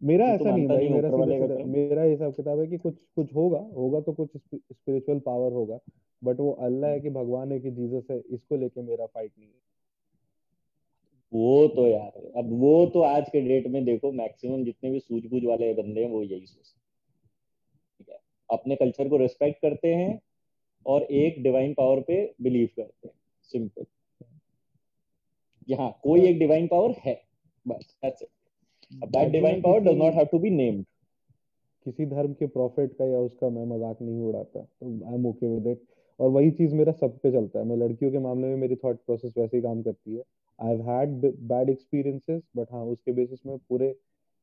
[0.00, 3.58] मेरा तो ऐसा नहीं भाई मेरा सीधा मेरा हिसाब किताब है कि कुछ कुछ होगा
[3.76, 5.78] होगा तो कुछ स्पिरिचुअल पावर होगा
[6.22, 9.48] बट वो अल्लाह है कि भगवान है कि जीसस है इसको लेके मेरा फाइट नहीं
[9.48, 9.66] है।
[11.32, 15.44] वो तो यार अब वो तो आज के डेट में देखो मैक्सिमम जितने भी सूझबूझ
[15.44, 16.80] वाले बंदे हैं वो यही सोचते
[17.98, 18.18] ठीक है?
[18.50, 20.20] अपने कल्चर को रिस्पेक्ट करते हैं
[20.86, 23.14] और एक डिवाइन पावर पे बिलीव करते हैं।
[23.50, 23.84] सिंपल
[25.68, 27.14] यहाँ कोई एक डिवाइन पावर है।
[27.66, 28.28] बस दैट्स इट
[29.02, 30.84] अब that divine power does not have to be named
[31.86, 35.48] किसी धर्म के प्रॉफिट का या उसका मैं मज़ाक नहीं उड़ाता। तो I am okay
[35.48, 35.82] with it
[36.20, 38.96] और वही चीज़ मेरा सब पे चलता है। मैं लड़कियों के मामले में मेरी थॉट
[39.06, 40.22] प्रोसेस वैसे ही काम करती है।
[40.58, 43.94] I have had bad experiences but हाँ उसके बेसिस में पूरे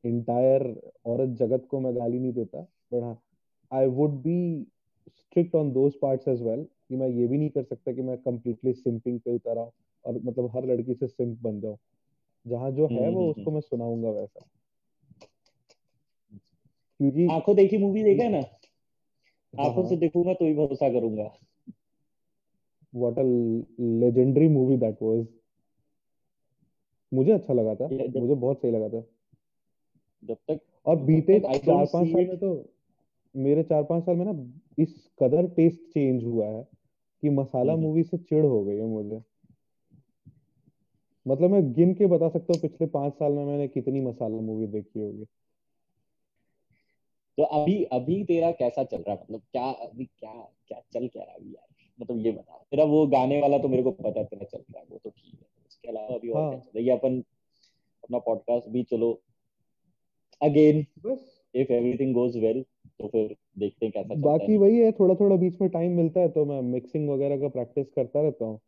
[0.04, 0.62] इंटायर
[1.06, 3.18] औरत जगत को मैं गाली नहीं देता। बट हाँ
[3.72, 4.66] I would be
[5.08, 8.16] strict on those parts as well कि मैं ये भी नहीं कर सकता कि मैं
[8.18, 9.70] कंप्लीटली सिंपिंग पे उतर आऊँ
[10.06, 11.76] और मतलब हर लड़की से सिंप बन जाओ।
[12.46, 14.40] जहाँ जो है वो हम्म, उसको मैं सुनाऊँगा वैसा।
[16.98, 18.38] क्योंकि आँखों देखी मूवी देखा है ना?
[19.62, 21.32] आँखों हाँ। से देखूँगा तो ही भरोसा करूँगा।
[22.94, 23.22] What a
[23.80, 25.26] legendary movie that was
[27.14, 27.88] मुझे अच्छा लगा था।
[28.20, 29.04] मुझे बहुत सही लगा था।
[30.24, 32.70] जब तक और बीते चार पाँच साल में तो
[33.36, 36.68] मेरे चार पाँच साल में ना इस कदर टेस्ट चेंज हुआ है
[37.22, 39.22] कि मसाला मूवी हम्म। से चिढ़ हो गई है मुझे।
[41.26, 44.66] मतलब मैं गिन के बता सकता हूँ पिछले पाँच साल में मैंने कितनी मसाला मूवी
[44.66, 45.24] देखी होगी।
[47.38, 49.20] तो अभी अभी तेरा कैसा चल रहा है?
[49.22, 50.32] मतलब क्या अभी क्या
[50.68, 51.66] क्या चल क्या रहा है यार?
[52.00, 54.78] मतलब ये बता। तेरा वो गाने वाला तो मेरे को पता है तेरा चल रहा
[54.78, 56.50] है वो तो ठीक है। उसके अलावा अभी और हाँ.
[56.50, 56.84] क्या चल रहा है?
[56.84, 57.18] ये अपन
[58.04, 59.20] अपना पॉडकास्ट भी चलो।
[60.42, 60.86] Again
[61.54, 62.64] if everything goes well
[63.00, 66.20] तो फिर देखते हैं कैसा चलता बाकी वही है थोड़ा थोड़ा बीच में टाइम मिलता
[66.20, 68.60] है तो मैं मिक्सिंग वगैरह का प्रैक्टिस करता रहता हूँ।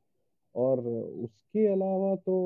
[0.59, 0.81] और
[1.25, 2.37] उसके अलावा तो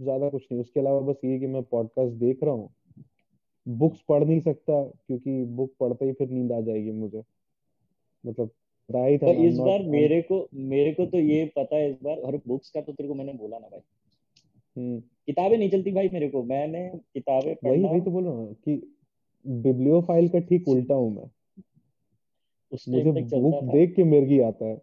[0.00, 2.68] ज़्यादा कुछ नहीं। उसके अलावा बस ये कि मैं पॉडकास्ट देख रहा हूँ।
[3.68, 7.22] बुक्स पढ़ नहीं सकता क्योंकि बुक पढ़ते ही फिर नींद आ जाएगी मुझे।
[8.24, 8.50] मतलब
[8.90, 12.40] राइट था इस बार मेरे को मेरे को तो ये पता है इस बार और
[12.48, 13.80] बुक्स का तो तेरे को मैंने बोला ना भाई।
[14.76, 18.54] हम्म। किताबें नहीं चलती भाई मेरे को मैंने किताबें वही वही तो बोल रहा हूँ
[18.54, 18.80] कि
[19.46, 21.30] बिब्लियोफाइल का ठीक उल्टा हूँ मैं।
[22.72, 23.10] उस मुझे
[23.40, 24.82] बुक देख के मिर्गी आता है।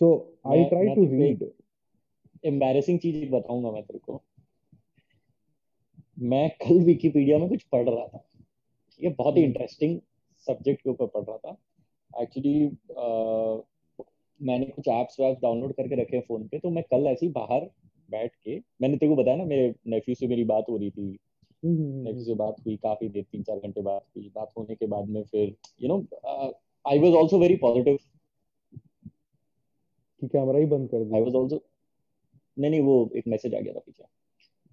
[0.00, 0.10] So
[0.46, 1.50] I try to read
[2.44, 4.22] embarrassing चीज़ बताऊँगा मैं तेरे को।
[6.18, 8.24] मैं कल विकिपीडिया में कुछ पढ़ रहा था।
[9.00, 10.00] ये बहुत ही इंटरेस्टिंग हम्म।
[10.46, 12.54] सब्जेक्ट के ऊपर पढ़ रहा था। एक्चुअली
[14.40, 17.32] मैंने कुछ एप्स वैप्स डाउनलोड करके रखे हैं फ़ोन पे तो मैं कल ऐसे ही
[17.32, 17.68] बाहर
[18.08, 21.18] बैठ के मैंने तेरे को बताया ना मेरे नेफ्यू से मेरी बात हो रही थी।
[21.62, 25.08] नेफ्यू से बात हुई काफ़ी देर तीन चार घंटे बात हुई। बात होने के बाद
[25.08, 25.98] में फिर you know
[26.84, 27.98] I was also very positive
[30.20, 31.62] कि कैमरा ही बंद कर दिया आई वाज आल्सो
[32.56, 34.04] नहीं नहीं वो एक मैसेज आ गया था पीछे।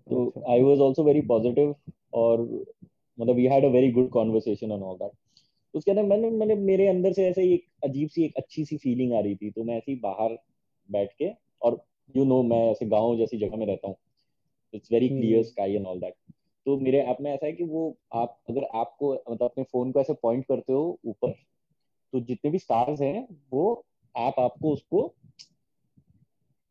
[0.07, 1.75] तो I was also very positive
[2.13, 2.41] और
[3.17, 5.11] मतलब we had a very good conversation and all that
[5.73, 9.13] उसके अंदर मैंने मैंने मेरे अंदर से ऐसे एक अजीब सी एक अच्छी सी फीलिंग
[9.13, 10.37] आ रही थी। तो मैं ऐसे ही बाहर
[10.89, 11.29] बैठ के
[11.61, 11.81] और
[12.15, 13.95] यू you नो know, मैं ऐसे गाँव जैसी जगह में रहता हूँ।
[14.73, 16.13] It's very clear sky and all that
[16.65, 19.91] तो मेरे ऐप में ऐसा है कि वो आप अगर ऐप को मतलब अपने फ़ोन
[19.91, 21.31] को ऐसे पॉइंट करते हो ऊपर
[22.13, 23.85] तो जितने भी स्टार्स हैं वो
[24.15, 25.13] ऐप आपको उसको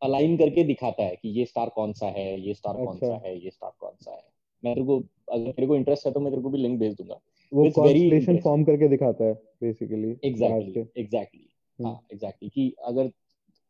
[0.03, 2.85] अलाइन करके दिखाता है कि ये स्टार कौन सा है ये स्टार अच्छा.
[2.85, 4.23] कौन सा है ये स्टार कौन सा है।
[4.63, 4.99] मैं तेरे को
[5.33, 7.21] अगर तेरे को इंटरेस्ट है तो मैं तेरे को भी लिंक भेज दूँगा।
[7.53, 11.49] वो कॉन्स्टलेशन फॉर्म करके दिखाता है बेसिकली एग्जैक्टली एग्जैक्टली
[11.79, 13.11] हाँ एग्जैक्टली कि अगर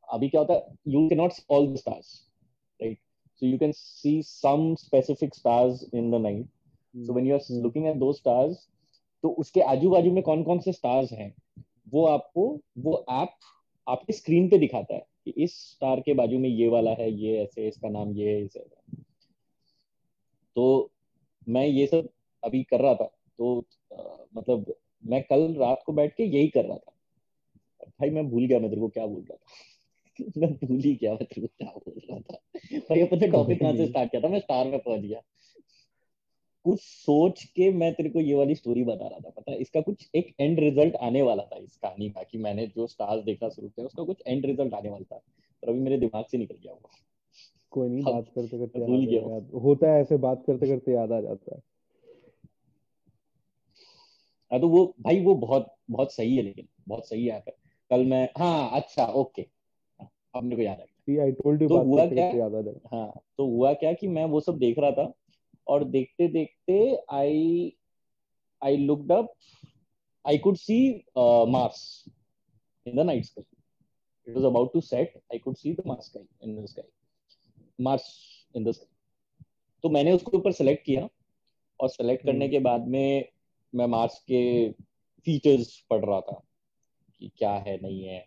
[0.09, 2.13] अभी क्या होता है you can not all the stars
[2.81, 2.99] right
[3.43, 6.47] so you can see some specific stars in the night
[6.95, 8.69] so when you are looking at those stars
[9.25, 11.35] तो उसके आजू बाजू में कौन कौन से स्टार्स हैं
[11.89, 12.49] वो आपको
[12.79, 13.35] वो ऐप
[13.89, 17.43] आपके स्क्रीन पे दिखाता है कि इस स्टार के बाजू में ये वाला है ये
[17.43, 18.67] ऐसे इसका नाम ये है इसे।
[20.57, 20.91] तो
[21.49, 22.09] मैं ये सब
[22.45, 23.05] अभी कर रहा था
[23.39, 24.03] तो आ,
[24.37, 24.75] मतलब
[25.07, 26.93] मैं कल रात को बैठ के यही कर रहा था।
[27.87, 29.47] भाई मैं भूल गया मैं तेरे को क्या बोल रहा था?
[30.37, 32.39] मैं भूल ही गया मैं तेरे को क्या बोल रहा था?
[32.79, 34.29] भाई अपने टॉपिक कहाँ से स्टार्ट किया था?
[34.29, 35.21] मैं स्टार में पहुँच गया।
[36.65, 39.57] कुछ सोच के मैं तेरे को ये वाली स्टोरी बता रहा था पता है?
[39.59, 43.25] इसका कुछ एक एंड रिज़ल्ट आने वाला था इस कहानी का कि मैंने जो स्टार्स
[43.25, 45.23] देखना शुरू किया उसका कुछ एंड रिज़ल्ट आने वाला था
[45.63, 46.91] पर अभी मेरे दिमाग से निकल गया वो।
[47.71, 51.21] कोई नहीं बात करते करते भूल गया होता है ऐसे बात करते करते याद आ
[51.21, 51.63] जाता है।
[54.53, 57.45] हाँ तो वो भाई वो बहुत बहुत सही है लेकिन बहुत सही है
[57.91, 59.47] कल मैं हाँ अच्छा ओके।
[60.35, 60.87] अब मेरे को याद आ गया।
[61.69, 62.31] तो हुआ क्या?
[62.93, 65.13] हाँ तो हुआ क्या कि मैं वो सब देख रहा था
[65.69, 67.77] और देखते देखते I
[68.65, 69.35] I looked up
[70.29, 71.05] I could see
[71.49, 72.05] Mars
[72.87, 73.45] in the night sky
[74.27, 76.83] it was about to set i could see the mars sky in the sky.
[77.79, 78.05] Mars
[78.55, 78.87] in the sky.
[79.83, 81.09] तो मैंने उसके ऊपर सेलेक्ट किया
[81.81, 83.29] और select करने के बाद में
[83.75, 84.71] मैं मार्स के
[85.27, 86.43] फीचर्स पढ़ रहा था
[87.19, 88.19] कि क्या है नहीं है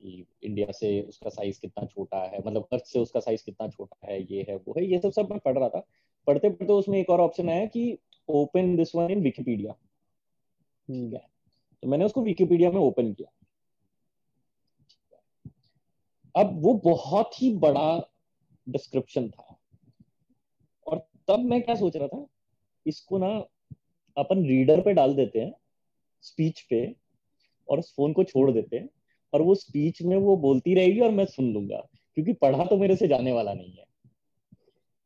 [0.00, 4.06] कि इंडिया से उसका साइज़ कितना छोटा है मतलब अर्थ से उसका साइज़ कितना छोटा
[4.06, 5.86] है ये है वो है ये सब सब मैं पढ़ रहा था।
[6.26, 7.98] पढ़ते पढ़ते उसमें एक और ऑप्शन आया कि
[8.28, 11.26] open this one in Wikipedia ठीक है?
[11.82, 13.32] तो मैंने उसको विकीपीडिया में ओपन किया।
[16.34, 18.10] अब वो बहुत ही बड़ा
[18.68, 19.56] डिस्क्रिप्शन था।
[20.86, 20.98] और
[21.28, 22.26] तब मैं क्या सोच रहा था?
[22.86, 23.28] इसको ना
[24.16, 25.52] अपन रीडर पे डाल देते हैं
[26.22, 26.96] स्पीच पे,
[27.68, 28.88] और उस फ़ोन को छोड़ देते हैं,
[29.32, 32.96] और वो स्पीच में वो बोलती रहेगी और मैं सुन लूँगा, क्योंकि पढ़ा तो मेरे
[32.96, 33.84] से जाने वाला नहीं है।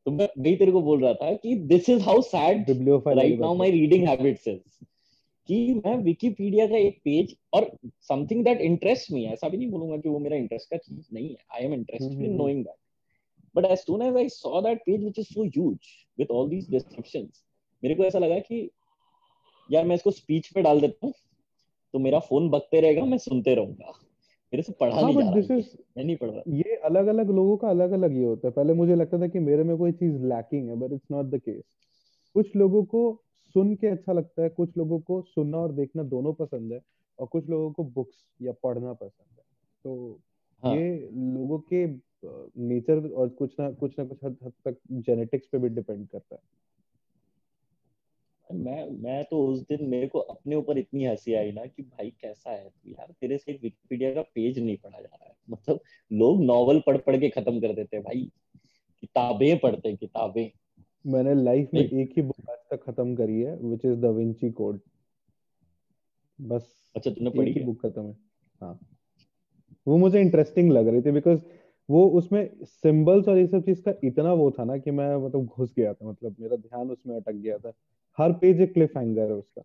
[0.07, 2.71] तो मैं वही तेरे को बोल रहा था कि this is how sad
[3.09, 4.85] right now my reading habits is
[5.49, 7.71] कि मैं विकिपीडिया का एक पेज और
[8.09, 11.29] समथिंग दैट इंटरेस्ट मी ऐसा भी नहीं बोलूँगा कि वो मेरा इंटरेस्ट का चीज़ नहीं
[11.29, 12.77] है। I am interested in knowing that
[13.55, 15.79] but as soon as I saw that page which is so huge
[16.19, 17.43] with all these descriptions
[17.83, 18.69] मेरे को ऐसा लगा कि
[19.69, 21.15] यार मैं इसको स्पीच पे डाल देता हूँ
[21.95, 23.93] तो मेरा फ़ोन बकते रहेगा मैं सुनते रहूँगा।
[24.53, 25.65] मेरे से पढ़ा हाँ, नहीं जा रहा is,
[25.97, 28.73] मैं नहीं पढ़ रहा। ये अलग अलग लोगों का अलग अलग ये होता है। पहले
[28.73, 31.63] मुझे लगता था कि मेरे में कोई चीज़ लैकिंग है but it's not the case
[32.35, 33.23] कुछ लोगों को
[33.55, 36.81] सुन के अच्छा लगता है कुछ लोगों को सुनना और देखना दोनों पसंद है
[37.19, 39.45] और कुछ लोगों को बुक्स या पढ़ना पसंद है।
[39.85, 40.21] तो
[40.63, 40.75] हाँ.
[40.77, 41.87] ये लोगों के
[42.61, 46.35] नेचर और कुछ ना कुछ ना कुछ हद, हद तक जेनेटिक्स पे भी डिपेंड करता
[46.35, 46.41] है।
[48.53, 52.11] मैं मैं तो उस दिन मेरे को अपने ऊपर इतनी हँसी आई ना कि भाई
[52.11, 55.81] कैसा है तू यार तेरे से विकिपीडिया का पेज नहीं पढ़ा जा रहा है। मतलब
[56.13, 58.31] लोग नॉवल पढ़ पढ़ के खत्म कर देते हैं भाई।
[59.01, 60.51] किताबें पढ़ते हैं किताबें।
[61.07, 64.51] मैंने लाइफ में एक ही बुक आज तक खत्म करी है which is Da Vinci
[64.51, 64.81] Code
[66.41, 68.17] बस अच्छा तूने पढ़ी है बुक खत्म है।
[68.61, 68.79] हाँ।
[69.89, 71.41] वो मुझे इंटरेस्टिंग लग रही थी बिकॉज़
[71.91, 75.45] वो उसमें सिंबल्स और ये सब चीज़ का इतना वो था ना कि मैं मतलब
[75.45, 77.73] घुस गया था मतलब मेरा ध्यान उसमें अटक गया था।
[78.21, 79.63] हर पेज एक क्लिफ हैंगर है उसका।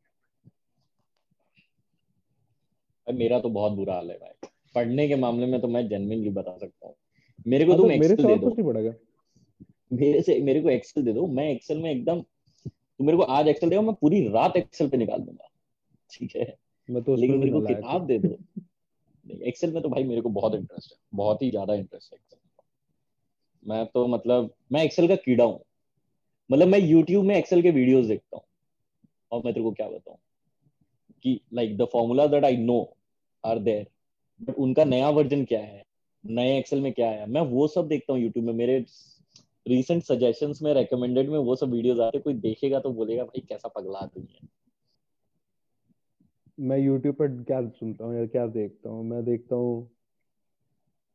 [3.07, 6.57] मेरा तो बहुत बुरा हाल है भाई। पढ़ने के मामले में तो मैं जेन्युइनली बता
[6.57, 6.95] सकता हूँ।
[7.47, 8.93] मेरे को हाँ, तुम तो मेरे से और कुछ नहीं पढ़ेगा।
[9.93, 12.21] मेरे से मेरे को एक्सेल दे दो। मैं एक्सेल में एकदम
[12.99, 15.49] तू मेरे को आज एक्सेल दे मैं पूरी रात एक्सेल पे निकाल दूँगा।
[16.09, 16.55] ठीक है?
[16.89, 18.35] मैं तो लेकिन मेरे को किताब दे दो।
[19.25, 22.39] एक्सेल में तो भाई मेरे को बहुत इंटरेस्ट है। बहुत ही ज़्यादा इंटरेस्ट है एक्सेल
[23.65, 25.59] मैं। तो मतलब मैं एक्सेल का कीड़ा हूँ।
[26.49, 28.43] मतलब मैं यूट्यूब में एक्सेल के वीडियोस देखता हूँ।
[29.31, 30.17] और मैं तेरे को क्या बताऊँ?
[31.23, 32.97] कि like the formula that I know
[33.43, 33.87] are there
[34.41, 35.83] but उनका नया वर्जन क्या है?
[36.23, 37.25] नए एक्सेल में क्या है?
[37.29, 38.85] मैं वो सब देखता हूँ यूट्यूब में। मेरे
[39.67, 43.67] रिसेंट सजेशंस में रेकमेंडेड में वो सब वीडियोस आते कोई देखेगा तो बोलेगा भाई कैसा
[43.67, 44.47] पगला आदमी है।
[46.59, 49.03] मैं यूट्यूब पर क्या सुनता हूँ या क्या देखता हूँ?
[49.05, 49.89] मैं देखता हूँ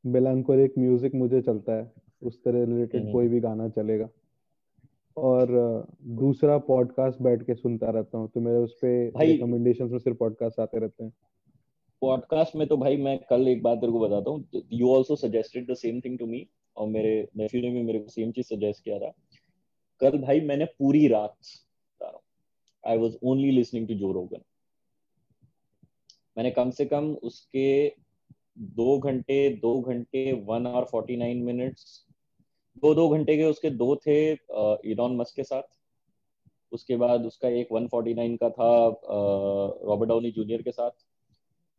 [0.05, 1.93] मेलांकोलिक म्यूज़िक मुझे चलता है।
[2.23, 4.09] उस तरह रिलेटेड हम्म। कोई भी गाना चलेगा।
[5.17, 5.47] और
[6.05, 10.61] दूसरा पॉडकास्ट बैठ के सुनता रहता हूँ तो मेरे उस पे रिकमेंडेशन में सिर्फ़ पॉडकास्ट
[10.61, 11.13] आते रहते हैं।
[12.01, 15.71] पॉडकास्ट में तो भाई मैं कल एक बात तेरे को बताता हूँ you also suggested
[15.71, 16.47] the same thing to me
[16.77, 19.13] और मेरे नेफ्यू ने भी मेरे को सेम चीज़ सजेस्ट किया था।
[20.01, 21.37] कल भाई मैंने पूरी रात
[22.87, 24.41] I was only listening to Joe Rogan
[26.37, 27.89] मैंने कम से कम उसके
[28.59, 32.07] दो घंटे दो घंटे one hour forty nine minutes
[32.83, 34.17] दो दो घंटे के उसके दो थे
[34.91, 35.63] इलॉन मस्क के साथ।
[36.73, 38.71] उसके बाद उसका एक 149 का था
[39.85, 40.91] रॉबर्ट डाउनी जूनियर के साथ।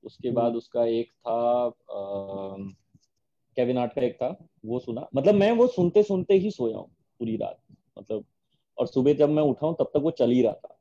[0.03, 1.69] उसके हम्म। बाद उसका एक था
[3.57, 6.89] केविन आर्ट का एक था वो सुना। मतलब मैं वो सुनते सुनते ही सोया हूँ
[7.19, 7.59] पूरी रात
[7.99, 8.25] मतलब।
[8.77, 10.77] और सुबह जब मैं उठा हूँ तब तक वो चल ही रहा था।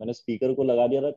[0.00, 1.10] मैंने स्पीकर को लगा दिया था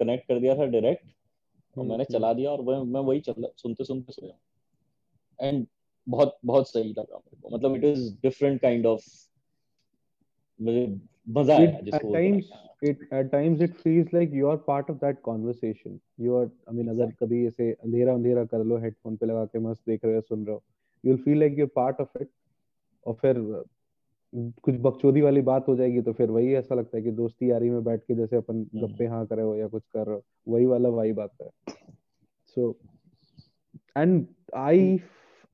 [0.00, 3.20] कनेक्ट कर दिया था डायरेक्ट और हम्म, मैंने चला हम्म। दिया और वह मैं वही
[3.20, 5.66] चल सुनते सुनते सोया एंड
[6.06, 9.02] बहुत बहुत सही लगा मेरे को। मतलब it is different kind of
[10.60, 10.86] मुझे
[11.28, 12.50] मज़ा आया जिसको times
[12.82, 16.76] it at times it feels like you are part of that conversation you are I
[16.76, 20.14] mean अगर कभी ऐसे अंधेरा अंधेरा कर लो हेडफोन पे लगा के मस्त देख रहे
[20.14, 20.62] हो सुन रहे हो
[21.04, 22.30] you will feel like you are part of it
[23.06, 23.64] और फिर
[24.62, 27.70] कुछ बकचोदी वाली बात हो जाएगी तो फिर वही ऐसा लगता है कि दोस्ती यारी
[27.70, 30.22] में बैठ के जैसे अपन हम्म। गप्पे हाँ करे हो या कुछ कर रहे हो।
[30.48, 31.50] वही वाला वाइब आता है।
[32.56, 32.76] So
[33.98, 35.00] and I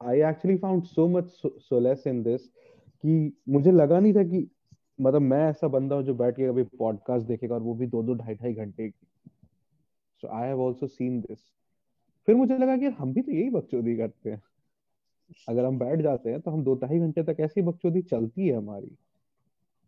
[0.01, 2.47] I actually found so much solace in this
[3.05, 4.47] कि मुझे लगा नहीं था कि
[5.01, 8.02] मतलब मैं ऐसा बंदा हूँ जो बैठ के कभी पॉडकास्ट देखेगा और वो भी दो
[8.02, 9.06] दो ढाई ढाई घंटे की।
[10.22, 11.39] So I have also seen this
[12.28, 14.43] फिर मुझे लगा कि हम भी तो यही बकचोदी करते हैं।
[15.48, 18.56] अगर हम बैठ जाते हैं तो हम दो ढाई घंटे तक ऐसी बकचोदी चलती है
[18.56, 18.97] हमारी।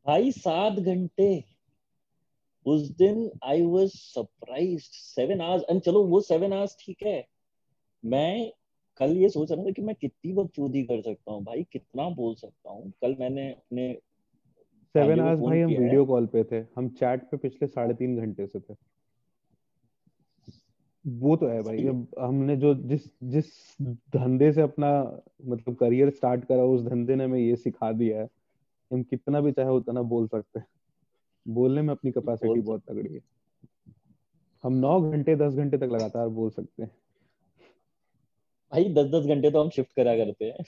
[0.06, 1.44] भाई, सात घंटे।
[2.66, 7.24] उस दिन I was surprised seven hours and चलो, वो सेवन आवर्स ठीक है।
[8.02, 8.50] मैं
[9.00, 12.34] कल ये सोच रहा था कि मैं कितनी बकचोदी कर सकता हूँ भाई कितना बोल
[12.34, 13.92] सकता हूँ। कल मैंने अपने
[14.94, 18.46] सेवन आवर्स भाई हम वीडियो कॉल पे थे। हम चैट पे पिछले साढ़े तीन घंटे
[18.46, 18.74] से थे।
[21.04, 21.84] वो तो है भाई।
[22.20, 23.46] हमने जो जिस जिस
[24.16, 28.28] धंधे से अपना मतलब करियर स्टार्ट करा उस धंधे ने हमें ये सिखा दिया है।
[28.90, 30.66] हम कितना भी चाहे उतना बोल सकते हैं।
[31.46, 33.20] बोलने में अपनी कैपेसिटी बहुत तगड़ी है।
[34.64, 36.90] हम नौ घंटे दस घंटे तक लगातार बोल सकते हैं।
[38.72, 40.64] भाई दस दस घंटे तो हम शिफ्ट करा करते हैं।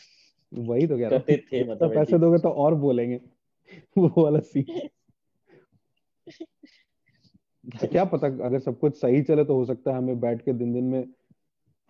[0.53, 3.17] वही तो कह रहा थे तो मतलब तो पैसे दोगे तो और बोलेंगे।
[3.99, 4.89] वो वाला सीन
[7.81, 10.53] तो क्या पता अगर सब कुछ सही चले तो हो सकता है हमें बैठ के
[10.53, 11.05] दिन दिन में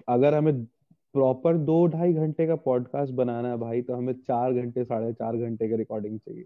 [0.09, 4.85] अगर हमें प्रॉपर दो ढाई घंटे का पॉडकास्ट बनाना है भाई तो हमें चार घंटे
[4.85, 6.45] साढ़े चार घंटे का रिकॉर्डिंग चाहिए।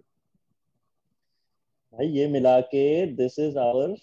[1.95, 2.85] भाई ये मिला के
[3.17, 3.95] this is our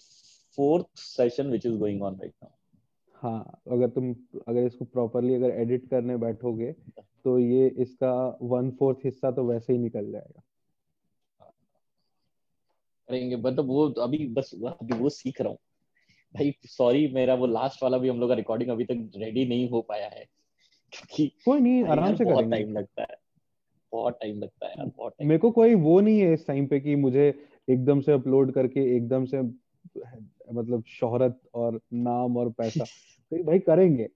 [0.56, 2.55] fourth session which is going on right now
[3.22, 4.14] हाँ अगर तुम
[4.48, 6.72] अगर इसको प्रॉपरली अगर एडिट करने बैठोगे
[7.24, 10.42] तो ये इसका वन फोर्थ हिस्सा तो वैसे ही निकल जाएगा।
[13.08, 15.58] करेंगे मतलब वो अभी बस अभी वो सीख रहा हूँ।
[16.34, 19.68] भाई सॉरी मेरा वो लास्ट वाला भी हम लोग का रिकॉर्डिंग अभी तक रेडी नहीं
[19.70, 20.24] हो पाया है।
[20.92, 23.16] क्योंकि कोई नहीं आराम से बहुत टाइम लगता है।
[23.92, 26.66] बहुत टाइम लगता है यार बहुत टाइम मेरे को कोई वो नहीं है इस टाइम
[26.66, 27.28] पे कि मुझे
[27.70, 29.42] एकदम से अपलोड करके एकदम से
[30.52, 32.84] मतलब शोहरत और नाम और पैसा।
[33.32, 34.08] तो भाई करेंगे।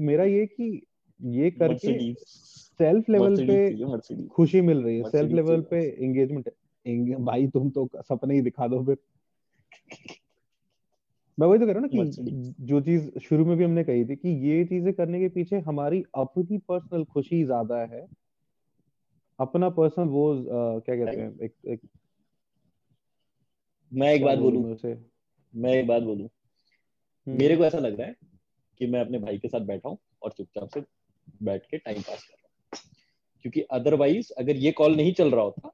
[0.00, 0.82] मेरा ये कि
[1.24, 6.50] ये करके सेल्फ लेवल पे खुशी मिल रही है। सेल्फ लेवल पे एंगेजमेंट
[7.18, 8.96] भाई तुम तो सपने ही दिखा दो फिर।
[11.40, 12.30] मैं वही तो कह रहा हूँ ना कि
[12.60, 16.04] जो चीज़ शुरू में भी हमने कही थी कि ये चीज़ें करने के पीछे हमारी
[16.14, 18.06] अपनी पर्सनल खुशी ज़्यादा है।
[19.40, 21.80] अपना पर्सनल वो आ, क्या कहते हैं एक, एक
[23.92, 24.76] मैं एक बात बोलूँ।
[25.56, 26.28] मैं एक बात बोलूँ।
[27.26, 28.16] हम्म। मेरे को ऐसा लग रहा है
[28.78, 30.82] कि मैं अपने भाई के साथ बैठा हूँ और चुपचाप से
[31.42, 32.90] बैठ के टाइम पास कर रहा हूँ।
[33.42, 35.72] क्योंकि अदरवाइज़ अगर ये कॉल नहीं चल रहा होता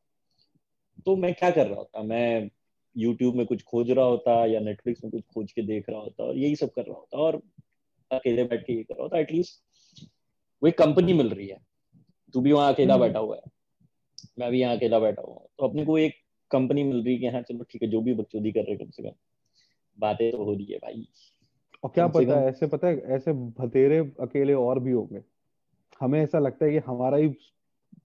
[1.06, 2.02] तो मैं क्या कर रहा होता?
[2.02, 2.50] मैं
[2.96, 6.24] यूट्यूब में कुछ खोज रहा होता या नेटफ्लिक्स में कुछ खोज के देख रहा होता
[6.24, 7.42] और यही सब कर रहा होता और
[8.10, 9.62] अकेले बैठ के ये कर रहा होता। एटलीस्ट
[10.62, 11.58] वो एक कंपनी मिल रही है।
[12.34, 13.42] तू भी वहाँ अकेला हम्म। बैठा हुआ है।
[14.38, 16.14] मैं भी यहाँ अकेला बैठा हूँ। तो अपने को एक
[16.50, 18.90] कंपनी मिल रही है कि हाँ चलो ठीक है जो भी बकचोदी कर रहे कम
[18.90, 19.10] से कम।
[19.98, 21.08] बातें तो हो रही है भाई।
[21.84, 25.22] और क्या पता है ऐसे पता है ऐसे भतेरे अकेले और भी होंगे।
[26.00, 27.26] हमें ऐसा लगता है कि हमारा ही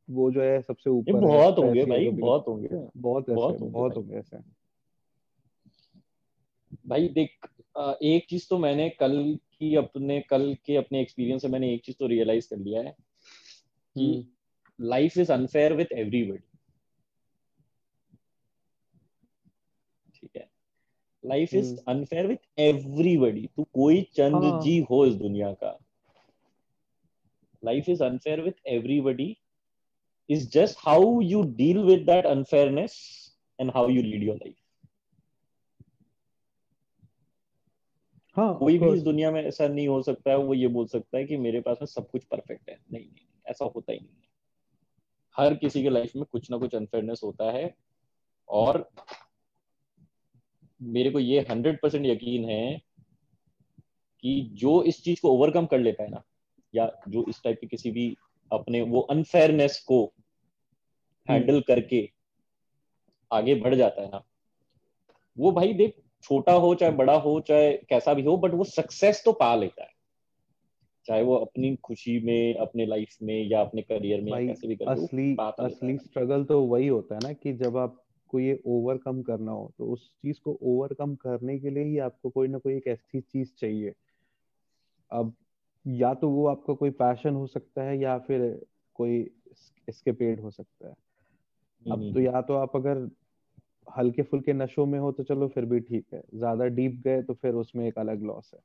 [0.09, 4.37] वो जो है सबसे ऊपर बहुत होंगे भाई बहुत होंगे। बहुत ऐसे बहुत होंगे ऐसे।
[6.87, 7.47] भाई देख
[8.03, 11.95] एक चीज़ तो मैंने कल की अपने कल के अपने एक्सपीरियंस से मैंने एक चीज़
[11.99, 12.95] तो रियलाइज़ कर लिया है
[13.97, 14.33] कि
[14.81, 16.57] life is unfair with everybody
[20.15, 20.49] ठीक है
[21.25, 24.61] life is unfair with everybody तू कोई चंद हाँ.
[24.61, 25.77] जी हो इस दुनिया का।
[27.65, 29.37] Life is unfair with everybody
[30.29, 32.93] is just how you deal with that unfairness
[33.59, 34.59] and how you lead your life.
[38.37, 41.17] हाँ कोई भी इस दुनिया में ऐसा नहीं हो सकता है वो ये बोल सकता
[41.17, 44.15] है कि मेरे पास में सब कुछ परफेक्ट है। नहीं नहीं ऐसा होता ही नहीं
[44.15, 44.29] है।
[45.37, 47.75] हर किसी के लाइफ में कुछ ना कुछ अनफेयरनेस होता है
[48.49, 48.89] और
[50.81, 52.81] मेरे को ये हंड्रेड परसेंट यकीन है
[54.23, 56.23] कि जो इस चीज़ को ओवरकम कर लेता है ना
[56.73, 58.15] या जो इस टाइप की किसी भी
[58.51, 60.03] अपने वो अनफेयरनेस को
[61.27, 62.09] हैंडल हम्म। करके
[63.31, 64.23] आगे बढ़ जाता है ना
[65.37, 69.21] वो भाई देख छोटा हो चाहे बड़ा हो चाहे कैसा भी हो बट वो सक्सेस
[69.25, 69.89] तो पा लेता है
[71.05, 74.91] चाहे वो अपनी खुशी में अपने लाइफ में या अपने करियर में कैसे भी कर
[74.91, 77.77] असली असली स्ट्रगल तो वही होता है ना कि जब
[78.31, 82.29] आपको ये ओवरकम करना हो तो उस चीज़ को ओवरकम करने के लिए ही आपको
[82.29, 83.93] कोई ना कोई एक ऐसी चीज़ चाहिए।
[85.11, 85.33] अब
[85.85, 89.19] या तो वो आपका कोई पैशन हो सकता है या फिर कोई
[89.87, 90.93] एस्केपेड हो सकता है।
[91.85, 93.09] अब तो हम्म। या तो आप अगर
[93.97, 97.33] हल्के फुल्के नशों में हो तो चलो फिर भी ठीक है ज़्यादा डीप गए तो
[97.33, 98.59] फिर उसमें एक अलग लॉस है।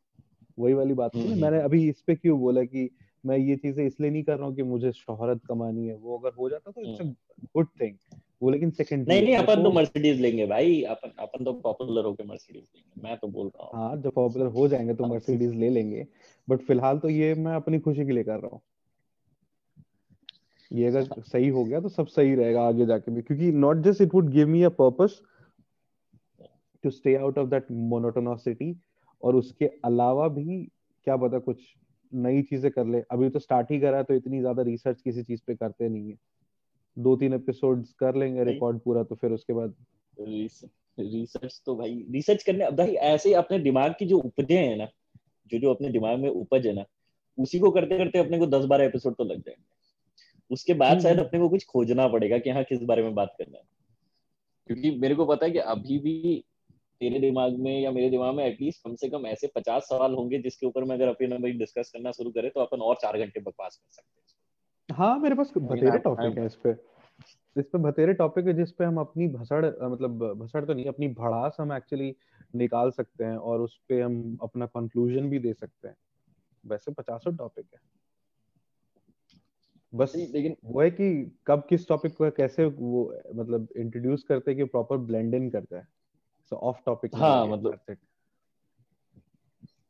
[0.58, 2.90] वही वाली बात है मैंने अभी इस पे क्यों बोला कि
[3.24, 6.34] मैं ये चीज़ें इसलिए नहीं कर रहा हूँ कि मुझे शोहरत कमानी है वो अगर
[6.34, 7.04] हो जाता तो इट्स अ
[7.54, 7.96] गुड थिंग
[8.42, 12.24] वो लेकिन सेकंड नहीं नहीं अपन तो मर्सिडीज लेंगे भाई अपन अपन तो पॉपुलर होके
[12.24, 15.68] मर्सिडीज लेंगे मैं तो बोल रहा हूँ। हाँ जब पॉपुलर हो जाएँगे तो मर्सिडीज ले
[15.68, 16.06] लेंगे
[16.48, 18.60] बट फ़िलहाल तो ये मैं अपनी खुशी के लिए कर रहा हूँ।
[20.70, 24.00] ये अगर सही हो गया तो सब सही रहेगा आगे जाके भी क्योंकि not just
[24.00, 25.20] it would give me a purpose
[26.84, 28.74] to stay out of that monotonosity
[29.22, 30.62] और उसके अलावा भी
[31.06, 31.62] क्या पता कुछ
[32.12, 35.22] नई चीज़ें कर ले। अभी तो स्टार्ट ही करा है तो इतनी ज़्यादा रिसर्च किसी
[35.22, 36.16] चीज़ पे करते नहीं है।
[36.98, 39.74] दो तीन एपिसोड्स कर लेंगे रिकॉर्ड पूरा तो फिर उसके बाद
[41.00, 44.88] रिसर्च तो भाई रिसर्च करने भाई ऐसे ही अपने दिमाग की जो उपजे है ना
[45.46, 46.84] जो जो अपने दिमाग में उपज है ना
[47.38, 49.76] उसी को करते करते अपने को दस बारह एपिसोड तो लग जाएँगे।
[50.50, 53.34] उसके बाद हम्म, शायद। अपने को कुछ खोजना पड़ेगा कि हाँ किस बारे में बात
[53.38, 53.64] करना है।
[54.66, 56.44] क्योंकि मेरे को पता है कि अभी भी
[57.00, 60.38] तेरे दिमाग में या मेरे दिमाग में एटलीस्ट कम से कम ऐसे पचास सवाल होंगे
[60.38, 63.76] जिसके ऊपर मैं अगर अपने डिस्कस करना शुरू करें तो अपन और चार घंटे बकवास
[63.76, 64.25] कर सकते हैं।
[64.92, 66.70] हाँ मेरे पास बतेरे टॉपिक है इस पे।
[67.56, 71.08] इस पे बतेरे टॉपिक है जिस पे हम अपनी भसड़ मतलब भसड़ तो नहीं अपनी
[71.08, 72.16] भड़ास हम एक्चुअली
[72.54, 75.96] निकाल सकते हैं और उस पे हम अपना कंक्लूजन भी दे सकते हैं।
[76.66, 77.80] वैसे पचासों टॉपिक है।
[79.94, 84.58] बस लेकिन वो है कि कब किस टॉपिक को कैसे वो मतलब इंट्रोड्यूस करते हैं
[84.58, 85.88] कि प्रॉपर ब्लेंड इन करता है।
[86.50, 87.96] सो ऑफ़ टॉपिक हाँ मतलब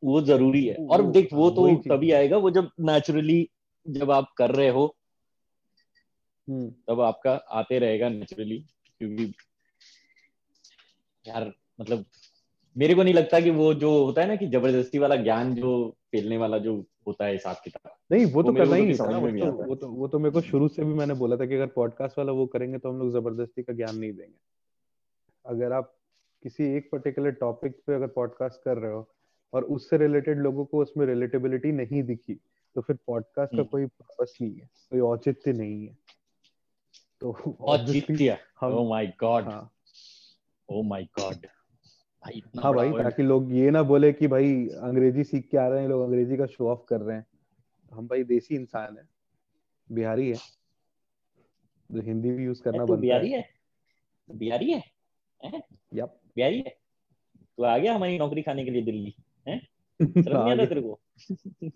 [0.03, 3.49] वो ज़रूरी है। और देख वो तो तभी आएगा वो जब नेचुरली
[3.89, 4.85] जब आप कर रहे हो
[6.47, 9.33] हम्म। तब आपका आते रहेगा नेचुरली क्योंकि
[11.25, 12.05] यार मतलब
[12.75, 15.71] मेरे को नहीं लगता कि वो जो होता है ना कि ज़बरदस्ती वाला ज्ञान जो
[16.11, 16.75] फैलने वाला जो
[17.07, 19.87] होता है हिसाब किताब नहीं वो तो करना ही नहीं था वो तो वो तो
[19.91, 22.45] वो तो मेरे को शुरू से भी मैंने बोला था कि अगर पॉडकास्ट वाला वो
[22.47, 24.35] करेंगे तो हम लोग ज़बरदस्ती का ज्ञान नहीं देंगे
[25.45, 25.93] अगर आप
[26.43, 29.07] किसी एक पर्टिकुलर टॉपिक पे अगर पॉडकास्ट कर रहे हो
[29.53, 32.39] और उससे रिलेटेड लोगों को उसमें रिलेटेबिलिटी नहीं दिखी
[32.75, 35.97] तो फिर पॉडकास्ट का हम्म। कोई पर्पस नहीं है कोई औचित्य नहीं है।
[37.21, 39.47] तो औचित्य oh my God
[40.69, 41.35] oh my God
[42.23, 45.81] भाई हाँ भाई ताकि लोग ये ना बोले कि भाई अंग्रेज़ी सीख के आ रहे
[45.81, 47.25] हैं लोग अंग्रेज़ी का शो ऑफ़ कर रहे हैं।
[47.93, 49.09] हम भाई देसी इंसान है।
[49.91, 50.35] बिहारी है।
[51.89, 53.49] तो हिंदी भी यूज़ करना बनता बिहारी है।
[54.31, 54.83] बिहारी है?
[55.93, 56.77] यप बिहारी है?
[57.57, 59.15] तो आ गया हमारी नौकरी खाने के लिए दिल्ली।
[59.47, 59.67] हैं?
[60.35, 60.99] आ गया। तेरे को?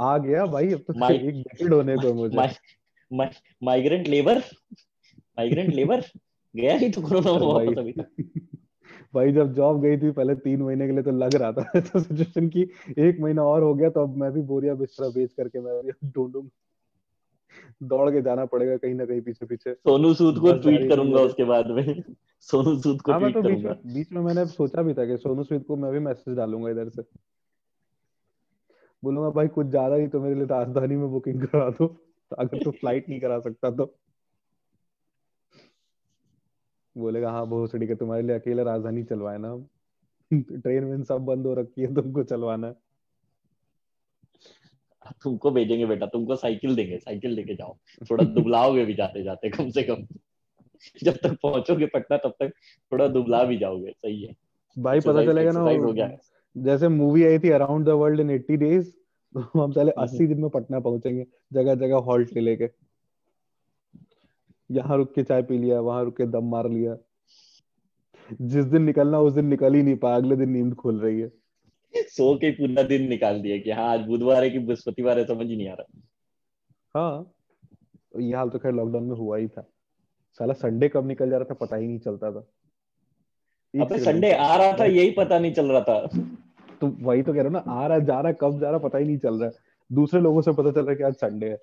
[0.00, 2.36] आ गया भाई अब तो एक डेकेड होने को मुझे।
[3.62, 4.42] माइग्रेंट लेबर
[5.38, 6.00] माइग्रेंट लेबर
[6.54, 8.08] गया ही तो कोरोना में वापस अभी तक।
[9.14, 12.00] भाई जब जॉब गई थी पहले तीन महीने के लिए तो लग रहा था तो
[12.00, 12.62] सिचुएशन की
[12.98, 15.92] एक महीना और हो गया तो अब मैं भी बोरिया बिस्तरा बेच करके मैं भी
[16.08, 16.50] ढूंढूँगा
[17.82, 21.44] दौड़ के जाना पड़ेगा कहीं ना कहीं पीछे पीछे। सोनू सूद को ट्वीट करूँगा उसके
[21.44, 22.02] बाद में।
[22.48, 25.16] सोनू सूद को हाँ मैं तो बीच में बीच में मैंने सोचा भी था कि
[25.16, 27.02] सोनू सूद को मैं भी मैसेज डालूँगा इधर से।
[29.04, 31.96] बोलूँगा भाई कुछ ज़्यादा ही तो मेरे लिए राजधानी में बुकिंग करा दो
[32.38, 33.94] अगर तो फ़्लाइट नहीं करा सकता तो।
[36.98, 39.66] बोलेगा हाँ भोसड़ी के तुम्हारे लिए अकेला राजधानी चलवाए ना।
[40.32, 42.76] ट्रेन में सब बंद हो रखी है तुमको चलवाना है।
[45.22, 47.76] तुमको भेजेंगे बेटा तुमको साइकिल देंगे साइकिल लेके जाओ।
[48.10, 50.06] थोड़ा दुबलाओगे भी जाते जाते कम से कम।
[51.02, 52.52] जब तक पहुंचोगे पटना तब तक
[52.92, 54.34] थोड़ा दुबला भी जाओगे सही है।
[54.78, 56.06] भाई पता चलेगा ना हो गया।
[56.56, 58.90] जैसे मूवी आई थी around the world in 80 days
[59.34, 62.68] तो हम चले 80 हम्म। दिन में पटना पहुँचेंगे जगह जगह हॉल्ट ले लेके।
[64.70, 66.96] यहाँ रुक के चाय पी लिया वहाँ रुक के दम मार लिया।
[68.42, 71.32] जिस दिन निकलना उस दिन निकल ही नहीं पाया अगले दिन नींद खुल रही है।
[71.96, 75.46] सो के पूरा दिन निकाल दिया कि हाँ आज बुधवार है कि बृहस्पतिवार है समझ
[75.46, 76.00] ही नहीं आ रहा।
[76.96, 77.32] हाँ
[78.20, 79.70] ये हाल तो खैर लॉकडाउन में हुआ ही था।
[80.38, 82.48] साला संडे कब निकल जा रहा था पता ही नहीं चलता था।
[83.84, 86.08] अबे संडे आ रहा था यही पता नहीं चल रहा था।
[86.80, 88.98] तो वही तो कह रहा हूँ ना आ रहा जा रहा कब जा रहा पता
[88.98, 89.50] ही नहीं चल रहा
[89.92, 91.58] दूसरे लोगों से पता चल रहा है कि आज संडे है।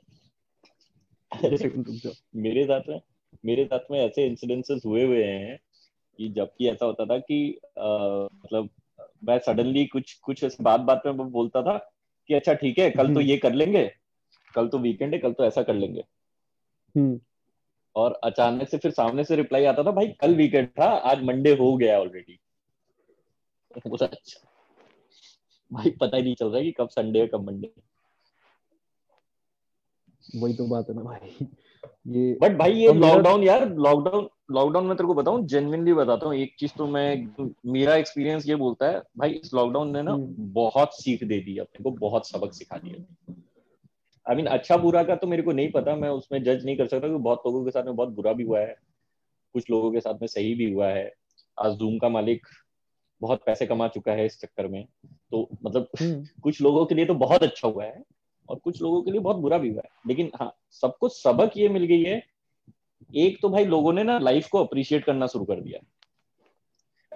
[2.36, 3.02] मेरे साथ में
[3.46, 5.58] मेरे साथ में ऐसे इंसिडेंसेस हुए हुए हैं
[6.20, 7.88] कि जबकि ऐसा होता था कि आ,
[8.24, 8.70] मतलब
[9.24, 11.78] मैं सडनली कुछ कुछ ऐसे बात बात में बोलता था
[12.28, 13.92] कि अच्छा ठीक है कल तो हम्म। ये कर लेंगे
[14.56, 16.04] कल तो वीकेंड है कल तो ऐसा कर लेंगे।
[16.96, 17.20] हम्म।
[17.96, 21.56] और अचानक से फिर सामने से रिप्लाई आता था भाई कल वीकेंड था आज मंडे
[21.56, 22.40] हो गया ऑलरेडी
[24.04, 24.57] अच्छा।
[25.72, 27.72] भाई पता ही नहीं चल रहा कि कब संडे है कब मंडे
[30.36, 31.48] वही तो बात है ना भाई।
[32.08, 36.36] ये बट भाई ये लॉकडाउन यार लॉकडाउन लॉकडाउन में तेरे को बताऊँ जेन्युइनली बताता हूँ
[36.36, 40.52] एक चीज़ तो मैं मेरा एक्सपीरियंस ये बोलता है भाई इस लॉकडाउन ने ना हम्म।
[40.54, 43.34] बहुत सीख दे दी अपने को बहुत सबक सिखा दिया।
[44.26, 46.88] आई मीन अच्छा बुरा का तो मेरे को नहीं पता मैं उसमें जज नहीं कर
[46.88, 48.76] सकता क्योंकि बहुत लोगों के साथ में बहुत बुरा भी हुआ है
[49.56, 51.12] कुछ लोगों के साथ में सही भी हुआ है।
[51.58, 52.48] आज जूम का मालिक
[53.22, 54.88] बहुत पैसे कमा चुका है इस चक्कर में।
[55.32, 58.04] तो मतलब हम्म। कुछ लोगों के लिए तो बहुत अच्छा हुआ है
[58.50, 61.70] और कुछ लोगों के लिए बहुत बुरा भी हुआ है। लेकिन हाँ सबको सबक ये
[61.70, 62.24] मिल गई है
[63.16, 65.80] एक तो भाई लोगों ने ना लाइफ को अप्रिशिएट करना शुरू कर दिया।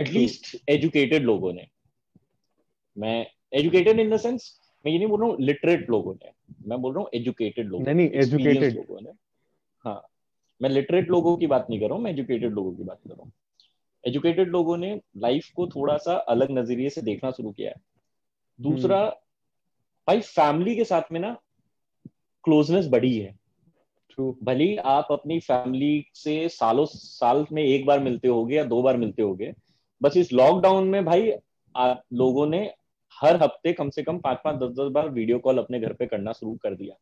[0.01, 1.67] एटलीस्ट एजुकेटेड लोगों ने।
[2.97, 6.31] मैं एजुकेटेड इन द सेंस मैं ये नहीं बोल रहा हूँ लिटरेट लोगों ने
[6.67, 9.09] मैं बोल रहा हूँ एजुकेटेड लोगों नहीं एजुकेटेड लोगों ने।
[9.79, 10.07] हाँ
[10.61, 13.09] मैं लिटरेट लोगों की बात नहीं कर रहा हूँ मैं एजुकेटेड लोगों की बात कर
[13.09, 13.31] रहा हूँ।
[14.07, 17.75] एजुकेटेड लोगों ने लाइफ को थोड़ा सा अलग नज़रिए से देखना शुरू किया है।
[18.61, 19.09] दूसरा हम्म।
[20.07, 21.37] भाई फैमिली के साथ में ना
[22.43, 23.41] क्लोजनेस बढ़ी है।
[24.43, 28.97] भले आप अपनी फैमिली से सालों साल में एक बार मिलते होगे या दो बार
[28.97, 29.53] मिलते होगे
[30.03, 31.31] बस इस लॉकडाउन में भाई
[31.75, 32.73] आप लोगों ने
[33.21, 36.05] हर हफ़्ते कम से कम पाँच पाँच दस दस बार वीडियो कॉल अपने घर पे
[36.05, 36.95] करना शुरू कर दिया।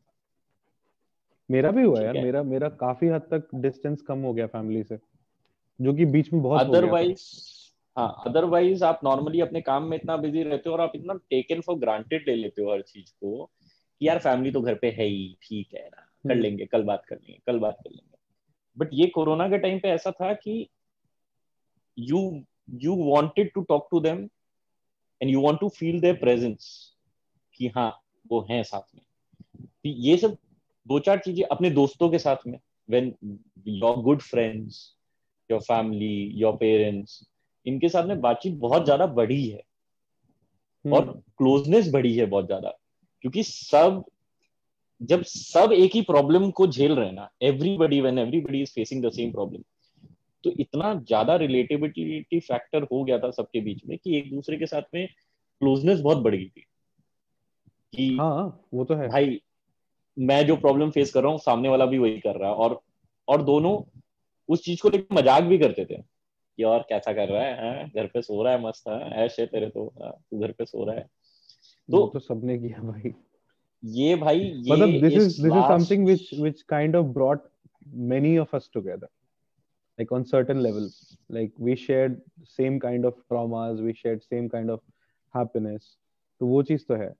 [1.50, 4.98] मेरा भी हुआ यार मेरा मेरा काफ़ी हद तक डिस्टेंस कम हो गया फैमिली से।
[5.80, 7.22] जो कि बीच में बहुत अदरवाइज़
[7.96, 11.60] हाँ अदरवाइज़ आप नॉर्मली अपने काम में इतना बिज़ी रहते हो और आप इतना टेकन
[11.60, 13.44] फॉर ग्रांटेड ले लेते हो हर चीज़ को
[14.00, 16.82] कि यार फैमिली तो घर पे है ही ठीक है ना कर हम्म। लेंगे कल
[16.82, 18.18] बात कर लेंगे कल बात कर लेंगे।
[18.76, 20.66] बट ये कोरोना के टाइम पे ऐसा था कि
[21.98, 22.20] you
[22.82, 24.28] you wanted to talk to them
[25.20, 26.68] and you want to feel their presence
[27.54, 27.90] कि हाँ
[28.30, 29.02] वो हैं साथ में।
[29.86, 30.36] ये सब
[30.86, 32.58] दो चार चीज़ें अपने दोस्तों के साथ में
[32.88, 33.14] when
[33.68, 34.78] your good friends
[35.50, 37.20] your family your parents
[37.66, 39.62] इनके साथ में बातचीत बहुत ज़्यादा बढ़ी है।
[40.84, 42.68] हम्म। और क्लोजनेस बढ़ी है बहुत ज़्यादा।
[43.24, 44.02] क्योंकि सब
[45.00, 49.04] जब सब एक ही प्रॉब्लम को झेल रहे हैं ना everybody when everybody is facing
[49.04, 49.62] the same problem
[50.44, 54.66] तो इतना ज़्यादा रिलेटिविटी फैक्टर हो गया था सबके बीच में कि एक दूसरे के
[54.66, 56.64] साथ में क्लोजनेस बहुत बढ़ गई थी।
[57.92, 59.40] कि हाँ वो तो है। भाई
[60.16, 62.80] मैं जो प्रॉब्लम फेस कर रहा हूँ सामने वाला भी वही कर रहा है। और
[63.28, 63.76] और दोनों
[64.50, 66.02] उस चीज़ को लेकर मज़ाक भी करते थे।
[66.58, 69.24] कि और कैसा कर रहा है हाँ, घर पे सो रहा है मस्त हाँ, है
[69.24, 71.02] ऐश तेरे तो हाँ, घर पे सो रहा है।
[71.88, 73.14] तो, तो सबने किया भाई।
[73.84, 77.48] ये भाई ये मतलब this is this is something which which kind of brought
[77.86, 80.90] many of us together like on certain level
[81.30, 84.80] like we shared same kind of traumas we shared same kind of
[85.38, 85.96] happiness
[86.40, 87.14] तो वो चीज़ तो है।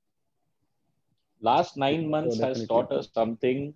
[1.45, 3.73] Last 9 months has taught us something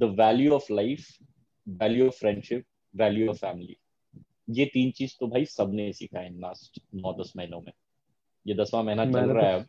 [0.00, 1.06] the value of life
[1.70, 2.62] value of friendship
[3.00, 3.74] value of family.
[4.50, 7.72] ये तीन चीज़ तो भाई सबने सीखा है लास्ट नौ दस महीनों में।
[8.46, 9.68] ये दसवां महीना चल रहा है तो अब।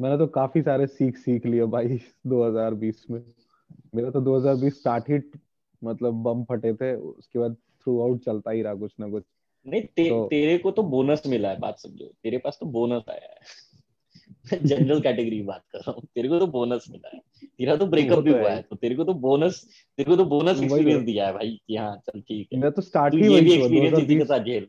[0.00, 3.24] मैंने तो काफ़ी सारे सीख सीख लिए भाई 2020 में।
[3.94, 5.40] मेरा तो 2020 स्टार्ट ही
[5.84, 9.24] मतलब बम फटे थे उसके बाद थ्रू आउट चलता ही रहा कुछ ना कुछ।
[9.66, 13.02] नहीं ते, तो, तेरे को तो बोनस मिला है बात समझो। तेरे पास तो बोनस
[13.10, 13.38] आया है।
[14.54, 18.18] जनरल कैटेगरी बात कर रहा हूँ। तेरे को तो बोनस मिला है। तेरा तो ब्रेकअप
[18.18, 19.62] भी तो हुआ है। तो तेरे को तो बोनस
[19.98, 22.82] तेरे को तो बोनस एक्सपीरियंस दिया है भाई कि हाँ चल ठीक है। मैं तो
[22.82, 24.68] स्टार्ट ही वही एक्सपीरियंस इसी के साथ झेल।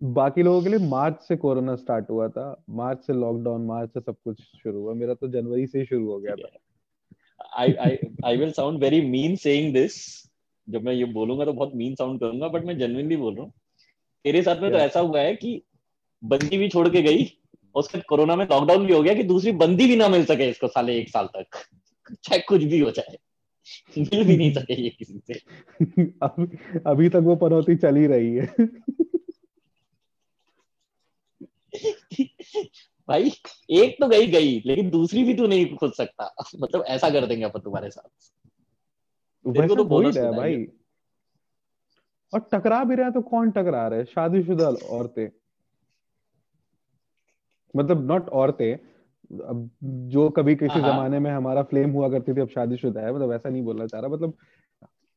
[0.00, 4.00] बाकी लोगों के लिए मार्च से कोरोना स्टार्ट हुआ था। मार्च से लॉकडाउन मार्च से
[4.00, 6.56] सब कुछ शुरू हुआ। मेरा तो जनवरी से ही शुरू हो गया था।
[7.58, 7.90] I I
[8.24, 9.96] I will sound very mean saying this
[10.68, 13.52] जब मैं ये बोलूँगा तो बहुत मीन साउंड करूँगा बट मैं जेनुइनली बोल रहा हूँ।
[14.24, 15.60] तेरे साथ में तो ऐसा हुआ है कि
[16.22, 17.24] बंदी भी छोड़ के गई।
[17.74, 20.68] उसके कोरोना में लॉकडाउन भी हो गया कि दूसरी बंदी भी ना मिल सके इसको
[20.68, 21.46] साले एक साल तक।
[22.12, 23.18] चाहे कुछ भी हो जाए
[23.98, 25.34] मिल भी नहीं सके ये किसी से।
[26.22, 28.54] अभी, अभी तक वो पनौती चल ही रही है।
[33.08, 33.30] भाई
[33.70, 37.44] एक तो गई गई लेकिन दूसरी भी तू नहीं खुद सकता। मतलब ऐसा कर देंगे
[37.44, 38.32] अपन तुम्हारे साथ।
[39.46, 40.66] वैसे तो बोनस है भाई।
[42.34, 44.04] और टकरा भी रहा तो कौन टकरा रहा है?
[44.04, 45.28] शादीशुदा औरतें।
[47.74, 48.72] मतलब नॉट औरतें
[49.40, 53.00] अब जो कभी किसी हाँ, हाँ। जमाने में हमारा फ्लेम हुआ करती थी अब शादीशुदा
[53.00, 54.34] है मतलब ऐसा नहीं बोलना चाह रहा मतलब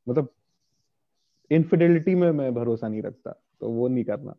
[0.08, 0.34] मतलब
[1.52, 4.36] इनफिडेलिटी में मैं भरोसा नहीं रखता तो वो नहीं करना।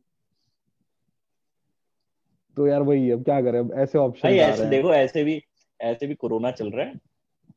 [2.57, 5.43] तो यार वही अब क्या करें अब ऐसे ऑप्शन भाई ऐसे देखो ऐसे भी
[5.81, 7.01] ऐसे भी कोरोना चल रहा है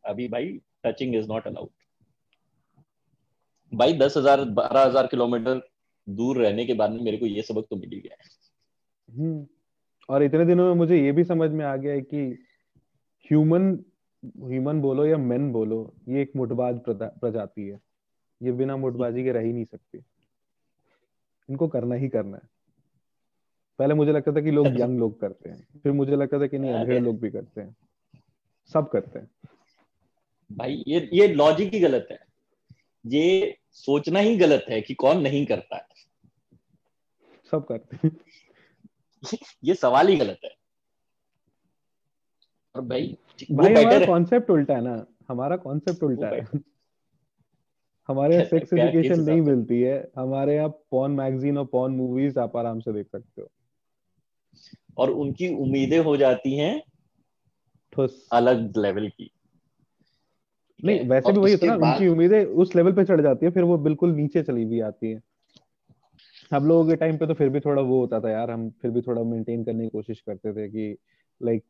[0.06, 1.70] अभी भाई टचिंग इज़ नॉट अलाउड
[3.72, 5.62] भाई दस हज़ार बारह हज़ार किलोमीटर
[6.08, 8.30] दूर रहने के बाद में मेरे को ये सबक तो मिल ही गया है।
[9.10, 9.46] हम्म।
[10.10, 12.32] और इतने दिनों में मुझे ये भी समझ में आ गया है कि
[13.28, 13.80] ह्यूमन
[14.26, 17.80] ह्यूमन बोलो या मेन बोलो ये एक मुठबाज प्रजाति है।
[18.42, 19.98] ये बिना मुठबाजी के रह ही नहीं सकती।
[21.50, 22.44] इनको करना ही करना है।
[23.80, 26.58] पहले मुझे लगता था कि लोग यंग लोग करते हैं। फिर मुझे लगता था कि
[26.58, 27.76] नहीं अधेड़ लोग भी करते हैं।
[28.74, 29.30] सब करते हैं।
[30.52, 32.20] भाई ये ये लॉजिक ही गलत है।
[33.06, 35.88] ये सोचना ही गलत है कि कौन नहीं करता है।
[37.52, 38.18] सब करते हैं।
[39.64, 40.50] ये सवाल ही गलत है।
[42.76, 43.18] और भाई
[43.52, 46.46] भाई हमारा कॉन्सेप्ट उल्टा है ना। हमारा कॉन्सेप्ट उल्टा है।
[48.10, 52.58] हमारे यहाँ सेक्स एजुकेशन नहीं मिलती है। हमारे यहाँ पॉन मैगजीन और पॉन मूवीज़ आप
[52.58, 53.50] आराम से देख सकते हो।
[54.98, 56.82] और उनकी उम्मीदें हो जाती हैं
[58.32, 59.30] अलग लेवल की।
[60.84, 63.64] नहीं वैसे भी वही होता है उनकी उम्मीदें उस लेवल पे चढ़ जाती है फिर
[63.64, 65.22] वो बिल्कुल नीचे चली भी आती है।
[66.54, 68.92] हम लोगों के टाइम पे तो फिर भी थोड़ा वो होता था यार हम फिर
[68.92, 70.98] भी थोड़ा मेंटेन करने की कोशिश करते थे कि
[71.44, 71.64] लाइक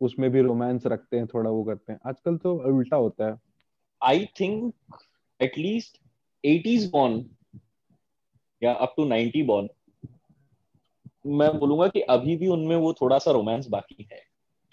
[0.00, 3.38] उसमें भी रोमांस रखते हैं थोड़ा वो करते हैं। आजकल तो उल्टा होता है।
[4.02, 4.74] I think
[5.40, 6.00] at least
[6.44, 7.24] eighties born
[8.62, 9.68] या अप टू नाइनटी बॉर्न
[11.26, 14.22] मैं बोलूँगा कि अभी भी उनमें वो थोड़ा सा रोमांस बाकी है।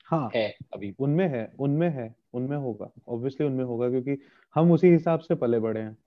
[0.05, 4.17] हाँ। है अभी। उनमें है उनमें है उनमें होगा। ऑब्वियसली उनमें होगा क्योंकि
[4.55, 5.97] हम उसी हिसाब से पले बड़े हैं।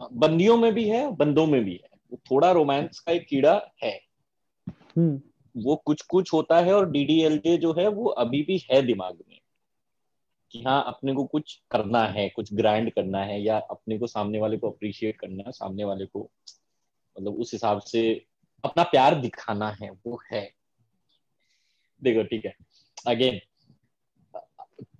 [0.00, 4.00] हाँ, बंदियों में भी है बंदों में भी है। थोड़ा रोमांस का एक कीड़ा है।
[4.96, 5.20] हम्म।
[5.54, 9.38] वो कुछ कुछ होता है और डीडीएलजे जो है वो अभी भी है दिमाग में
[10.50, 14.40] कि हाँ अपने को कुछ करना है कुछ ग्राइंड करना है या अपने को सामने
[14.40, 16.30] वाले को अप्रिशिएट करना है सामने वाले को
[17.16, 18.26] मतलब उस हिसाब से
[18.64, 20.50] अपना प्यार दिखाना है वो है।
[22.02, 22.54] देखो ठीक है।
[23.06, 23.40] अगेन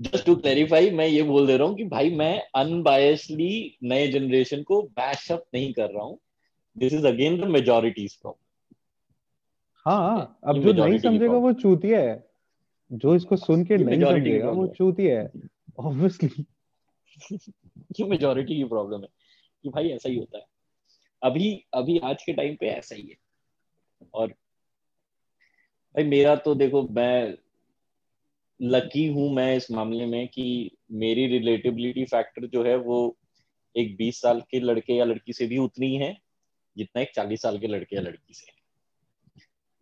[0.00, 4.62] जस्ट टू क्लैरिफाई मैं ये बोल दे रहा हूँ कि भाई मैं अनबायसली नए जनरेशन
[4.62, 6.18] को बैशअप नहीं कर रहा हूँ।
[6.78, 8.46] This is again the majority's problem
[9.86, 12.28] हाँ अब जो नहीं समझेगा वो चूतिया है।
[12.92, 15.32] जो इसको सुन के नहीं समझेगा वो चूतिया है।
[15.78, 16.46] ऑब्वियसली
[18.00, 19.08] ये मेजोरिटी की प्रॉब्लम है
[19.62, 20.44] कि भाई ऐसा ही होता है।
[21.22, 23.16] अभी अभी आज के टाइम पे ऐसा ही है।
[24.14, 24.28] और
[25.94, 27.38] भाई मेरा तो देखो मैं
[28.62, 33.16] लकी हूँ मैं इस मामले में कि मेरी रिलेटिबिलिटी फैक्टर जो है वो
[33.76, 36.25] एक 20 साल के लड़के या लड़की से भी उतनी है।
[36.76, 38.52] जितना एक चालीस साल के लड़के या लड़की से।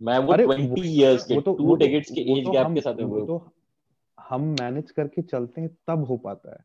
[0.02, 3.20] मैं वो ट्वेंटी इयर्स के टू तो, डेकेड्स के एज गैप तो के साथ वो
[3.20, 3.52] तो
[4.20, 6.64] हम मैनेज करके चलते हैं तब हो पाता है।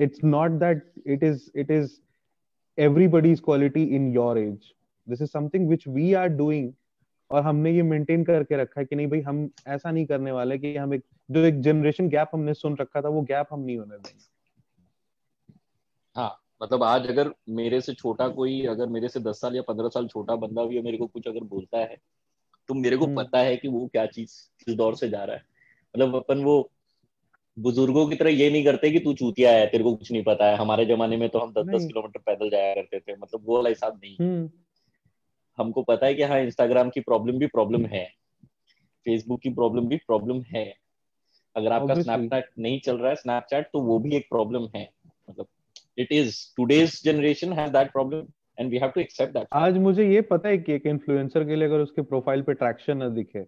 [0.00, 2.00] It's not that it is it is
[2.78, 4.66] everybody's quality in your age.
[5.06, 6.72] This is something which we are doing
[7.30, 10.58] और हमने ये मेंटेन करके रखा है कि नहीं भाई हम ऐसा नहीं करने वाले
[10.58, 13.76] कि हम एक जो एक जनरेशन गैप हमने सुन रखा था वो गैप हम नहीं
[13.76, 14.24] होने देंगे।
[16.16, 19.88] हाँ। मतलब आज अगर मेरे से छोटा कोई अगर मेरे से दस साल या पंद्रह
[19.88, 21.96] साल छोटा बंदा भी मेरे को कुछ अगर बोलता है
[22.68, 24.32] तो मेरे को हम्म। पता है कि वो क्या चीज़
[24.64, 25.42] किस दौर से जा रहा है।
[25.94, 26.70] मतलब अपन वो
[27.56, 30.46] बुज़ुर्गों की तरह ये नहीं करते कि तू चूतिया है तेरे को कुछ नहीं पता
[30.46, 33.56] है। हमारे जमाने में तो हम दस दस किलोमीटर पैदल जाया करते थे मतलब वो
[33.56, 34.50] वाला हिसाब नहीं। हम्म।
[35.58, 38.04] हमको पता है कि हाँ इंस्टाग्राम की प्रॉब्लम भी प्रॉब्लम है
[39.06, 40.64] फेसबुक की प्रॉब्लम भी प्रॉब्लम है।
[41.56, 44.88] अगर आपका स्नैपचैट नहीं चल रहा है स्नैपचैट तो वो भी एक प्रॉब्लम है।
[45.30, 45.46] मतलब
[46.00, 48.26] it is today's generation has that problem
[48.60, 51.56] and we have to accept that आज मुझे ये पता है कि एक इन्फ्लुएंसर के
[51.56, 53.44] लिए अगर उसके प्रोफ़ाइल पे ट्रैक्शन ना दिखे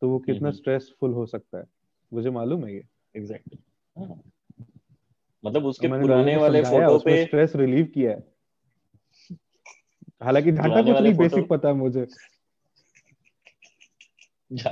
[0.00, 1.64] तो वो कितना स्ट्रेसफुल। हो सकता है
[2.12, 2.84] मुझे मालूम है ये
[3.16, 4.08] एग्जैक्टली exactly.
[4.08, 4.32] हाँ।
[5.44, 8.32] मतलब उसके पुराने वाले फ़ोटो पे स्ट्रेस रिलीव किया है
[10.22, 12.06] हालाँकि घाटा कुछ नहीं बेसिक पता है मुझे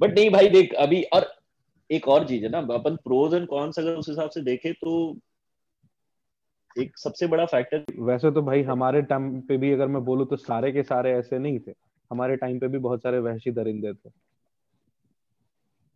[0.00, 1.35] बट नहीं भाई देख अभी और
[1.90, 5.16] एक और चीज़ है ना अपन प्रोज एंड कॉन्स अगर उस हिसाब से देखे तो
[6.78, 10.36] एक सबसे बड़ा फैक्टर वैसे तो भाई हमारे टाइम पे भी अगर मैं बोलूँ तो
[10.36, 11.72] सारे के सारे ऐसे नहीं थे।
[12.10, 14.10] हमारे टाइम पे भी बहुत सारे वहशी दरिंदे थे।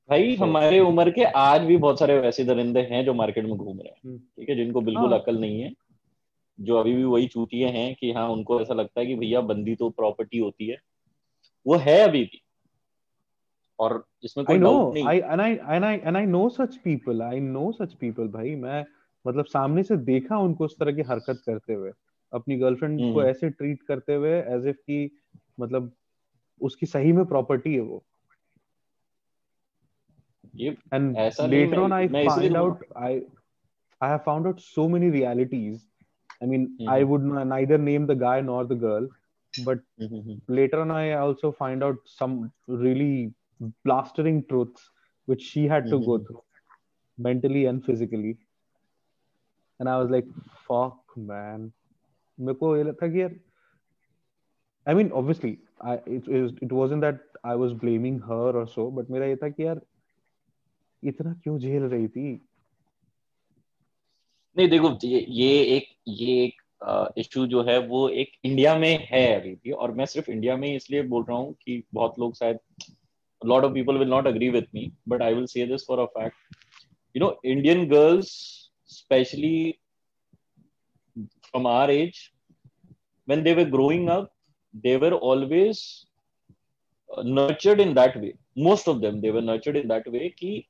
[0.09, 3.57] भाई तो, हमारे उम्र के आज भी बहुत सारे वैसे दरिंदे हैं जो मार्केट में
[3.57, 5.73] घूम रहे हैं। हम्म। ठीक है जिनको बिल्कुल हाँ। अकल नहीं है
[6.61, 9.75] जो अभी भी वही चूतिए हैं कि हाँ उनको ऐसा लगता है कि भैया बंदी
[9.75, 10.77] तो प्रॉपर्टी होती है।
[11.67, 12.43] वो है अभी भी।
[13.81, 14.73] और इसमें कोई no
[15.09, 18.85] I I know such people I know such people भाई। मैं
[19.25, 21.93] मतलब सामने से देखा उनको उस तरह की हरकत करते हुए
[22.33, 25.11] अपनी गर्लफ्रेंड को हम्म। ऐसे ट्रीट करते हुए एज इफ़ की
[25.61, 25.91] मतलब
[26.61, 28.05] उसकी सही में प्रॉपर्टी है वो।
[30.95, 31.17] And
[31.51, 33.21] later on I find out I
[34.01, 35.83] I have found out so many realities
[36.43, 39.09] I mean I would neither name the guy nor the girl
[39.55, 39.83] but
[40.51, 43.33] later on I also find out some really
[43.85, 44.91] blastering truths
[45.29, 46.05] which she had to mm-hmm.
[46.07, 46.43] go through
[47.19, 48.39] mentally and physically
[49.81, 50.27] and i was like
[50.69, 51.71] fuck man
[52.39, 53.35] मेरे को ये लगता कि यार
[54.87, 56.29] I mean obviously it
[56.63, 59.81] it wasn't that I was blaming her or so, but मेरा ये था कि यार
[61.03, 62.41] इतना क्यों झेल रही थी
[64.57, 69.27] नहीं देखो ये ये एक ये एक इशू जो है वो एक इंडिया में है
[69.41, 72.59] अभी भी और मैं सिर्फ़ इंडिया में इसलिए बोल रहा हूँ कि बहुत लोग शायद
[73.47, 76.05] lot of people will not agree with me but I will say this for a
[76.05, 76.57] fact
[77.17, 78.29] you know Indian girls
[78.87, 79.75] specially
[81.55, 82.19] from our age
[83.29, 84.29] when they were growing up
[84.85, 86.07] they were always
[87.25, 88.35] nurtured in that way.
[88.59, 90.67] Most of them they were nurtured in that way कि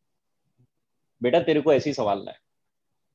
[1.23, 2.39] बेटा तेरे को ऐसे ही संभालना है।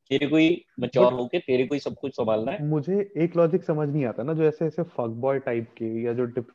[0.09, 3.63] तेरे को ही mature होके तेरे को ही सब कुछ संभालना है। मुझे एक लॉजिक
[3.63, 6.47] समझ नहीं आता ना जो ऐसे ऐसे फक बॉय टाइप के या जो टिप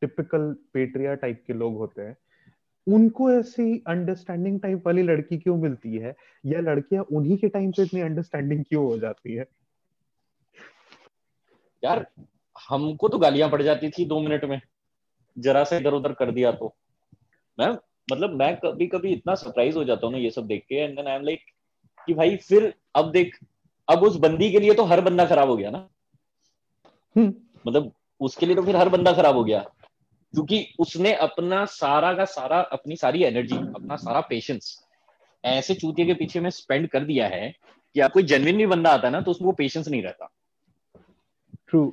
[0.00, 2.16] टिपिकल पेट्रिया टाइप के लोग होते हैं
[2.86, 6.14] उनको ऐसी अंडरस्टैंडिंग टाइप वाली लड़की क्यों मिलती है?
[6.46, 9.46] या लड़कियाँ उन्हीं के टाइम पे इतनी अंडरस्टैंडिंग क्यों हो जाती है?
[11.84, 12.06] यार
[12.68, 14.60] हमको तो गालियाँ पड़ जाती थी दो मिनट में।
[15.38, 16.74] जरा से इधर उधर कर दिया तो।
[17.58, 17.68] मैं
[18.12, 20.96] मतलब मैं कभी कभी इतना सरप्राइज़ हो जाता हूँ ना ये सब देख के and
[20.96, 21.40] then I am like
[22.06, 23.38] कि भाई फिर अब देख
[23.88, 25.88] अब उस बंदी के लिए तो हर बंदा खराब हो गया ना।
[27.16, 27.34] हम्म।
[27.66, 29.64] मतलब उसके लिए तो फिर हर बंदा खराब हो गया।
[30.34, 34.76] क्योंकि उसने अपना सारा का सारा अपनी सारी एनर्जी अपना सारा पेशेंस
[35.44, 37.52] ऐसे चूतिया के पीछे में स्पेंड कर दिया है
[37.96, 40.30] कि आप कोई जेनविन भी बंदा आता है ना तो उसमें वो पेशेंस नहीं रहता।
[41.68, 41.86] ट्रू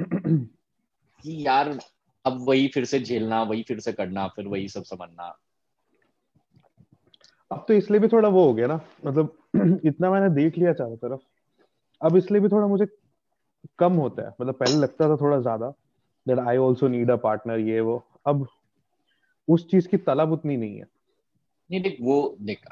[0.00, 1.78] कि यार
[2.24, 5.36] अब वही फिर से झेलना वही फिर से करना फिर वही सब समझना।
[7.50, 9.36] अब तो इसलिए भी थोड़ा वो हो गया ना मतलब
[9.84, 11.20] इतना मैंने देख लिया चारों तरफ़।
[12.00, 12.86] अब इसलिए भी थोड़ा मुझे
[13.78, 15.72] कम होता है मतलब पहले लगता था थोड़ा ज़्यादा।
[16.28, 18.46] That I also need a partner ये, वो। अब
[19.48, 20.86] उस चीज़ की तलब उतनी नहीं है।
[21.70, 22.64] नहीं, देख, वो, देख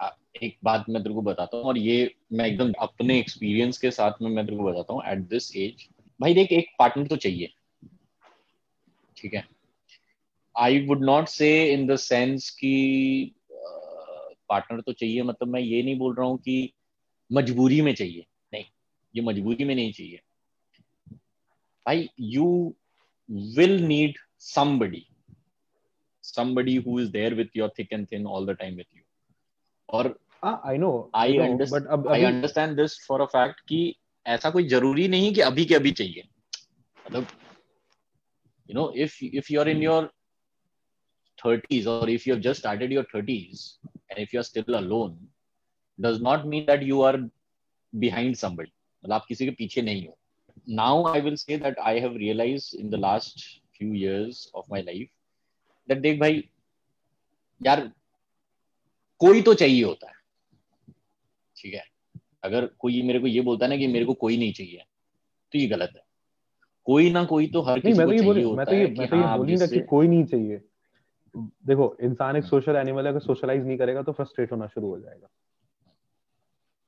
[0.42, 4.22] एक बात मैं तेरे को बताता हूँ, और ये मैं एकदम अपने एक्सपीरियंस के साथ
[4.22, 5.88] में मैं तेरे को बताता हूँ एट दिस एज
[6.20, 7.52] भाई देख, एक पार्टनर तो चाहिए।
[9.16, 9.44] ठीक है?
[10.54, 13.32] I would not say in the sense की
[14.48, 16.72] पार्टनर तो चाहिए मतलब मैं ये नहीं बोल रहा हूँ कि
[17.30, 18.64] मजबूरी में चाहिए। नहीं,
[19.14, 20.20] ये मजबूरी में नहीं चाहिए।
[21.86, 22.74] भाई you
[23.57, 24.99] will need somebody
[26.23, 29.03] somebody who is there with your thick and thin all the time with you
[29.89, 30.07] और
[30.43, 31.37] आई नो आई
[31.71, 33.79] बट अब I understand this for a fact कि
[34.25, 36.23] ऐसा कोई जरूरी नहीं कि अभी के अभी चाहिए
[37.05, 37.27] मतलब
[38.69, 40.09] you know if if you are in your
[41.43, 43.61] 30s or if you have just started your 30s
[44.09, 45.13] and if you're still alone
[45.99, 47.17] does not mean that you are
[47.93, 48.71] behind somebody
[49.03, 50.17] मतलब आप किसी के पीछे नहीं हो
[50.64, 53.38] Now I will say that I have realized in the last
[53.78, 55.08] few years of my life
[55.90, 56.48] that देख भाई
[57.66, 57.92] यार
[59.18, 60.14] कोई तो चाहिए होता है।
[61.56, 61.84] ठीक है?
[62.44, 64.84] अगर कोई मेरे को ये बोलता है ना कि मेरे को कोई नहीं चाहिए
[65.52, 66.02] तो ये गलत है।
[66.84, 69.16] कोई ना कोई तो हर किसी को चाहिए होता मैं तो ये, है मैं तो
[69.16, 70.60] ये हाँ, बोलूँगा कि कोई नहीं चाहिए।
[71.36, 75.00] देखो इंसान एक सोशल। एनिमल है अगर सोशलाइज नहीं करेगा तो फ्रस्ट्रेट होना शुरू हो
[75.00, 75.28] जाएगा।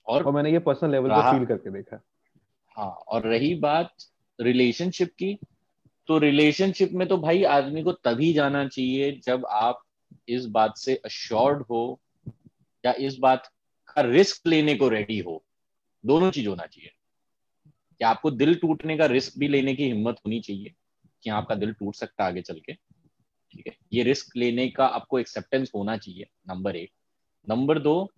[0.06, 2.02] और, और मैंने ये पर्सनल लेवल पे फील करके देखा है।
[2.78, 3.94] हाँ और रही बात
[4.40, 5.38] रिलेशनशिप की
[6.06, 9.82] तो रिलेशनशिप में तो भाई आदमी को तभी जाना चाहिए जब आप
[10.28, 12.00] इस बात से अश्योर्ड हो
[12.86, 13.50] या इस बात
[13.88, 15.44] का रिस्क लेने को रेडी हो।
[16.06, 16.90] दोनों चीज़ होना चाहिए।
[17.98, 20.74] कि आपको दिल टूटने का रिस्क भी लेने की हिम्मत होनी चाहिए
[21.22, 22.72] कि आपका दिल टूट सकता आगे चल के।
[23.52, 23.76] ठीक है?
[23.92, 26.90] ये रिस्क लेने का आपको एक्सेप्टेंस होना चाहिए नंबर एक।
[27.48, 28.12] नंबर दो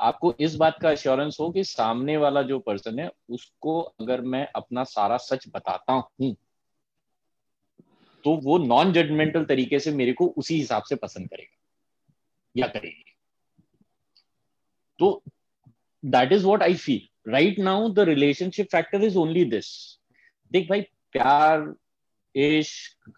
[0.00, 4.46] आपको इस बात का अश्योरेंस हो कि सामने वाला जो पर्सन है, उसको अगर मैं
[4.56, 6.34] अपना सारा सच बताता हूँ
[8.24, 11.56] तो वो नॉन जजमेंटल तरीके से मेरे को उसी हिसाब से पसंद करेगा
[12.56, 13.04] या करेगी।
[14.98, 15.22] तो
[16.04, 19.66] that is what I feel right now the relationship factor is only this
[20.52, 20.80] देख भाई,
[21.12, 21.74] प्यार,
[22.34, 23.12] इश्क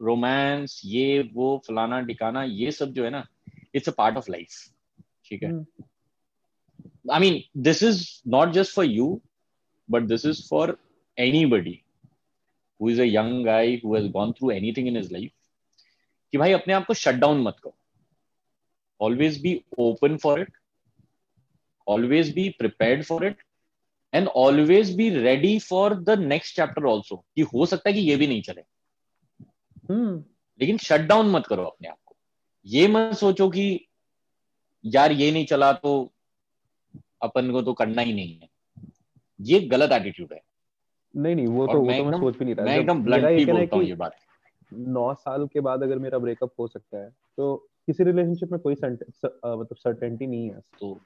[0.00, 3.26] रोमांस ये, वो, फलाना टिकाना ये सब जो है ना
[3.74, 4.48] it's a part of life
[5.24, 5.50] ठीक है?
[7.12, 9.22] I mean this is not just for you
[9.90, 10.78] but this is for
[11.18, 11.42] any
[12.80, 15.30] who is a young guy who has gone through anything in his life
[16.32, 17.74] कि भाई अपने आप को shut down मत करो।
[19.00, 20.52] Always be open for it
[21.88, 23.42] always be prepared for it
[24.14, 28.16] and always be ready for the next chapter also कि हो सकता है कि ये
[28.16, 28.62] भी नहीं चले।
[29.90, 30.22] hmm.
[30.60, 32.16] लेकिन शट डाउन मत करो अपने आप को।
[32.66, 33.86] ये मत सोचो कि
[34.84, 36.13] यार ये नहीं चला तो
[37.24, 38.48] अपन को तो करना ही नहीं है।
[39.40, 40.40] ये गलत एटीट्यूड है।
[41.14, 43.76] नहीं नहीं वो तो वो तो मैं सोच भी नहीं रहा। मैं एकदम ब्लंटली बोलता
[43.76, 44.16] हूँ ये बात।
[44.72, 47.56] नौ साल के बाद अगर मेरा ब्रेकअप हो सकता है तो
[47.86, 51.00] किसी रिलेशनशिप में कोई मतलब सर्टेनिटी नहीं है। तो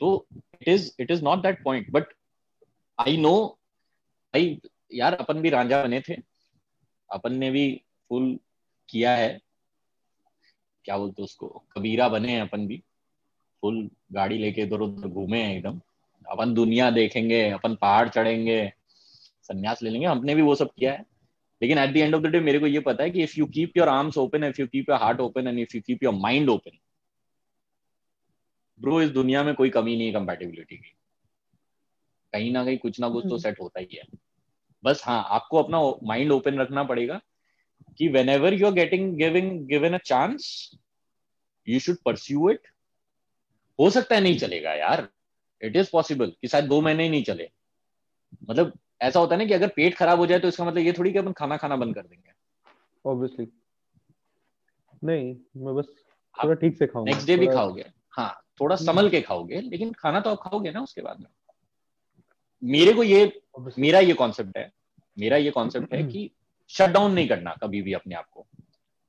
[0.00, 2.12] तो it is it is not that point but
[2.98, 3.36] I know
[4.34, 4.60] I
[4.94, 6.14] यार अपन भी रांझा बने थे।
[7.10, 7.66] अपन ने भी
[8.10, 8.38] फुल
[8.88, 9.40] किया है।
[10.84, 11.48] क्या बोलते उसको?
[11.72, 12.82] कबीरा बने हैं अपन भी।
[13.60, 15.80] फुल गाड़ी लेके इधर उधर घूमे एकदम।
[16.30, 18.72] अपन दुनिया देखेंगे अपन पहाड़ चढ़ेंगे
[19.42, 21.04] संन्यास ले लेंगे। हमने भी वो सब किया है।
[21.62, 23.46] लेकिन at the end of the day मेरे को ये पता है कि if you
[23.46, 26.14] keep your arms open if you keep your heart open and if you keep your
[26.14, 26.78] mind open
[28.80, 30.92] bro इस दुनिया में कोई कमी नहीं है कंपेटिबिलिटी की।
[32.32, 34.18] कहीं ना कहीं कुछ ना कुछ तो सेट हम्म। होता ही है।
[34.84, 37.20] बस हाँ आपको अपना माइंड ओपन रखना पड़ेगा
[37.98, 40.70] कि whenever you are getting giving given a chance
[41.68, 42.60] you should pursue it
[43.78, 45.08] हो सकता है नहीं चलेगा यार।
[45.62, 47.50] इट इज़ पॉसिबल कि शायद दो महीने ही नहीं चले।
[48.50, 48.72] मतलब
[49.02, 51.12] ऐसा होता है ना कि अगर पेट खराब हो जाए तो इसका मतलब ये थोड़ी
[51.12, 52.30] कि अपन खाना खाना बंद कर देंगे।
[53.04, 53.46] ऑब्वियसली
[55.04, 55.86] नहीं मैं बस
[56.34, 60.20] थोड़ा ठीक से खाऊँगा। नेक्स्ट डे भी खाओगे। हाँ थोड़ा संभल के खाओगे लेकिन खाना
[60.20, 61.26] तो आप खाओगे ना उसके बाद में।
[62.62, 63.40] मेरे को ये
[63.78, 64.70] मेरा ये कॉन्सेप्ट है।
[65.18, 66.30] मेरा ये कॉन्सेप्ट है कि
[66.70, 68.46] शट डाउन नहीं करना कभी भी अपने आप को।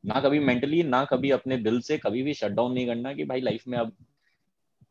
[0.04, 3.24] ना कभी मेंटली ना कभी अपने दिल से कभी भी शट डाउन नहीं करना कि
[3.24, 3.92] भाई लाइफ में अब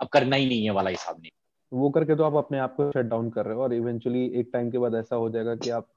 [0.00, 1.30] अब करना ही नहीं है वाला हिसाब नहीं।
[1.72, 4.50] वो करके तो आप अपने आप को शट डाउन कर रहे हो और इवेंचुअली एक
[4.52, 5.88] टाइम के बाद ऐसा हो जाएगा कि आप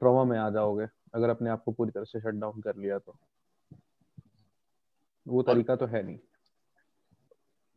[0.00, 2.98] ट्रॉमा में आ जाओगे अगर अपने आप को पूरी तरह से शट डाउन कर लिया
[2.98, 3.16] तो।
[5.28, 6.18] वो तरीका तो है नहीं।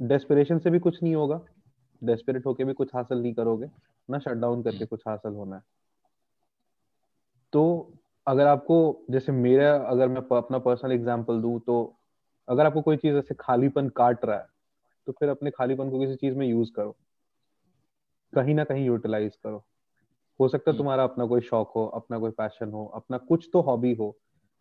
[0.02, 1.42] डेस्पिरेशन से भी कुछ नहीं होगा।
[2.04, 3.70] डेस्परेट होके भी कुछ हासिल नहीं करोगे।
[4.10, 5.62] ना शट डाउन करके कुछ हासिल होना है।
[7.54, 7.94] तो
[8.28, 11.96] अगर आपको जैसे मेरा अगर मैं अपना पर्सनल एग्जांपल दूँ तो
[12.50, 14.57] अगर आपको कोई चीज़ ऐसे खालीपन काट रहा है
[15.08, 16.96] तो फिर अपने खालीपन को किसी चीज़ में यूज़ करो
[18.34, 19.64] कहीं ना कहीं यूटिलाइज करो
[20.40, 23.50] हो सकता है हम्म। तुम्हारा अपना कोई शौक हो अपना कोई पैशन हो अपना कुछ
[23.54, 24.16] तो हॉबी हो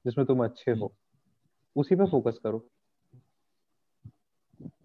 [0.05, 2.67] जिसमें तुम अच्छे हो हम्म। उसी पे फोकस करो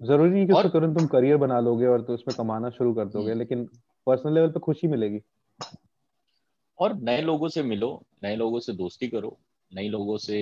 [0.01, 3.05] ज़रूरी नहीं कि उसको तुरंत तुम करियर बना लोगे और तो उसमें कमाना शुरू कर
[3.07, 3.65] दोगे हम्म। लेकिन
[4.07, 5.21] पर्सनल लेवल पे खुशी मिलेगी
[6.79, 7.91] और नए लोगों से मिलो
[8.23, 9.37] नए लोगों से दोस्ती करो
[9.71, 10.39] नए लोगों से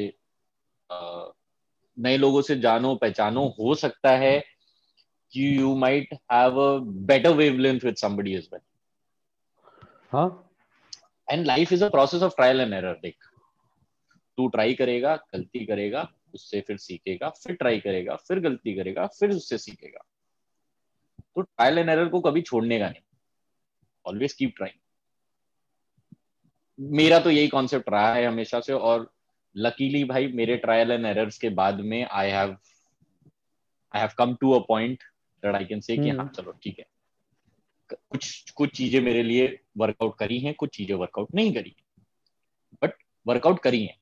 [0.89, 4.37] नए लोगों से जानो पहचानो हो सकता है
[5.33, 6.79] you you might have a
[7.09, 8.63] better wavelength with somebody as well.
[10.11, 10.27] हाँ
[11.27, 13.15] and life is a process of trial and error देख
[14.37, 19.29] तू ट्राई करेगा गलती करेगा उससे फिर सीखेगा फिर ट्राई करेगा फिर गलती करेगा फिर
[19.31, 20.05] उससे सीखेगा।
[21.35, 23.01] तो ट्रायल एंड एरर को कभी छोड़ने का नहीं।
[24.05, 24.77] ऑलवेज कीप ट्राइंग
[26.79, 29.09] मेरा तो यही कॉन्सेप्ट रहा है हमेशा से और
[29.55, 32.55] लकीली भाई मेरे ट्रायल एंड एरर्स के बाद में I have
[33.93, 35.03] I have come to a point
[35.43, 36.85] that I can say कि हाँ हम्म। चलो ठीक है।
[37.89, 41.75] कुछ कुछ चीज़ें मेरे लिए वर्कआउट करी हैं कुछ चीज़ें वर्कआउट नहीं करी
[42.81, 42.93] बट
[43.25, 43.97] वर्कआउट करी हैं।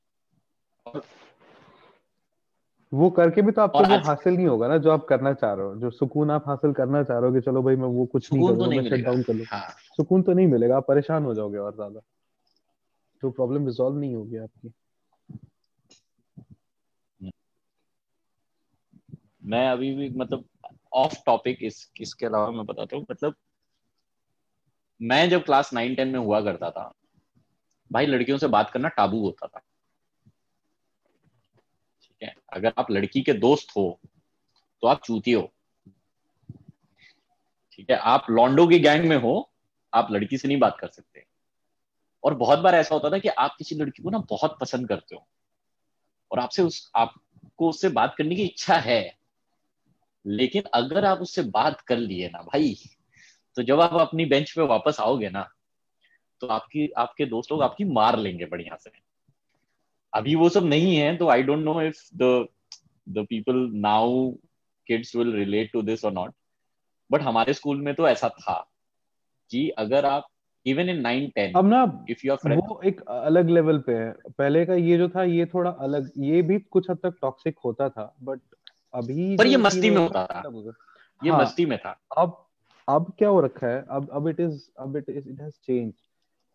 [2.91, 5.65] वो करके भी तो आपको वो हासिल नहीं होगा ना जो आप करना चाह रहे
[5.65, 8.31] हो। जो सुकून आप हासिल करना चाह रहे हो कि चलो भाई मैं वो कुछ
[8.33, 11.25] नहीं करूँगा तो मैं शट डाउन कर लूँ। हाँ। सुकून तो नहीं मिलेगा आप परेशान
[11.25, 11.99] हो जाओगे और ज़्यादा।
[13.23, 14.71] तो प्रॉब्लम रिजॉल्व नहीं होगी आपकी।
[19.45, 20.43] मैं अभी भी मतलब
[20.97, 23.35] ऑफ़ टॉपिक इस, इसके अलावा मैं बताता हूँ। मतलब
[25.01, 26.93] मैं जब क्लास नाइन टेन में हुआ करता था,
[27.91, 29.59] भाई लड़कियों से बात करना टाबू होता था।
[32.03, 32.35] ठीक है?
[32.53, 33.99] अगर आप लड़की के दोस्त हो
[34.81, 35.51] तो आप चूती हो।
[37.71, 37.97] ठीक है?
[37.97, 39.51] आप लॉन्डो की गैंग में हो,
[39.93, 41.25] आप लड़की से नहीं बात कर सकते।
[42.23, 45.15] और बहुत बार ऐसा होता था कि आप किसी लड़की को ना बहुत पसंद करते
[45.15, 45.27] हो।
[46.31, 49.16] और आपसे उस, आपको उससे बात करने की इच्छा है।
[50.27, 52.75] लेकिन अगर आप उससे बात कर लिए ना भाई
[53.55, 55.49] तो जब आप अपनी बेंच पे वापस आओगे ना
[56.41, 58.91] तो आपकी आपके दोस्त लोग आपकी मार लेंगे बढ़िया से।
[60.13, 62.47] अभी वो सब नहीं है तो I don't know if the
[63.09, 64.31] the people now
[64.87, 66.33] kids will relate to this और नॉट
[67.11, 68.71] बट हमारे स्कूल में तो ऐसा था
[69.51, 70.27] कि अगर आप
[70.65, 74.11] इवन इन नाइन टेन अब ना इफ़ यू आर वो एक अलग लेवल पे है।
[74.11, 77.89] पहले का ये जो था ये थोड़ा अलग ये भी कुछ हद तक टॉक्सिक होता
[77.89, 78.39] था बट
[78.93, 80.43] अभी पर ये मस्ती में होता था।
[81.23, 82.45] ये हाँ, मस्ती में था। अब
[82.87, 83.85] अब क्या हो रखा है?
[83.89, 85.93] अब अब इट इज़ अब it is it has change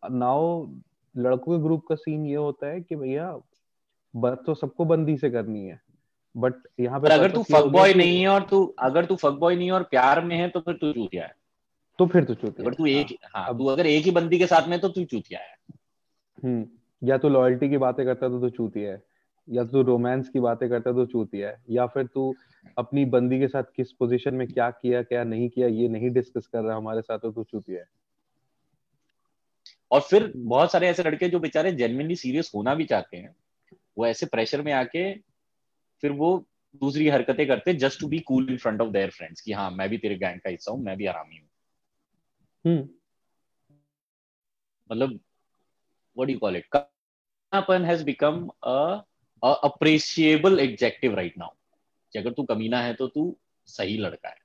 [0.03, 0.67] now
[1.15, 3.37] लड़कों के ग्रुप का सीन ये होता है कि भैया
[4.15, 5.81] बात तो सबको बंदी से करनी है।
[6.37, 9.57] बट यहाँ पे अगर तू फक बॉय नहीं है और तू अगर तू फक बॉय
[9.57, 11.35] नहीं है और प्यार में है तो फिर तू चूतिया है।
[11.99, 14.47] तो फिर तू चूतिया अगर तू एक हाँ, हाँ तू अगर एक ही बंदी के
[14.47, 15.57] साथ में तो तू चूतिया है।
[16.45, 19.03] हम्म या तो लॉयल्टी की बातें करता है तो तू चूतिया है।
[19.49, 22.35] या तो रोमांस की बातें करता है तो चूतिया है या फिर तू
[22.79, 26.47] अपनी बंदी के साथ किस पोजीशन में क्या किया क्या नहीं किया ये नहीं डिस्कस
[26.47, 27.89] कर रहा हमारे साथ तो तू चूतिया है।
[29.91, 33.35] और फिर बहुत सारे ऐसे लड़के जो बेचारे जेनविनली सीरियस होना भी चाहते हैं।
[33.99, 35.13] वो ऐसे प्रेशर में आके
[36.03, 36.47] फिर वो
[36.81, 39.89] दूसरी हरकतें करते just to be cool in front of their friends कि हाँ मैं
[39.89, 41.49] भी तेरे गैंग का हिस्सा हूँ मैं भी आरामी हूँ।
[42.65, 42.89] हम्म।
[44.91, 45.21] मतलब
[46.17, 49.05] what do call it कमीनापन has become a
[49.43, 51.51] appreciable executive right now
[52.13, 53.37] कि अगर तू कमीना है तो तू
[53.67, 54.41] सही लड़का है।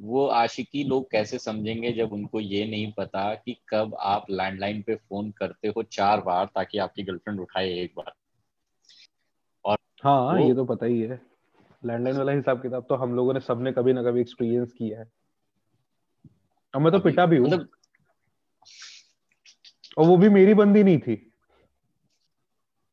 [0.00, 4.94] वो आशिकी लोग कैसे समझेंगे जब उनको ये नहीं पता कि कब आप लैंडलाइन पे
[4.94, 8.12] फ़ोन करते हो चार बार ताकि आपकी गर्लफ्रेंड उठाए एक बार?
[9.64, 10.48] और हाँ वो...
[10.48, 11.20] ये तो पता ही है।
[11.84, 15.10] लैंडलाइन वाला हिसाब किताब तो हम लोगों ने सबने कभी ना कभी एक्सपीरियंस किया है।
[16.74, 17.68] और मैं तो पिटा भी हूँ। मतलब
[19.98, 21.27] और वो भी मेरी बंदी नहीं थी।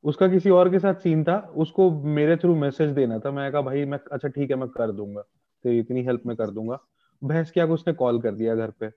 [0.06, 3.62] उसका किसी और के साथ सीन था उसको मेरे थ्रू मैसेज देना था। मैं कहा
[3.62, 5.22] भाई मैं अच्छा ठीक है मैं कर दूँगा।
[5.64, 6.80] तेरी इतनी हेल्प मैं कर दूँगा।
[7.24, 8.90] भैंस क्या उसने कॉल कर दिया घर पे।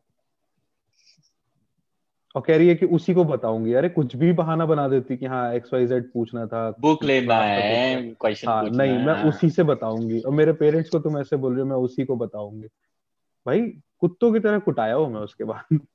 [2.35, 5.27] और कह रही है कि उसी को बताऊँगी। अरे कुछ भी बहाना बना देती कि
[5.27, 9.63] हाँ एक्स वाई जेड पूछना था बुक लेना है क्वेश्चन हाँ नहीं मैं उसी से
[9.63, 12.69] बताऊँगी। और मेरे पेरेंट्स को तुम ऐसे बोल रहे हो मैं उसी को बताऊँगी।
[13.47, 13.61] भाई
[14.01, 15.79] कुत्तों की तरह कुटाया हूँ मैं उसके बाद।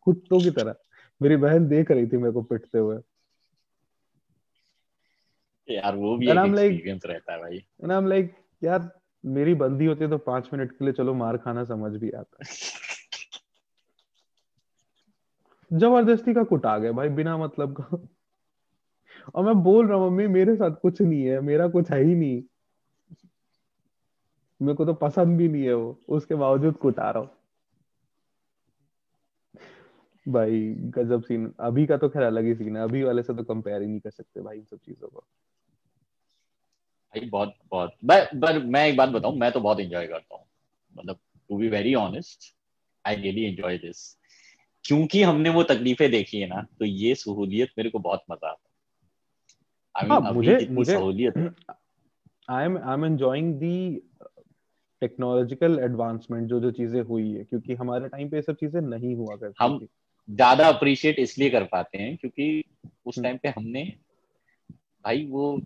[0.00, 0.74] कुत्तों की तरह।
[1.22, 2.98] मेरी बहन देख रही थी मेरे को पिटते हुए।
[5.68, 8.90] यार वो भी एक एक्सपीरियंस रहता है भाई। एंड आई एम लाइक यार
[9.24, 12.44] मेरी बंदी होती तो पाँच मिनट के लिए चलो मार खाना समझ भी आता
[15.70, 17.98] ज़बरदस्ती का कुटा गया भाई बिना मतलब का।
[19.34, 22.14] और मैं बोल रहा हूँ मम्मी मेरे साथ कुछ नहीं है मेरा कुछ है ही
[22.14, 22.42] नहीं।
[24.60, 27.30] मेरे को तो पसंद भी नहीं है वो उसके बावजूद कुटा रहा हूँ।
[30.26, 30.60] भाई
[30.96, 33.82] गजब सीन अभी का तो खैर अलग ही सीन है अभी वाले से तो कंपेयर
[33.82, 35.24] ही नहीं कर सकते भाई इन सब चीज़ों को।
[37.14, 40.44] भाई बहुत बहुत। मैं मैं एक बात बताऊँ मैं तो बहुत एंजॉय करता हूँ।
[40.96, 41.18] मतलब
[41.50, 42.54] to be very honest
[43.04, 43.98] I really enjoy this
[44.84, 48.58] क्योंकि हमने वो तकलीफें देखी है ना तो ये सहूलियत मेरे को बहुत मज़ा आता
[48.58, 48.70] है।
[49.94, 51.36] I mean, हाँ, मुझे मुझे सहूलियत
[52.48, 54.00] I am I am enjoying the
[55.02, 59.14] technological advancement जो जो चीज़ें हुई है क्योंकि हमारे टाइम पे ये सब चीज़ें नहीं
[59.16, 59.78] हुआ करती हम
[60.28, 62.64] ज़्यादा अप्रिशिएट इसलिए कर पाते हैं क्योंकि
[63.06, 63.84] उस टाइम हम्म। पे हमने
[65.04, 65.60] भाई वो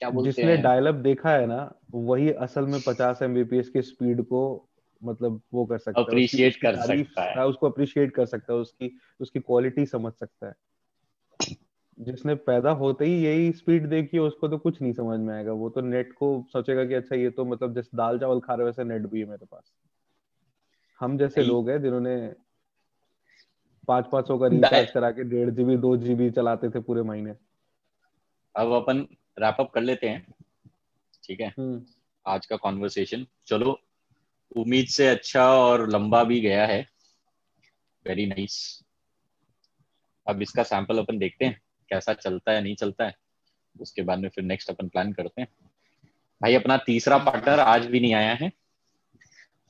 [0.00, 4.68] क्या बोलते जिसने डायलअप देखा है ना वही असल में 50 एमबीपीएस की स्पीड को
[5.04, 8.98] मतलब वो कर सकता है। अप्रिशिएट कर सकता है। उसको अप्रिशिएट कर सकता है उसकी
[9.20, 10.54] उसकी क्वालिटी समझ सकता है।
[12.00, 15.70] जिसने पैदा होते ही यही स्पीड देखी उसको तो कुछ नहीं समझ में आएगा। वो
[15.70, 18.84] तो नेट को सोचेगा कि अच्छा ये तो मतलब जैसे दाल चावल खा रहे वैसे
[18.84, 19.72] नेट भी है मेरे पास।
[21.00, 22.34] हम जैसे लोग हैं जिन्होंने
[23.88, 27.34] पाँच पाँच सौ का रिचार्ज करा के डेढ़ जीबी दो जीबी चलाते थे पूरे महीने।
[28.56, 29.06] अब अपन
[29.40, 30.34] रैप अप कर लेते हैं।
[31.24, 31.48] ठीक है?
[31.58, 31.84] हम्म।
[32.26, 33.78] आज का कॉन्वर्सेशन चलो
[34.56, 36.80] उम्मीद से अच्छा और लंबा भी गया है।
[38.06, 38.58] वेरी नाइस
[40.26, 41.60] अब इसका सैंपल अपन देखते हैं
[41.90, 43.14] कैसा चलता है नहीं चलता है।
[43.76, 45.48] उसके बाद में फिर नेक्स्ट अपन प्लान करते हैं।
[46.40, 48.50] भाई अपना तीसरा पार्टनर आज भी नहीं आया है।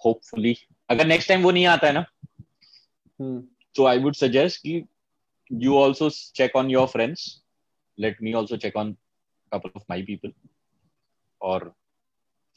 [0.04, 0.54] होपफुली
[0.90, 2.04] अगर नेक्स्ट टाइम वो नहीं आता है ना
[3.74, 4.82] तो आई वुड सजेस्ट कि
[5.52, 7.24] you also check on your friends
[7.98, 8.96] let me also check on
[9.52, 10.30] couple of my people.
[11.40, 11.58] Or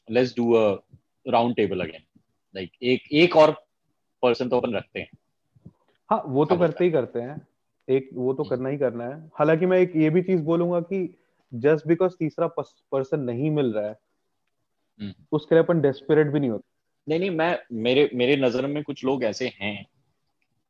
[0.07, 0.79] let's do a
[1.25, 2.05] round table again.
[2.55, 3.51] Like एक एक और
[4.21, 5.09] पर्सन तो अपन रखते हैं।
[6.09, 7.47] हाँ वो तो करते ही करते हैं।
[7.89, 11.17] एक वो तो करना ही करना है। हालाँकि मैं एक ये भी चीज़ बोलूँगा कि
[11.53, 13.99] जस्ट बिकॉज़ तीसरा पर्सन नहीं मिल रहा है
[15.01, 16.71] हम्म। उसके लिए अपन डेस्परेट भी नहीं होते।
[17.09, 19.85] नहीं नहीं मैं मेरे मेरे नज़र में कुछ लोग ऐसे हैं।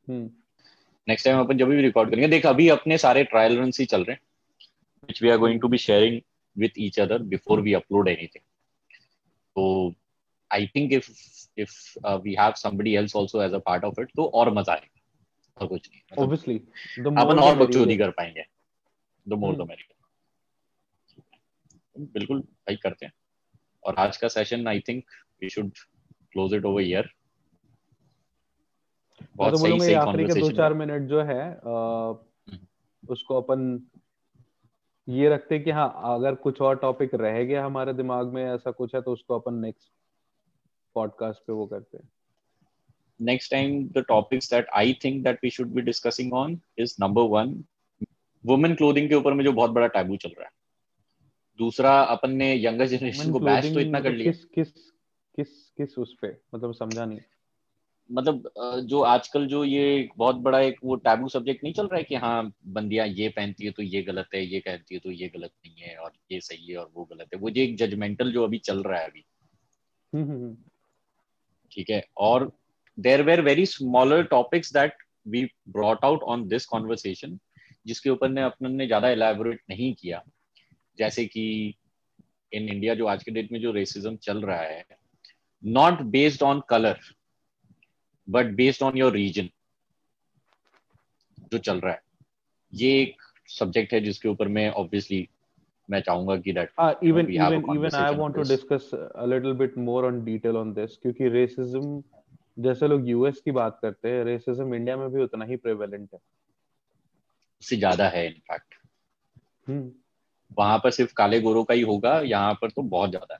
[0.09, 3.85] नेक्स्ट हम्म। टाइम अपन जब भी रिकॉर्ड करेंगे देख अभी अपने सारे ट्रायल रन ही
[3.85, 4.19] चल रहे हैं।
[5.07, 6.21] Which we are going to be sharing
[6.55, 8.43] with each other before we upload anything
[9.55, 9.65] so
[10.51, 11.07] i think if
[11.57, 11.71] if
[12.03, 15.01] uh, we have somebody else also as a part of it तो और मज़ा आएगा
[15.57, 16.59] और कुछ नहीं obviously
[17.17, 18.45] अपन और बकचोदी कर पाएँगे
[19.25, 19.91] the more the merrier
[21.95, 23.13] बिल्कुल भाई करते हैं
[23.83, 25.03] और आज का session I think
[25.41, 25.71] we should
[26.33, 27.09] close it over here
[29.35, 31.75] बहुत तो सही सही आखिरी के दो चार मिनट जो है आ,
[32.49, 33.75] हम्म। उसको अपन
[35.09, 38.95] ये रखते कि हाँ अगर कुछ और टॉपिक रह गया हमारे दिमाग में ऐसा कुछ
[38.95, 39.91] है तो उसको अपन नेक्स्ट
[40.95, 42.09] पॉडकास्ट पे वो करते हैं।
[43.21, 47.29] Next time the topics that i think that we should be discussing on is number
[47.29, 47.53] one
[48.45, 50.51] women clothing के ऊपर में जो बहुत बड़ा टैबू चल रहा है।
[51.57, 54.71] दूसरा अपन ने यंगर जनरेशन को बैच तो इतना कर लिया। किस किस
[55.35, 56.27] किस किस उस पे?
[56.55, 57.19] मतलब समझा नहीं।
[58.09, 58.49] मतलब
[58.85, 62.15] जो आजकल जो ये बहुत बड़ा एक वो टैबू सब्जेक्ट नहीं चल रहा है कि
[62.15, 65.51] हाँ बंदियाँ ये पहनती है तो ये गलत है ये कहती है तो ये गलत
[65.65, 68.43] नहीं है और ये सही है और वो गलत है। वो जो एक जजमेंटल जो
[68.43, 69.25] अभी चल रहा है अभी।
[70.13, 70.55] हम्म, हम्म, हम्म।
[71.71, 72.03] ठीक है?
[72.17, 72.51] और
[72.97, 74.97] there were very smaller topics that
[75.27, 77.39] we brought out on this conversation
[77.85, 80.23] जिसके ऊपर ने अपन ने ज़्यादा एलेबोरेट नहीं किया।
[80.97, 81.73] जैसे कि
[82.51, 84.85] इन इंडिया जो आज के डेट में जो रेसिज्म चल रहा है
[85.63, 86.99] not based on colour
[88.27, 89.49] but based on your region
[91.51, 92.01] जो चल रहा है
[92.73, 95.27] ये एक सब्जेक्ट है जिसके ऊपर मैं ऑब्वियसली
[95.89, 96.69] मैं चाहूँगा कि that
[97.03, 100.97] even even even I want to discuss a little bit more on detail on this
[100.97, 102.03] क्योंकि रेसिज्म
[102.59, 106.19] जैसे लोग यूएस की बात करते हैं रेसिज्म इंडिया में भी उतना ही प्रेवेलेंट है।
[107.61, 108.75] उससे ज़्यादा है इनफैक्ट
[109.67, 109.91] हम्म।
[110.57, 113.39] वहाँ पर सिर्फ़ काले गोरों का ही होगा यहाँ पर तो बहुत ज़्यादा है।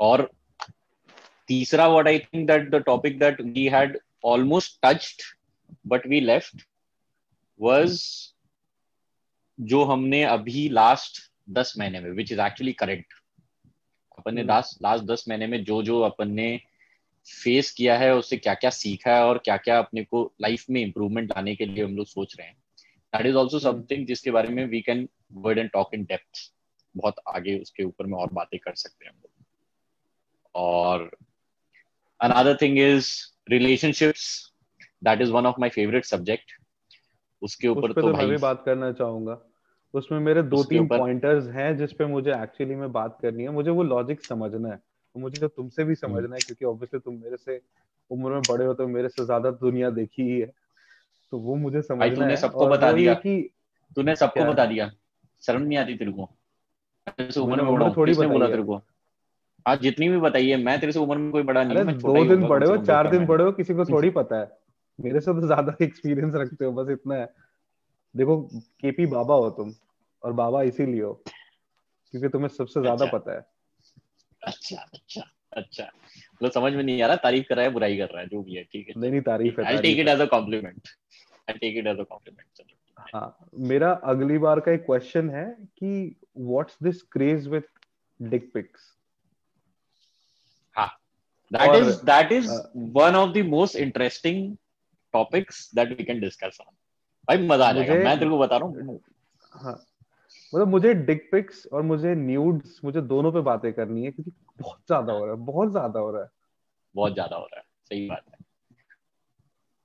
[0.00, 0.30] और
[1.48, 5.22] तीसरा what I think that the topic that we had almost touched
[5.86, 6.62] but we left
[7.60, 8.00] was
[9.60, 11.18] जो हमने अभी लास्ट
[11.50, 13.12] दस महीने में विच इज़ एक्चुअली करेक्ट
[14.18, 16.60] अपन ने लास्ट लास्ट दस महीने में जो जो अपन ने
[17.26, 20.80] फेस किया है उससे क्या क्या सीखा है और क्या क्या अपने को लाइफ में
[20.82, 22.56] इम्प्रूवमेंट लाने के लिए हम लोग सोच रहे हैं।
[23.14, 26.52] दैट इज़ ऑल्सो समथिंग जिसके बारे में we can word and talk in depth
[26.96, 29.44] बहुत आगे उसके ऊपर में और बातें कर सकते हैं हम लोग।
[30.54, 31.10] और
[32.20, 33.08] another thing is
[33.50, 34.52] relationships
[35.04, 36.44] that is one of my favourite subject
[37.42, 39.40] उसके ऊपर तो, तो मैं भी बात करना चाहूँगा।
[39.94, 43.70] उसमें मेरे दो तीन पॉइंटर्स हैं जिस पे मुझे एक्चुअली में बात करनी है। मुझे
[43.70, 47.14] वो लॉजिक समझना है। तो मुझे तो तुमसे भी समझना हम्म। है क्योंकि ऑब्वियसली तुम
[47.14, 47.60] मेरे से
[48.10, 50.52] उम्र में बड़े हो तो मेरे से ज़्यादा दुनिया देखी ही है।
[51.30, 53.50] तो वो मुझे समझना है सबको बता दिया। कि
[53.96, 54.90] तूने सबको बता दिया।
[55.42, 56.30] शर्म नहीं आती तेरे को।
[57.42, 58.82] उम्र में बड़ा थोड़ी बोला तेरे को?
[59.66, 62.48] आज जितनी भी बताइए मैं तेरे से उम्र में कोई बड़ा नहीं मैं दो दिन
[62.48, 64.58] बड़े हो चार दिन बड़े हो किसी को थोड़ी पता है।
[65.00, 67.34] मेरे से तो ज़्यादा एक्सपीरियंस रखते हो बस इतना है।
[68.16, 68.42] देखो
[68.80, 69.74] केपी बाबा हो तुम
[70.22, 71.12] और बाबा इसीलिए हो
[72.14, 73.46] क्योंकि तुम्हें सबसे ज़्यादा अच्छा। पता है।
[74.42, 75.22] अच्छा अच्छा
[75.52, 75.84] अच्छा।
[76.34, 78.42] मतलब समझ में नहीं आ रहा तारीफ़ कर रहा है बुराई कर रहा है जो
[78.42, 80.88] भी है ठीक है नहीं नहीं तारीफ़ है I take it as a compliment
[81.48, 82.46] I take it as a compliment
[83.14, 85.44] हाँ मेरा अगली बार का एक क्वेश्चन है
[85.78, 87.62] कि what's this craze with
[88.20, 88.92] dick pics
[91.50, 92.62] that और, is that is uh,
[92.92, 94.56] one of the most interesting
[95.14, 96.72] topics that we can discuss on.
[97.28, 98.98] भाई मज़ा आ जाएगा। मैं तेरे को बता रहा हूँ।
[99.52, 99.72] हाँ।
[100.52, 104.78] मतलब मुझे डिक पिक्स और मुझे न्यूड्स मुझे दोनों पे बातें करनी है क्योंकि बहुत
[104.86, 106.28] ज़्यादा हो रहा है बहुत ज़्यादा हो रहा है।
[106.94, 108.44] बहुत ज़्यादा हो रहा है। सही बात है।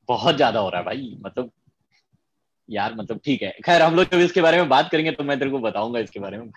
[0.09, 1.51] बहुत ज़्यादा हो रहा है भाई। मतलब
[2.69, 5.38] यार मतलब ठीक है। खैर हम लोग जब इसके बारे में बात करेंगे तो मैं
[5.39, 6.51] तेरे को बताऊँगा इसके बारे में।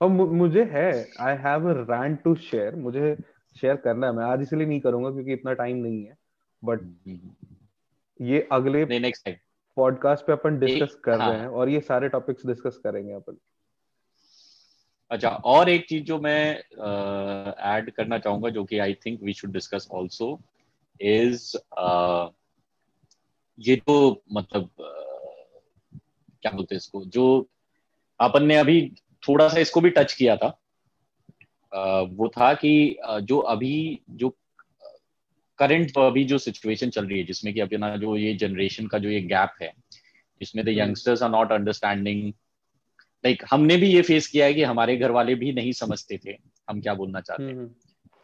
[0.00, 0.90] और मुझे है
[1.20, 3.16] I have a rant to share मुझे
[3.56, 6.16] शेयर करना है मैं आज इसलिए नहीं करूँगा क्योंकि इतना टाइम नहीं है
[6.62, 9.36] बट हम्म। ये अगले नेक्स्ट टाइम
[9.76, 11.30] पॉडकास्ट पे अपन डिस्कस कर हाँ.
[11.30, 13.36] रहे हैं और ये सारे टॉपिक्स डिस्कस करेंगे अपन
[15.10, 19.32] अच्छा और एक चीज़ जो मैं ऐड uh, करना चाहूँगा जो कि I think we
[19.32, 20.38] should discuss also
[21.00, 21.56] is
[23.58, 26.00] ये जो मतलब uh,
[26.42, 27.26] क्या बोलते हैं इसको जो
[28.20, 28.80] अपन ने अभी
[29.22, 30.56] थोड़ा सा इसको भी टच किया था
[31.72, 34.36] वो था कि जो अभी जो
[35.58, 39.08] करंट अभी जो सिचुएशन चल रही है जिसमें कि अपना जो ये जनरेशन का जो
[39.08, 39.72] ये गैप है
[40.40, 42.32] जिसमें the youngsters are not understanding
[43.24, 46.36] like हमने भी ये फेस किया है कि हमारे घर वाले भी नहीं समझते थे
[46.70, 47.70] हम क्या बोलना चाहते हैं हम्म।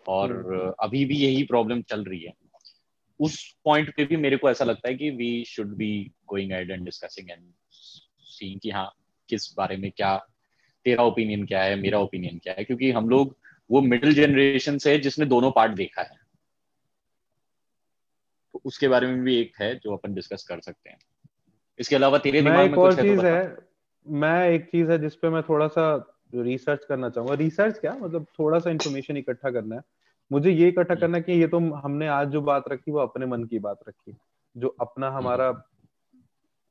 [0.06, 2.32] और हम्म। अभी भी यही प्रॉब्लम चल रही है
[3.20, 5.92] उस पॉइंट पे भी मेरे को ऐसा लगता है कि we should be
[6.26, 8.90] going ahead and discussing and seeing कि हाँ
[9.28, 10.14] किस बारे में क्या
[10.84, 12.64] तेरा ओपिनियन क्या है मेरा ओपिनियन क्या है?
[12.64, 13.36] क्योंकि हम लोग
[13.70, 16.16] वो मिडिल जनरेशन से है जिसने दोनों पार्ट देखा है।
[18.52, 20.98] तो उसके बारे में भी एक है जो अपन डिस्कस कर सकते हैं।
[21.78, 23.56] इसके अलावा तेरे दिमाग में कुछ चीज़ है, है
[24.08, 27.94] मैं एक चीज़ है जिसपे मैं थोड़ा सा रिसर्च करना चाहूँगा। रिसर्च क्या?
[27.94, 29.82] मतलब थोड़ा सा इन्फॉर्मेशन इकट्ठा करना है।
[30.32, 33.26] मुझे ये इकट्ठा करना है कि ये तो हमने आज जो बात रखी वो अपने
[33.26, 34.16] मन की बात रखी।
[34.56, 35.64] जो अपना। हमारा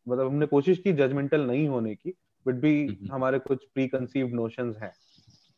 [0.10, 2.14] मतलब हमने कोशिश की जजमेंटल नहीं होने की
[2.46, 4.92] बट भी। हमारे कुछ प्री कंसीव नोशन हैं।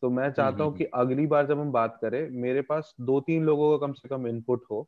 [0.02, 3.44] तो मैं चाहता हूँ कि अगली बार जब हम बात करें मेरे पास दो तीन
[3.44, 4.86] लोगों का कम से कम इनपुट हो।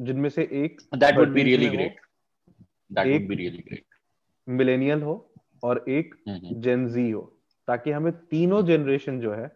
[0.00, 2.00] जिनमें से एक that would be really great
[2.92, 3.84] that would be really great
[4.46, 5.14] millennial हो
[5.62, 6.14] और एक
[6.52, 7.22] जेनजी हो
[7.68, 9.50] ताकि हमें तीनों जनरेशन जो है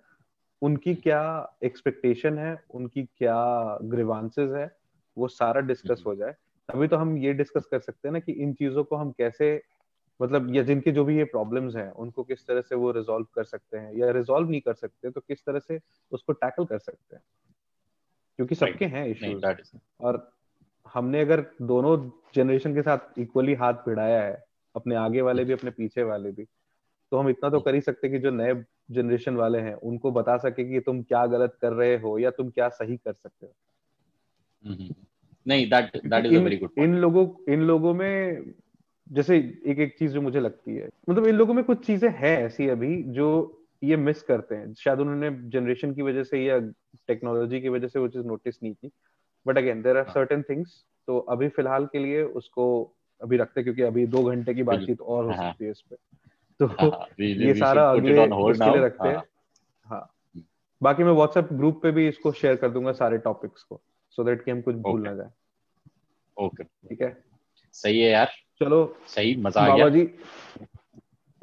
[0.63, 1.23] उनकी क्या
[1.65, 3.37] एक्सपेक्टेशन है उनकी क्या
[3.83, 4.71] ग्रीवांसेस है
[5.17, 6.33] वो सारा डिस्कस हो जाए।
[6.69, 9.57] तभी तो हम ये डिस्कस कर सकते हैं ना कि इन चीज़ों को हम कैसे
[10.23, 13.45] मतलब या जिनके जो भी ये प्रॉब्लम्स हैं उनको किस तरह से वो रिजॉल्व कर
[13.45, 13.95] सकते हैं?
[13.95, 15.81] या रिजॉल्व नहीं कर सकते तो किस तरह से
[16.13, 17.23] उसको टैकल कर सकते हैं?
[18.37, 20.33] क्योंकि सबके हैं इश्यूज़ और
[20.95, 24.45] हमने अगर दोनों जनरेशन के साथ इक्वली हाथ भिड़ाया है
[24.77, 26.45] अपने आगे वाले भी अपने पीछे वाले भी
[27.11, 30.37] तो हम इतना तो कर ही सकते कि जो नए जनरेशन वाले हैं उनको बता
[30.37, 33.53] सके कि तुम क्या गलत कर रहे हो या तुम क्या सही कर सकते हो।
[34.71, 34.97] mm-hmm.
[35.49, 38.43] नहीं that that is a very good इन लोगों इन लोगों में
[39.13, 42.39] जैसे एक एक चीज़ जो मुझे लगती है मतलब इन लोगों में कुछ चीज़ें हैं
[42.39, 46.59] ऐसी अभी जो ये मिस करते हैं। शायद उन्होंने जनरेशन की वजह से या
[47.07, 48.91] टेक्नोलॉजी की वजह से वो चीज़ नोटिस नहीं की।
[49.47, 53.83] But again there are certain things तो अभी फ़िलहाल के लिए उसको अभी रखते क्योंकि
[53.83, 55.97] अभी दो घंटे की बातचीत और हो हाँ। सकती है इस पे।
[56.61, 59.25] तो हाँ, ये सारा अगले उसके लिए रखते हैं। हाँ,
[59.85, 60.17] हाँ।
[60.83, 63.81] बाकी मैं व्हाट्सएप ग्रुप पे भी इसको शेयर कर दूँगा सारे टॉपिक्स को
[64.11, 65.31] सो दैट कि हम कुछ भूल ना जाए।
[66.37, 67.25] ओके ठीक है?
[67.73, 68.29] सही है यार।
[68.61, 70.03] चलो सही मज़ा आ गया। जी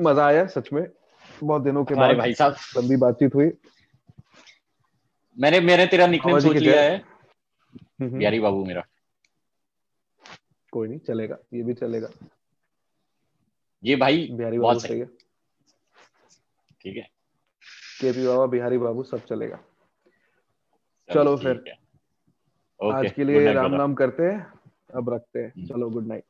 [0.01, 0.87] मज़ा आया सच में।
[1.43, 3.51] बहुत दिनों के बाद भाई साहब। लंबी बातचीत हुई।
[5.37, 8.83] मैंने मेरे तेरा निकनेम सोच लिया है। हम्म, हम्म। बाबू मेरा।
[10.71, 12.09] कोई नहीं चलेगा ये भी चलेगा।
[13.83, 15.05] ये भाई बिहारी बाबू सही। है।
[16.81, 17.09] ठीक है।
[18.01, 19.59] केपी बाबा बिहारी बाबू सब चलेगा।
[21.09, 21.63] चलो फिर।
[22.79, 24.51] आज के लिए राम नाम करते हैं।
[24.95, 26.23] अब रखते हैं। चलो गुड नाइट